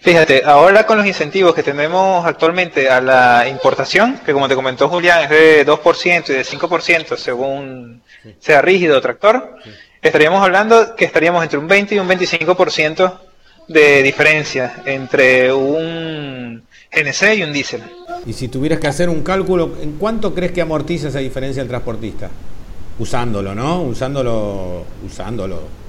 Fíjate, 0.02 0.42
ahora 0.44 0.84
con 0.84 0.98
los 0.98 1.06
incentivos 1.06 1.54
que 1.54 1.62
tenemos 1.62 2.26
actualmente 2.26 2.90
a 2.90 3.00
la 3.00 3.46
importación, 3.48 4.18
que 4.26 4.32
como 4.32 4.48
te 4.48 4.56
comentó 4.56 4.88
Julián 4.88 5.22
es 5.22 5.30
de 5.30 5.64
2% 5.64 6.28
y 6.28 6.32
de 6.32 6.44
5% 6.44 7.16
según 7.16 8.02
sea 8.40 8.60
rígido 8.62 8.98
o 8.98 9.00
tractor, 9.00 9.58
estaríamos 10.02 10.42
hablando 10.42 10.96
que 10.96 11.04
estaríamos 11.04 11.44
entre 11.44 11.60
un 11.60 11.68
20 11.68 11.94
y 11.94 11.98
un 12.00 12.08
25% 12.08 13.16
de 13.68 14.02
diferencia 14.02 14.82
entre 14.86 15.52
un 15.52 16.64
GNC 16.90 17.36
y 17.36 17.42
un 17.44 17.52
diésel. 17.52 17.82
Y 18.26 18.32
si 18.32 18.48
tuvieras 18.48 18.80
que 18.80 18.88
hacer 18.88 19.08
un 19.08 19.22
cálculo, 19.22 19.76
¿en 19.80 19.98
cuánto 19.98 20.34
crees 20.34 20.50
que 20.50 20.62
amortiza 20.62 21.08
esa 21.08 21.20
diferencia 21.20 21.62
el 21.62 21.68
transportista? 21.68 22.28
Usándolo, 22.98 23.54
¿no? 23.54 23.82
Usándolo, 23.82 24.84
usándolo. 25.06 25.81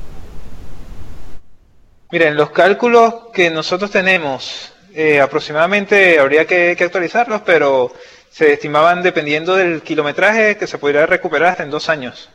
Miren, 2.13 2.35
los 2.35 2.51
cálculos 2.51 3.11
que 3.33 3.49
nosotros 3.49 3.89
tenemos, 3.89 4.71
eh, 4.93 5.19
aproximadamente 5.19 6.19
habría 6.19 6.45
que, 6.45 6.77
actualizarlos, 6.79 7.41
pero 7.43 7.91
se 8.29 8.53
estimaban 8.53 9.01
dependiendo 9.01 9.55
del 9.55 9.81
kilometraje 9.81 10.55
que 10.55 10.67
se 10.67 10.77
podría 10.77 11.07
recuperar 11.07 11.49
hasta 11.49 11.63
en 11.63 11.71
dos 11.71 11.89
años. 11.89 12.29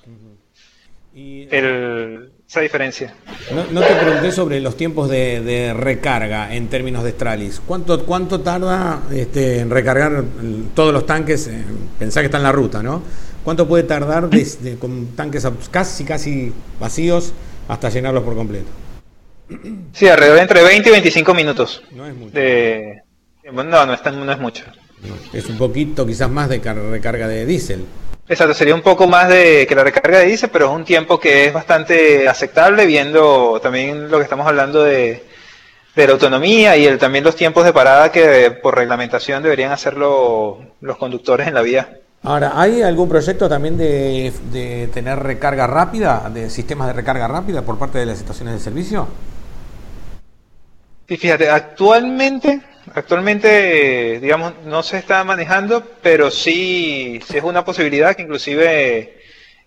y, 1.15 1.47
el, 1.53 2.33
esa 2.49 2.59
diferencia. 2.59 3.15
No, 3.71 3.81
te 3.81 3.95
pregunté 3.95 4.33
sobre 4.33 4.59
los 4.59 4.77
tiempos 4.77 5.09
de, 5.09 5.73
recarga 5.79 6.53
en 6.53 6.67
términos 6.67 7.05
de 7.05 7.13
Stralis. 7.13 7.63
¿Cuánto, 7.65 8.05
cuánto 8.05 8.41
tarda 8.41 9.03
este, 9.13 9.61
en 9.61 9.71
recargar 9.71 10.25
todos 10.75 10.93
los 10.93 11.07
tanques? 11.07 11.47
Eh, 11.47 11.65
pensá 12.01 12.19
que 12.19 12.27
está 12.27 12.39
en 12.39 12.43
la 12.43 12.53
ruta, 12.53 12.83
¿no? 12.83 13.01
¿Cuánto 13.45 13.69
puede 13.69 13.85
tardar 13.85 14.29
con 14.81 15.15
tanques 15.15 15.47
casi, 15.71 16.05
casi 16.05 16.53
vacíos 16.81 17.33
hasta 17.69 17.91
llenarlos 17.91 18.25
por 18.25 18.35
completo? 18.35 18.88
Sí, 19.93 20.09
alrededor 20.09 20.37
de 20.37 20.43
entre 20.43 20.63
20 20.63 20.89
y 20.89 20.93
25 20.93 21.35
minutos. 21.35 21.83
No 21.93 22.07
es 22.07 22.15
mucho. 22.15 22.35
no, 23.53 23.87
no 23.87 23.95
es, 23.95 24.05
no 24.05 24.33
es 24.33 24.39
mucho. 24.39 24.65
es 25.33 25.47
un 25.49 25.59
poquito 25.59 26.07
quizás 26.07 26.31
más 26.31 26.49
de 26.49 26.59
recarga 26.59 27.29
de 27.29 27.47
diésel. 27.47 27.85
Exacto, 28.29 28.53
sería 28.53 28.75
un 28.75 28.83
poco 28.83 29.07
más 29.07 29.31
de 29.31 29.67
que 29.67 29.75
la 29.75 29.85
recarga 29.85 30.19
de 30.19 30.27
diésel, 30.27 30.51
pero 30.53 30.67
es 30.67 30.73
un 30.73 30.85
tiempo 30.85 31.19
que 31.19 31.47
es 31.47 31.53
bastante 31.53 32.29
aceptable 32.29 32.85
viendo 32.85 33.59
también 33.63 34.11
lo 34.11 34.19
que 34.19 34.25
estamos 34.25 34.47
hablando 34.47 34.83
de, 34.83 35.25
la 35.97 36.13
autonomía 36.13 36.77
y 36.77 36.87
el, 36.87 36.99
también 36.99 37.25
los 37.25 37.35
tiempos 37.35 37.65
de 37.65 37.73
parada 37.73 38.13
que 38.13 38.53
por 38.63 38.77
reglamentación 38.77 39.43
deberían 39.43 39.73
hacerlo 39.73 40.59
los 40.81 40.97
conductores 40.99 41.49
en 41.49 41.55
la 41.55 41.63
vía. 41.63 41.99
Ahora, 42.23 42.53
¿hay 42.55 42.83
algún 42.83 43.09
proyecto 43.09 43.49
también 43.49 43.79
de, 43.79 44.33
de 44.53 44.89
tener 44.89 45.19
recarga 45.19 45.67
rápida, 45.67 46.31
de 46.33 46.51
sistemas 46.51 46.89
de 46.89 46.93
recarga 46.93 47.27
rápida 47.27 47.63
por 47.63 47.79
parte 47.79 47.99
de 47.99 48.07
las 48.07 48.19
estaciones 48.19 48.55
de 48.55 48.61
servicio? 48.61 49.09
Sí, 51.09 51.17
fíjate, 51.17 51.49
actualmente 51.49 52.61
Actualmente, 52.95 54.19
digamos, 54.21 54.55
no 54.65 54.83
se 54.83 54.99
está 54.99 55.23
manejando, 55.25 55.85
pero 56.03 56.31
sí, 56.31 57.21
sí 57.27 57.37
es 57.37 57.45
una 57.45 57.65
posibilidad 57.65 58.15
que 58.17 58.23
inclusive 58.23 59.19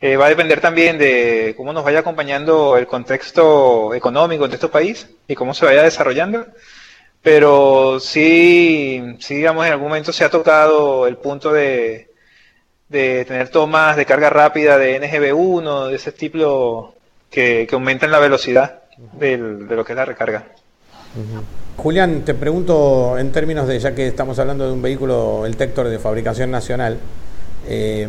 eh, 0.02 0.18
va 0.18 0.26
a 0.26 0.30
depender 0.30 0.60
también 0.60 0.98
de 0.98 1.54
cómo 1.58 1.74
nos 1.74 1.84
vaya 1.84 2.00
acompañando 2.00 2.78
el 2.78 2.88
contexto 2.88 3.94
económico 3.94 4.48
de 4.48 4.56
este 4.56 4.68
país 4.70 5.08
y 5.28 5.36
cómo 5.36 5.54
se 5.54 5.66
vaya 5.66 5.84
desarrollando. 5.84 6.48
Pero 7.22 8.00
sí, 8.00 9.02
sí, 9.20 9.36
digamos, 9.36 9.66
en 9.66 9.74
algún 9.74 9.90
momento 9.90 10.12
se 10.12 10.24
ha 10.26 10.30
tocado 10.30 11.06
el 11.08 11.18
punto 11.18 11.52
de, 11.52 12.10
de 12.90 13.26
tener 13.26 13.50
tomas 13.50 13.96
de 13.98 14.06
carga 14.06 14.30
rápida 14.30 14.78
de 14.78 15.00
NGB1, 15.02 15.90
de 15.90 15.96
ese 15.96 16.12
tipo 16.12 16.96
que, 17.30 17.68
que 17.70 17.76
aumentan 17.76 18.12
la 18.12 18.20
velocidad 18.20 18.82
de 19.14 19.38
lo 19.38 19.86
que 19.86 19.94
es 19.94 19.98
la 19.98 20.06
recarga. 20.06 20.48
Julián, 21.78 22.22
te 22.24 22.34
pregunto 22.34 23.18
en 23.18 23.32
términos 23.32 23.68
de, 23.68 23.80
ya 23.80 23.96
que 23.96 24.08
estamos 24.08 24.38
hablando 24.40 24.66
de 24.68 24.74
un 24.74 24.82
vehículo, 24.82 25.46
el 25.46 25.56
Tector 25.58 25.88
de 25.88 26.00
fabricación 26.00 26.52
nacional, 26.52 26.98
eh, 27.68 28.08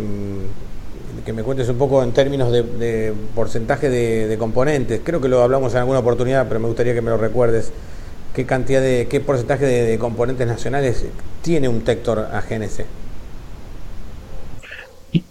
que 1.24 1.32
me 1.32 1.42
cuentes 1.42 1.68
un 1.68 1.78
poco 1.78 2.03
en 2.03 2.12
términos 2.12 2.50
de, 2.53 3.14
porcentaje 3.34 3.88
de, 3.88 4.36
componentes. 4.38 5.00
Creo 5.05 5.20
que 5.20 5.28
lo 5.28 5.42
hablamos 5.42 5.72
en 5.72 5.80
alguna 5.80 6.00
oportunidad, 6.00 6.48
pero 6.48 6.61
me 6.61 6.66
gustaría 6.66 6.94
que 6.94 7.03
me 7.03 7.11
lo 7.11 7.16
recuerdes. 7.16 7.72
¿Qué 8.34 8.46
cantidad 8.46 8.80
de, 8.80 9.07
qué 9.09 9.20
porcentaje 9.20 9.64
de, 9.64 9.98
componentes 9.98 10.46
nacionales 10.46 11.05
tiene 11.42 11.68
un 11.68 11.82
Tector 11.82 12.18
a 12.18 12.40
GNC? 12.40 12.84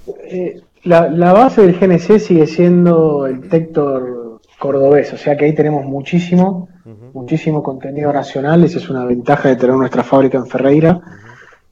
Eh, 0.07 0.61
la, 0.83 1.33
base 1.33 1.61
del 1.61 1.77
GNC 1.77 2.19
sigue 2.19 2.47
siendo 2.47 3.27
el 3.27 3.49
Tector 3.49 4.20
cordobés, 4.61 5.11
o 5.11 5.17
sea 5.17 5.35
que 5.35 5.45
ahí 5.45 5.55
tenemos 5.55 5.83
muchísimo, 5.85 6.69
muchísimo 7.13 7.63
contenido 7.63 8.13
nacional. 8.13 8.63
Esa 8.63 8.77
es 8.77 8.89
una 8.91 9.05
ventaja 9.05 9.49
de 9.49 9.55
tener 9.55 9.75
nuestra 9.75 10.03
fábrica 10.03 10.37
en 10.37 10.45
Ferreira 10.45 11.01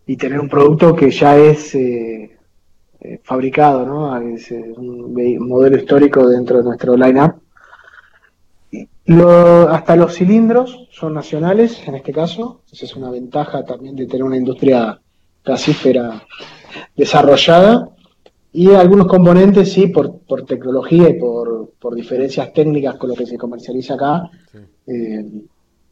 y 0.08 0.18
tener 0.18 0.40
un 0.40 0.50
producto 0.50 0.96
que 0.96 1.12
ya 1.12 1.38
es 1.38 1.76
eh, 1.76 2.36
eh, 3.00 3.20
fabricado, 3.24 3.86
¿no? 3.86 4.18
Es 4.18 4.50
un 4.50 5.14
modelo 5.48 5.78
histórico 5.78 6.28
dentro 6.28 6.58
de 6.58 6.64
nuestro 6.64 6.98
line-up. 6.98 7.36
hasta 9.70 9.96
los 9.96 10.16
cilindros 10.16 10.88
son 10.92 11.14
nacionales 11.14 11.88
en 11.88 11.94
este 11.94 12.12
caso, 12.12 12.62
esa 12.72 12.86
es 12.86 12.96
una 12.96 13.12
ventaja 13.12 13.64
también 13.66 13.96
de 13.96 14.08
tener 14.08 14.24
una 14.24 14.38
industria 14.38 15.00
gasífera 15.46 16.24
desarrollada. 16.96 17.90
Y 18.52 18.72
algunos 18.72 19.08
componentes, 19.08 19.72
sí, 19.72 19.88
por, 19.88 20.20
por 20.22 20.46
tecnología 20.46 21.10
y 21.10 21.20
por, 21.20 21.72
por, 21.80 21.94
diferencias 21.94 22.52
técnicas 22.52 22.96
con 22.96 23.10
lo 23.10 23.16
que 23.16 23.28
se 23.28 23.38
comercializa 23.38 23.94
acá, 23.94 24.30
eh, 24.88 25.26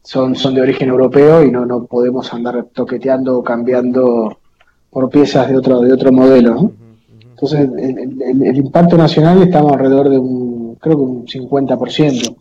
son, 0.01 0.35
son 0.35 0.55
de 0.55 0.61
origen 0.61 0.89
europeo 0.89 1.43
y 1.43 1.51
no, 1.51 1.65
no 1.65 1.85
podemos 1.85 2.33
andar 2.33 2.65
toqueteando 2.73 3.37
o 3.37 3.43
cambiando 3.43 4.39
por 4.89 5.09
piezas 5.09 5.49
de 5.49 5.57
otro, 5.57 5.81
de 5.81 5.93
otro 5.93 6.11
modelo. 6.11 6.55
¿no? 6.55 6.71
Entonces, 7.39 7.69
el, 7.77 8.57
impacto 8.57 8.97
nacional 8.97 9.43
estamos 9.43 9.73
alrededor 9.73 10.09
de 10.09 10.17
un, 10.17 10.75
creo 10.81 10.97
que 10.97 11.03
un 11.03 11.27
50%. 11.27 12.35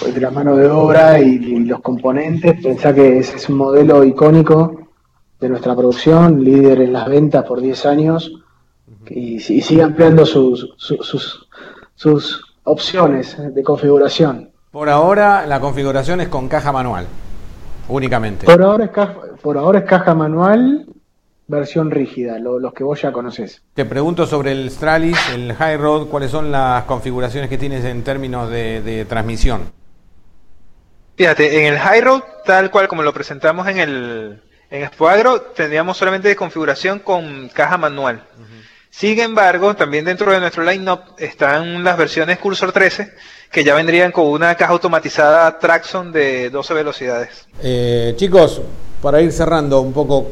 Pues 0.00 0.14
de 0.14 0.20
la 0.20 0.30
mano 0.32 0.56
de 0.56 0.66
obra 0.68 1.20
y, 1.20 1.38
los 1.60 1.80
componentes, 1.80 2.60
pensá 2.60 2.92
que 2.92 3.18
ese 3.18 3.36
es 3.36 3.48
un 3.48 3.58
modelo 3.58 4.02
icónico 4.02 4.85
de 5.40 5.48
nuestra 5.48 5.74
producción, 5.74 6.42
líder 6.42 6.80
en 6.80 6.92
las 6.92 7.08
ventas 7.08 7.44
por 7.44 7.60
10 7.60 7.86
años 7.86 8.32
y, 9.08 9.40
sigue 9.40 9.82
ampliando 9.82 10.24
sus, 10.24 10.74
sus, 10.76 11.48
sus 11.94 12.56
opciones 12.64 13.36
de 13.54 13.62
configuración. 13.62 14.50
Por 14.70 14.88
ahora 14.88 15.46
la 15.46 15.60
configuración 15.60 16.20
es 16.20 16.28
con 16.28 16.48
caja 16.48 16.72
manual, 16.72 17.06
únicamente. 17.88 18.46
Por 18.46 18.62
ahora 18.62 18.84
es 18.84 18.90
caja, 18.90 19.16
por 19.40 19.56
ahora 19.56 19.80
es 19.80 19.84
caja 19.84 20.14
manual 20.14 20.86
versión 21.48 21.90
rígida, 21.90 22.38
los 22.38 22.72
que 22.72 22.84
vos 22.84 23.00
ya 23.00 23.12
conocés. 23.12 23.62
Te 23.74 23.84
pregunto 23.84 24.26
sobre 24.26 24.52
el 24.52 24.70
Stralis, 24.70 25.16
el 25.32 25.54
High 25.54 25.76
Road, 25.76 26.06
¿cuáles 26.08 26.30
son 26.30 26.50
las 26.50 26.84
configuraciones 26.84 27.48
que 27.48 27.58
tienes 27.58 27.84
en 27.84 28.02
términos 28.02 28.50
de, 28.50 29.06
transmisión? 29.08 29.70
Fíjate, 31.16 31.60
en 31.60 31.72
el 31.72 31.78
High 31.78 32.00
Road, 32.00 32.22
tal 32.44 32.70
cual 32.70 32.88
como 32.88 33.02
lo 33.02 33.14
presentamos 33.14 33.66
en 33.68 33.78
el 33.78 34.42
en 34.70 34.82
Expoagro, 34.82 35.40
tendríamos 35.40 35.96
solamente 35.96 36.28
de 36.28 36.36
configuración 36.36 36.98
con 36.98 37.48
caja 37.48 37.78
manual. 37.78 38.22
Sin 38.90 39.18
embargo, 39.20 39.76
también 39.76 40.04
dentro 40.04 40.32
de 40.32 40.40
nuestro 40.40 40.64
line-up 40.64 41.00
están 41.18 41.84
las 41.84 41.98
versiones 41.98 42.38
Cursor 42.38 42.72
13, 42.72 43.12
que 43.50 43.62
ya 43.62 43.74
vendrían 43.74 44.10
con 44.10 44.26
una 44.26 44.54
caja 44.54 44.72
automatizada 44.72 45.58
Traxxon 45.58 46.12
de 46.12 46.48
12 46.50 46.74
velocidades. 46.74 47.46
Eh, 47.62 48.14
chicos, 48.16 48.62
para 49.02 49.20
ir 49.20 49.32
cerrando 49.32 49.82
un 49.82 49.92
poco, 49.92 50.30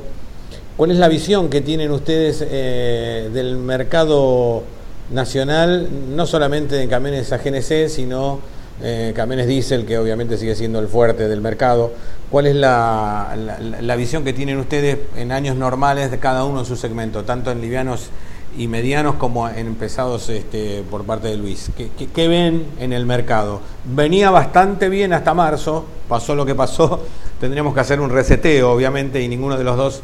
¿Cuál 0.76 0.90
es 0.90 0.96
la 0.96 1.08
visión 1.08 1.50
que 1.50 1.60
tienen 1.60 1.92
ustedes 1.92 2.44
eh, 2.44 3.30
del 3.32 3.56
mercado 3.58 4.64
nacional, 5.10 5.88
no 6.16 6.26
solamente 6.26 6.74
de 6.74 6.88
camiones 6.88 7.32
a 7.32 7.38
GNC, 7.38 7.88
sino 7.88 8.40
eh, 8.82 9.12
camiones 9.14 9.46
diésel, 9.46 9.86
que 9.86 9.98
obviamente 9.98 10.36
sigue 10.36 10.54
siendo 10.54 10.78
el 10.78 10.88
fuerte 10.88 11.28
del 11.28 11.40
mercado? 11.40 11.92
¿Cuál 12.30 12.46
es 12.46 12.56
la, 12.56 13.94
visión 13.96 14.24
que 14.24 14.32
tienen 14.32 14.58
ustedes 14.58 14.98
en 15.16 15.30
años 15.30 15.56
normales 15.56 16.10
de 16.10 16.18
cada 16.18 16.44
uno 16.44 16.60
en 16.60 16.66
su 16.66 16.76
segmento, 16.76 17.24
tanto 17.24 17.50
en 17.52 17.60
livianos 17.60 18.08
y 18.56 18.68
medianos 18.68 19.16
como 19.16 19.48
en 19.48 19.74
pesados 19.74 20.28
este, 20.28 20.82
por 20.90 21.04
parte 21.04 21.28
de 21.28 21.36
Luis? 21.36 21.70
¿Qué, 21.76 21.90
qué 22.12 22.28
ven 22.28 22.66
en 22.80 22.92
el 22.92 23.06
mercado? 23.06 23.60
Venía 23.84 24.30
bastante 24.30 24.88
bien 24.88 25.12
hasta 25.12 25.34
marzo, 25.34 25.84
pasó 26.08 26.34
lo 26.34 26.44
que 26.44 26.54
pasó, 26.54 27.04
tendríamos 27.40 27.74
que 27.74 27.80
hacer 27.80 28.00
un 28.00 28.10
reseteo, 28.10 28.72
obviamente, 28.72 29.22
y 29.22 29.28
ninguno 29.28 29.56
de 29.56 29.64
los 29.64 29.76
dos 29.76 30.02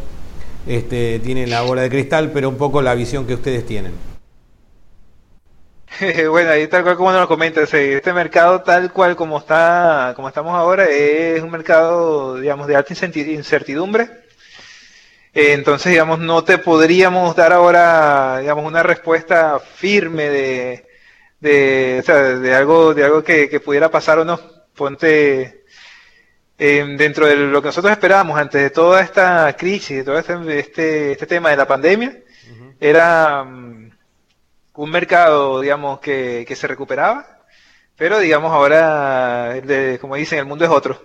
este, 0.67 1.19
tienen 1.21 1.51
la 1.51 1.63
bola 1.63 1.83
de 1.83 1.91
cristal, 1.91 2.31
pero 2.33 2.49
un 2.49 2.57
poco 2.57 2.83
la 2.83 2.95
visión 2.95 3.27
que 3.27 3.35
ustedes 3.35 3.67
tienen. 3.67 4.10
bueno, 6.31 6.51
ahí 6.51 6.67
tal 6.69 6.83
cual 6.83 6.97
como 6.97 7.13
nos 7.13 7.21
lo 7.23 7.29
comenta, 7.29 7.63
este 7.63 8.13
mercado 8.13 8.63
tal 8.63 8.93
cual 8.93 9.17
como 9.17 9.39
está, 9.39 10.13
como 10.17 10.29
estamos 10.29 10.55
ahora, 10.55 10.89
es 10.89 11.43
un 11.43 11.51
mercado, 11.51 12.37
digamos, 12.37 12.67
de 12.67 12.77
alta 12.77 12.95
incertidumbre. 12.95 14.09
Entonces, 15.33 15.93
digamos, 15.93 16.19
no 16.19 16.43
te 16.45 16.59
podríamos 16.59 17.37
dar 17.37 17.53
ahora, 17.53 18.39
digamos, 18.41 18.65
una 18.65 18.83
respuesta 18.83 19.59
firme 19.61 20.29
de, 20.29 20.87
de, 21.41 21.99
o 22.01 22.05
sea, 22.05 22.17
de 22.17 22.55
algo, 22.55 22.95
de 22.95 23.05
algo 23.05 23.23
que, 23.23 23.49
que 23.49 23.61
pudiera 23.61 23.91
pasar 23.91 24.19
o 24.19 24.25
no. 24.25 24.41
Ponte, 24.75 25.61
Em, 26.63 26.95
dentro 26.99 27.25
de 27.25 27.37
lo 27.37 27.63
que 27.63 27.69
nosotros 27.69 27.91
esperábamos 27.91 28.39
antes 28.39 28.61
de 28.61 28.69
toda 28.69 29.01
esta 29.01 29.57
crisis, 29.57 29.97
de 29.97 30.05
todo 30.05 30.19
este, 30.19 30.59
este, 30.59 31.13
este 31.13 31.27
tema 31.27 31.49
de 31.49 31.57
la 31.57 31.67
pandemia, 31.67 32.19
era 32.79 33.47
un 34.75 34.91
mercado, 34.91 35.61
digamos, 35.61 36.01
que, 36.01 36.47
se 36.55 36.67
recuperaba, 36.67 37.27
pero 37.97 38.19
digamos 38.19 38.53
ahora, 38.53 39.61
como 40.01 40.17
dicen, 40.17 40.39
el 40.39 40.47
mundo 40.47 40.65
es 40.65 40.71
otro. 40.71 41.01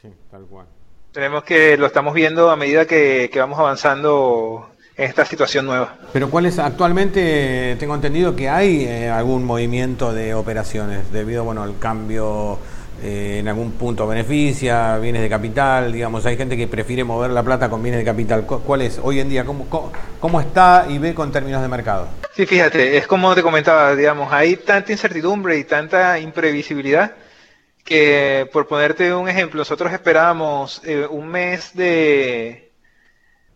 Sí, 0.00 0.08
tal 0.30 0.44
cual. 0.44 0.66
Tenemos 1.12 1.42
que, 1.44 1.76
lo 1.76 1.86
estamos 1.86 2.14
viendo 2.14 2.50
a 2.50 2.56
medida 2.56 2.86
que, 2.86 3.30
que 3.32 3.40
vamos 3.40 3.58
avanzando 3.58 4.70
en 4.96 5.08
esta 5.08 5.24
situación 5.24 5.66
nueva. 5.66 5.96
Pero 6.12 6.30
¿cuál 6.30 6.46
es 6.46 6.58
actualmente? 6.58 7.76
Tengo 7.78 7.94
entendido 7.94 8.36
que 8.36 8.50
hay 8.50 8.84
eh, 8.84 9.08
algún 9.08 9.44
movimiento 9.44 10.12
de 10.12 10.34
operaciones 10.34 11.10
debido, 11.10 11.42
bueno, 11.42 11.62
al 11.62 11.78
cambio 11.78 12.58
eh, 13.02 13.38
en 13.38 13.48
algún 13.48 13.72
punto 13.72 14.06
beneficia, 14.06 14.98
bienes 14.98 15.22
de 15.22 15.28
capital, 15.28 15.92
digamos, 15.92 16.26
hay 16.26 16.36
gente 16.36 16.56
que 16.56 16.66
prefiere 16.66 17.02
mover 17.02 17.30
la 17.30 17.42
plata 17.42 17.70
con 17.70 17.82
bienes 17.82 18.00
de 18.00 18.04
capital. 18.04 18.44
¿Cuál 18.44 18.82
es 18.82 19.00
hoy 19.02 19.20
en 19.20 19.28
día? 19.28 19.44
¿Cómo, 19.44 19.92
cómo, 20.20 20.40
está 20.40 20.86
y 20.88 20.98
ve 20.98 21.14
con 21.14 21.32
términos 21.32 21.62
de 21.62 21.68
mercado? 21.68 22.08
Sí, 22.34 22.44
fíjate, 22.44 22.98
es 22.98 23.06
como 23.06 23.34
te 23.34 23.42
comentaba, 23.42 23.94
digamos, 23.96 24.32
hay 24.32 24.56
tanta 24.56 24.92
incertidumbre 24.92 25.56
y 25.56 25.64
tanta 25.64 26.18
imprevisibilidad 26.18 27.12
que, 27.84 28.48
por 28.52 28.68
ponerte 28.68 29.14
un 29.14 29.28
ejemplo, 29.28 29.58
nosotros 29.58 29.92
esperábamos 29.92 30.82
eh, 30.84 31.06
un 31.08 31.28
mes 31.28 31.74
de, 31.74 32.70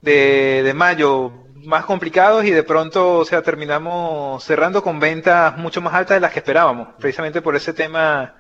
de, 0.01 0.63
de 0.65 0.75
mayo 0.75 1.33
más 1.55 1.85
complicados 1.85 2.45
y 2.45 2.51
de 2.51 2.63
pronto, 2.63 3.19
o 3.19 3.25
sea, 3.25 3.43
terminamos 3.43 4.43
cerrando 4.43 4.83
con 4.83 5.01
ventas 5.01 5.57
mucho 5.59 5.81
más 5.83 5.95
altas 5.95 6.17
de 6.17 6.21
las 6.21 6.33
que 6.33 6.39
esperábamos, 6.39 6.89
precisamente 6.99 7.43
por 7.43 7.57
ese 7.57 7.73
tema 7.73 8.35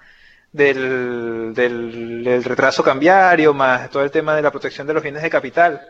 del, 0.54 1.52
del, 1.52 2.44
retraso 2.44 2.84
cambiario, 2.84 3.52
más 3.52 3.90
todo 3.90 4.04
el 4.04 4.10
tema 4.12 4.36
de 4.36 4.42
la 4.42 4.52
protección 4.52 4.86
de 4.86 4.94
los 4.94 5.02
bienes 5.02 5.22
de 5.22 5.28
capital. 5.28 5.80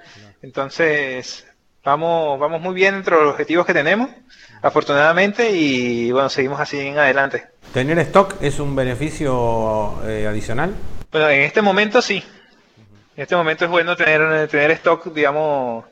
Entonces, 0.41 1.47
vamos, 1.85 2.41
vamos 2.41 2.62
muy 2.62 2.75
bien 2.75 2.95
entre 2.95 3.15
los 3.15 3.33
objetivos 3.33 3.67
que 3.67 3.75
tenemos, 3.75 4.09
afortunadamente, 4.62 5.51
y 5.51 6.11
bueno, 6.12 6.31
seguimos 6.31 6.59
así 6.61 6.81
en 6.81 6.99
adelante. 6.99 7.45
¿Tener 7.75 7.99
stock 7.99 8.37
es 8.41 8.59
un 8.59 8.75
beneficio 8.75 10.01
eh, 10.07 10.27
adicional? 10.27 10.73
Bueno, 11.12 11.29
en 11.29 11.43
este 11.43 11.61
momento 11.61 12.01
sí. 12.01 12.25
En 13.17 13.23
este 13.23 13.37
momento 13.37 13.67
es 13.67 13.71
bueno 13.71 13.95
tener, 13.97 14.49
tener 14.49 14.71
stock, 14.71 15.12
digamos, 15.12 15.85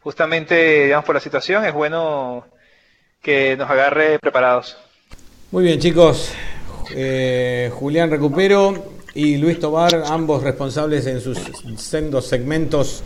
justamente, 0.00 0.84
digamos, 0.84 1.04
por 1.04 1.14
la 1.14 1.20
situación, 1.20 1.62
es 1.66 1.74
bueno 1.74 2.46
que 3.20 3.54
nos 3.58 3.68
agarre 3.68 4.18
preparados. 4.18 4.78
Muy 5.50 5.64
bien, 5.64 5.78
chicos. 5.78 6.34
Eh, 6.96 7.72
Julián 7.74 8.08
Recupero 8.08 8.72
y 9.14 9.36
Luis 9.38 9.58
Tobar, 9.58 10.04
ambos 10.06 10.44
responsables 10.44 11.04
en 11.06 11.20
sus 11.20 11.38
sendos 11.76 12.26
segmentos 12.26 13.02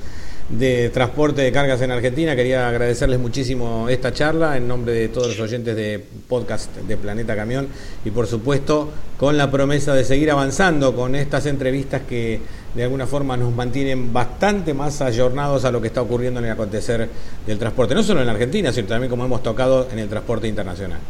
de 0.50 0.90
transporte 0.90 1.40
de 1.40 1.50
cargas 1.52 1.80
en 1.80 1.90
Argentina. 1.90 2.36
Quería 2.36 2.68
agradecerles 2.68 3.18
muchísimo 3.18 3.88
esta 3.88 4.12
charla 4.12 4.58
en 4.58 4.68
nombre 4.68 4.92
de 4.92 5.08
todos 5.08 5.28
los 5.28 5.40
oyentes 5.40 5.74
de 5.74 6.04
podcast 6.28 6.76
de 6.76 6.98
Planeta 6.98 7.34
Camión 7.34 7.68
y 8.04 8.10
por 8.10 8.26
supuesto 8.26 8.90
con 9.16 9.38
la 9.38 9.50
promesa 9.50 9.94
de 9.94 10.04
seguir 10.04 10.30
avanzando 10.30 10.94
con 10.94 11.14
estas 11.14 11.46
entrevistas 11.46 12.02
que 12.06 12.42
de 12.74 12.82
alguna 12.82 13.06
forma 13.06 13.38
nos 13.38 13.54
mantienen 13.54 14.12
bastante 14.12 14.74
más 14.74 15.00
ayornados 15.00 15.64
a 15.64 15.70
lo 15.70 15.80
que 15.80 15.86
está 15.86 16.02
ocurriendo 16.02 16.40
en 16.40 16.46
el 16.46 16.52
acontecer 16.52 17.08
del 17.46 17.58
transporte, 17.58 17.94
no 17.94 18.02
solo 18.02 18.20
en 18.20 18.28
Argentina, 18.28 18.70
sino 18.70 18.86
también 18.86 19.08
como 19.08 19.24
hemos 19.24 19.42
tocado 19.42 19.88
en 19.90 19.98
el 19.98 20.10
transporte 20.10 20.46
internacional. 20.46 21.00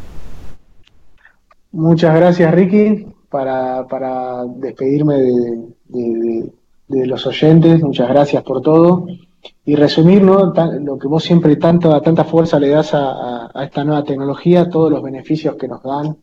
Muchas 1.73 2.15
gracias, 2.15 2.55
Ricky. 2.55 3.07
para, 3.29 3.87
para 3.87 4.45
despedirme 4.47 5.17
de, 5.89 7.07
los 7.07 7.27
oyentes. 7.27 7.83
Muchas 7.83 8.09
gracias 8.09 8.43
por 8.43 8.63
todo. 8.63 9.07
Y 9.65 9.77
resumir 9.77 10.23
¿no? 10.23 10.53
lo 10.81 10.99
que 10.99 11.09
vos 11.09 11.23
siempre 11.23 11.57
tanta, 11.57 12.01
tanta 12.01 12.25
fuerza 12.25 12.59
le 12.59 12.71
das 12.71 12.95
a, 12.95 13.51
a, 13.55 13.65
esta 13.65 13.85
nueva 13.85 14.03
tecnología, 14.03 14.69
todos 14.69 14.91
los 14.91 15.03
beneficios 15.03 15.57
que 15.57 15.69
nos 15.69 15.83
dan, 15.83 16.17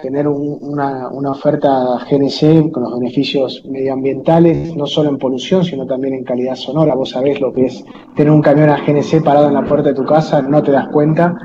tener 0.00 0.26
una, 0.26 1.08
una, 1.08 1.30
oferta 1.30 1.98
GNC 2.10 2.72
con 2.72 2.82
los 2.82 2.98
beneficios 2.98 3.62
medioambientales, 3.66 4.74
no 4.74 4.86
solo 4.86 5.10
en 5.10 5.18
polución, 5.18 5.64
sino 5.64 5.86
también 5.86 6.14
en 6.14 6.24
calidad 6.24 6.56
sonora. 6.56 6.94
Vos 6.94 7.10
sabés 7.10 7.40
lo 7.40 7.52
que 7.52 7.66
es 7.66 7.84
tener 8.16 8.32
un 8.32 8.42
camión 8.42 8.70
a 8.70 8.84
GNC 8.84 9.22
parado 9.22 9.48
en 9.48 9.54
la 9.54 9.64
puerta 9.64 9.90
de 9.90 9.94
tu 9.94 10.04
casa, 10.04 10.42
no 10.42 10.62
te 10.62 10.72
das 10.72 10.88
cuenta, 10.88 11.36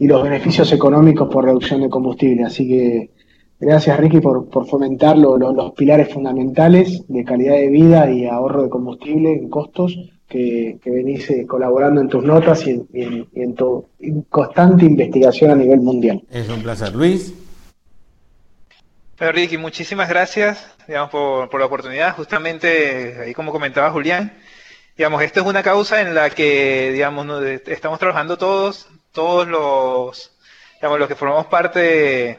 y 0.00 0.06
los 0.06 0.22
beneficios 0.22 0.72
económicos 0.72 1.28
por 1.28 1.44
reducción 1.44 1.82
de 1.82 1.90
combustible. 1.90 2.44
Así 2.44 2.66
que 2.66 3.10
gracias 3.60 4.00
Ricky 4.00 4.20
por, 4.20 4.48
por 4.48 4.66
fomentar 4.66 5.16
los 5.18 5.72
pilares 5.74 6.12
fundamentales 6.12 7.04
de 7.06 7.22
calidad 7.22 7.56
de 7.56 7.68
vida 7.68 8.10
y 8.10 8.24
ahorro 8.26 8.62
de 8.62 8.70
combustible 8.70 9.30
en 9.34 9.50
costos 9.50 9.94
que, 10.26 10.78
venís 10.86 11.28
eh, 11.28 11.44
colaborando 11.46 12.00
en 12.00 12.08
tus 12.08 12.24
notas 12.24 12.66
y 12.66 12.82
en, 12.94 13.54
tu 13.54 13.88
constante 14.30 14.86
investigación 14.86 15.50
a 15.50 15.54
nivel 15.54 15.80
mundial. 15.80 16.22
Es 16.30 16.48
un 16.48 16.62
placer. 16.62 16.94
Luis. 16.94 17.34
Pero 19.18 19.32
Ricky, 19.32 19.58
muchísimas 19.58 20.08
gracias 20.08 20.66
digamos, 20.88 21.10
por, 21.10 21.50
por, 21.50 21.60
la 21.60 21.66
oportunidad. 21.66 22.16
Justamente, 22.16 23.18
ahí 23.20 23.34
como 23.34 23.52
comentaba 23.52 23.90
Julián, 23.90 24.32
digamos, 24.96 25.22
esto 25.22 25.40
es 25.40 25.46
una 25.46 25.62
causa 25.62 26.00
en 26.00 26.14
la 26.14 26.30
que 26.30 26.90
digamos, 26.90 27.26
estamos 27.66 27.98
trabajando 27.98 28.38
todos, 28.38 28.88
todos 29.12 29.46
los, 29.48 30.32
digamos, 30.74 30.98
los 30.98 31.08
que 31.08 31.14
formamos 31.14 31.46
parte 31.46 32.38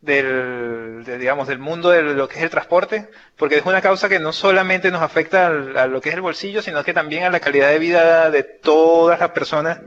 del, 0.00 1.04
digamos, 1.04 1.48
del 1.48 1.58
mundo 1.58 1.90
de 1.90 2.02
lo 2.02 2.28
que 2.28 2.36
es 2.38 2.44
el 2.44 2.50
transporte, 2.50 3.08
porque 3.36 3.56
es 3.56 3.66
una 3.66 3.80
causa 3.80 4.08
que 4.08 4.18
no 4.18 4.32
solamente 4.32 4.90
nos 4.90 5.02
afecta 5.02 5.46
a 5.46 5.86
lo 5.86 6.00
que 6.00 6.10
es 6.10 6.14
el 6.14 6.20
bolsillo, 6.20 6.62
sino 6.62 6.84
que 6.84 6.92
también 6.92 7.24
a 7.24 7.30
la 7.30 7.40
calidad 7.40 7.70
de 7.70 7.78
vida 7.78 8.30
de 8.30 8.42
todas 8.42 9.20
las 9.20 9.30
personas 9.30 9.80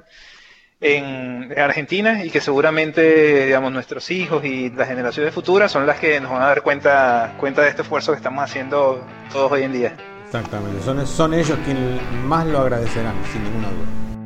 en, 0.79 1.53
Argentina 1.57 2.23
y 2.23 2.29
que 2.29 2.41
seguramente, 2.41 3.45
digamos, 3.45 3.71
nuestros 3.71 4.09
hijos 4.11 4.43
y 4.43 4.69
las 4.69 4.87
generaciones 4.87 5.33
futuras 5.33 5.71
son 5.71 5.85
las 5.85 5.99
que 5.99 6.19
nos 6.19 6.31
van 6.31 6.41
a 6.41 6.47
dar 6.47 6.61
cuenta, 6.61 7.35
cuenta 7.39 7.61
de 7.61 7.69
este 7.69 7.81
esfuerzo 7.81 8.11
que 8.11 8.17
estamos 8.17 8.43
haciendo 8.43 9.03
todos 9.31 9.51
hoy 9.51 9.63
en 9.63 9.73
día. 9.73 9.97
Exactamente, 10.25 10.83
son, 10.83 11.05
son 11.07 11.33
ellos 11.33 11.57
quienes 11.63 12.01
más 12.25 12.45
lo 12.45 12.59
agradecerán, 12.59 13.15
sin 13.31 13.43
ninguna 13.43 13.69
duda. 13.69 14.16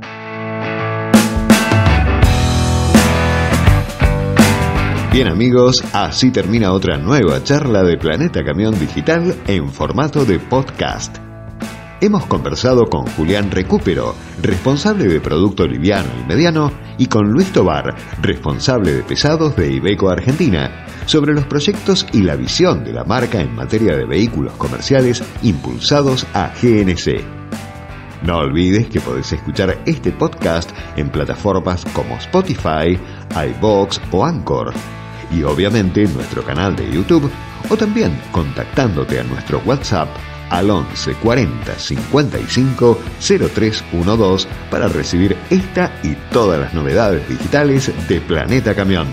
Bien 5.11 5.27
amigos, 5.27 5.83
así 5.93 6.31
termina 6.31 6.71
otra 6.71 6.97
nueva 6.97 7.43
charla 7.43 7.83
de 7.83 7.97
Planeta 7.97 8.43
Camión 8.43 8.79
Digital 8.79 9.35
en 9.47 9.69
formato 9.69 10.23
de 10.25 10.39
podcast 10.39 11.17
hemos 12.01 12.25
conversado 12.25 12.87
con 12.87 13.05
Julián 13.05 13.51
Recupero, 13.51 14.15
responsable 14.41 15.07
de 15.07 15.21
producto 15.21 15.67
liviano 15.67 16.09
y 16.19 16.27
mediano, 16.27 16.71
y 16.97 17.05
con 17.05 17.31
Luis 17.31 17.53
Tobar, 17.53 17.95
responsable 18.21 18.91
de 18.91 19.03
pesados 19.03 19.55
de 19.55 19.71
Ibeco 19.71 20.09
Argentina, 20.09 20.85
sobre 21.05 21.33
los 21.33 21.45
proyectos 21.45 22.05
y 22.11 22.23
la 22.23 22.35
visión 22.35 22.83
de 22.83 22.91
la 22.91 23.03
marca 23.03 23.39
en 23.39 23.55
materia 23.55 23.95
de 23.95 24.05
vehículos 24.05 24.53
comerciales 24.53 25.23
impulsados 25.43 26.25
a 26.33 26.51
GNC. 26.61 27.21
No 28.23 28.37
olvides 28.37 28.87
que 28.87 28.99
podés 28.99 29.31
escuchar 29.31 29.79
este 29.85 30.11
podcast 30.11 30.71
en 30.95 31.09
plataformas 31.09 31.85
como 31.93 32.15
Spotify, 32.15 32.99
iBox 33.35 34.01
o 34.11 34.25
Anchor. 34.25 34.73
Y 35.31 35.43
obviamente 35.43 36.03
en 36.03 36.13
nuestro 36.13 36.43
canal 36.43 36.75
de 36.75 36.91
YouTube 36.91 37.31
o 37.69 37.77
también 37.77 38.19
contactándote 38.31 39.19
a 39.19 39.23
nuestro 39.23 39.61
WhatsApp 39.65 40.09
al 40.49 40.69
11 40.69 41.13
40 41.15 41.79
55 41.79 42.99
0312 43.19 44.47
para 44.69 44.87
recibir 44.87 45.35
esta 45.49 45.91
y 46.03 46.15
todas 46.31 46.59
las 46.59 46.73
novedades 46.73 47.27
digitales 47.27 47.91
de 48.07 48.19
Planeta 48.21 48.75
Camión. 48.75 49.07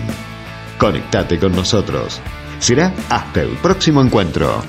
Conectate 0.77 1.39
con 1.39 1.55
nosotros. 1.55 2.21
Será 2.59 2.93
hasta 3.09 3.41
el 3.41 3.51
próximo 3.57 4.01
encuentro. 4.01 4.61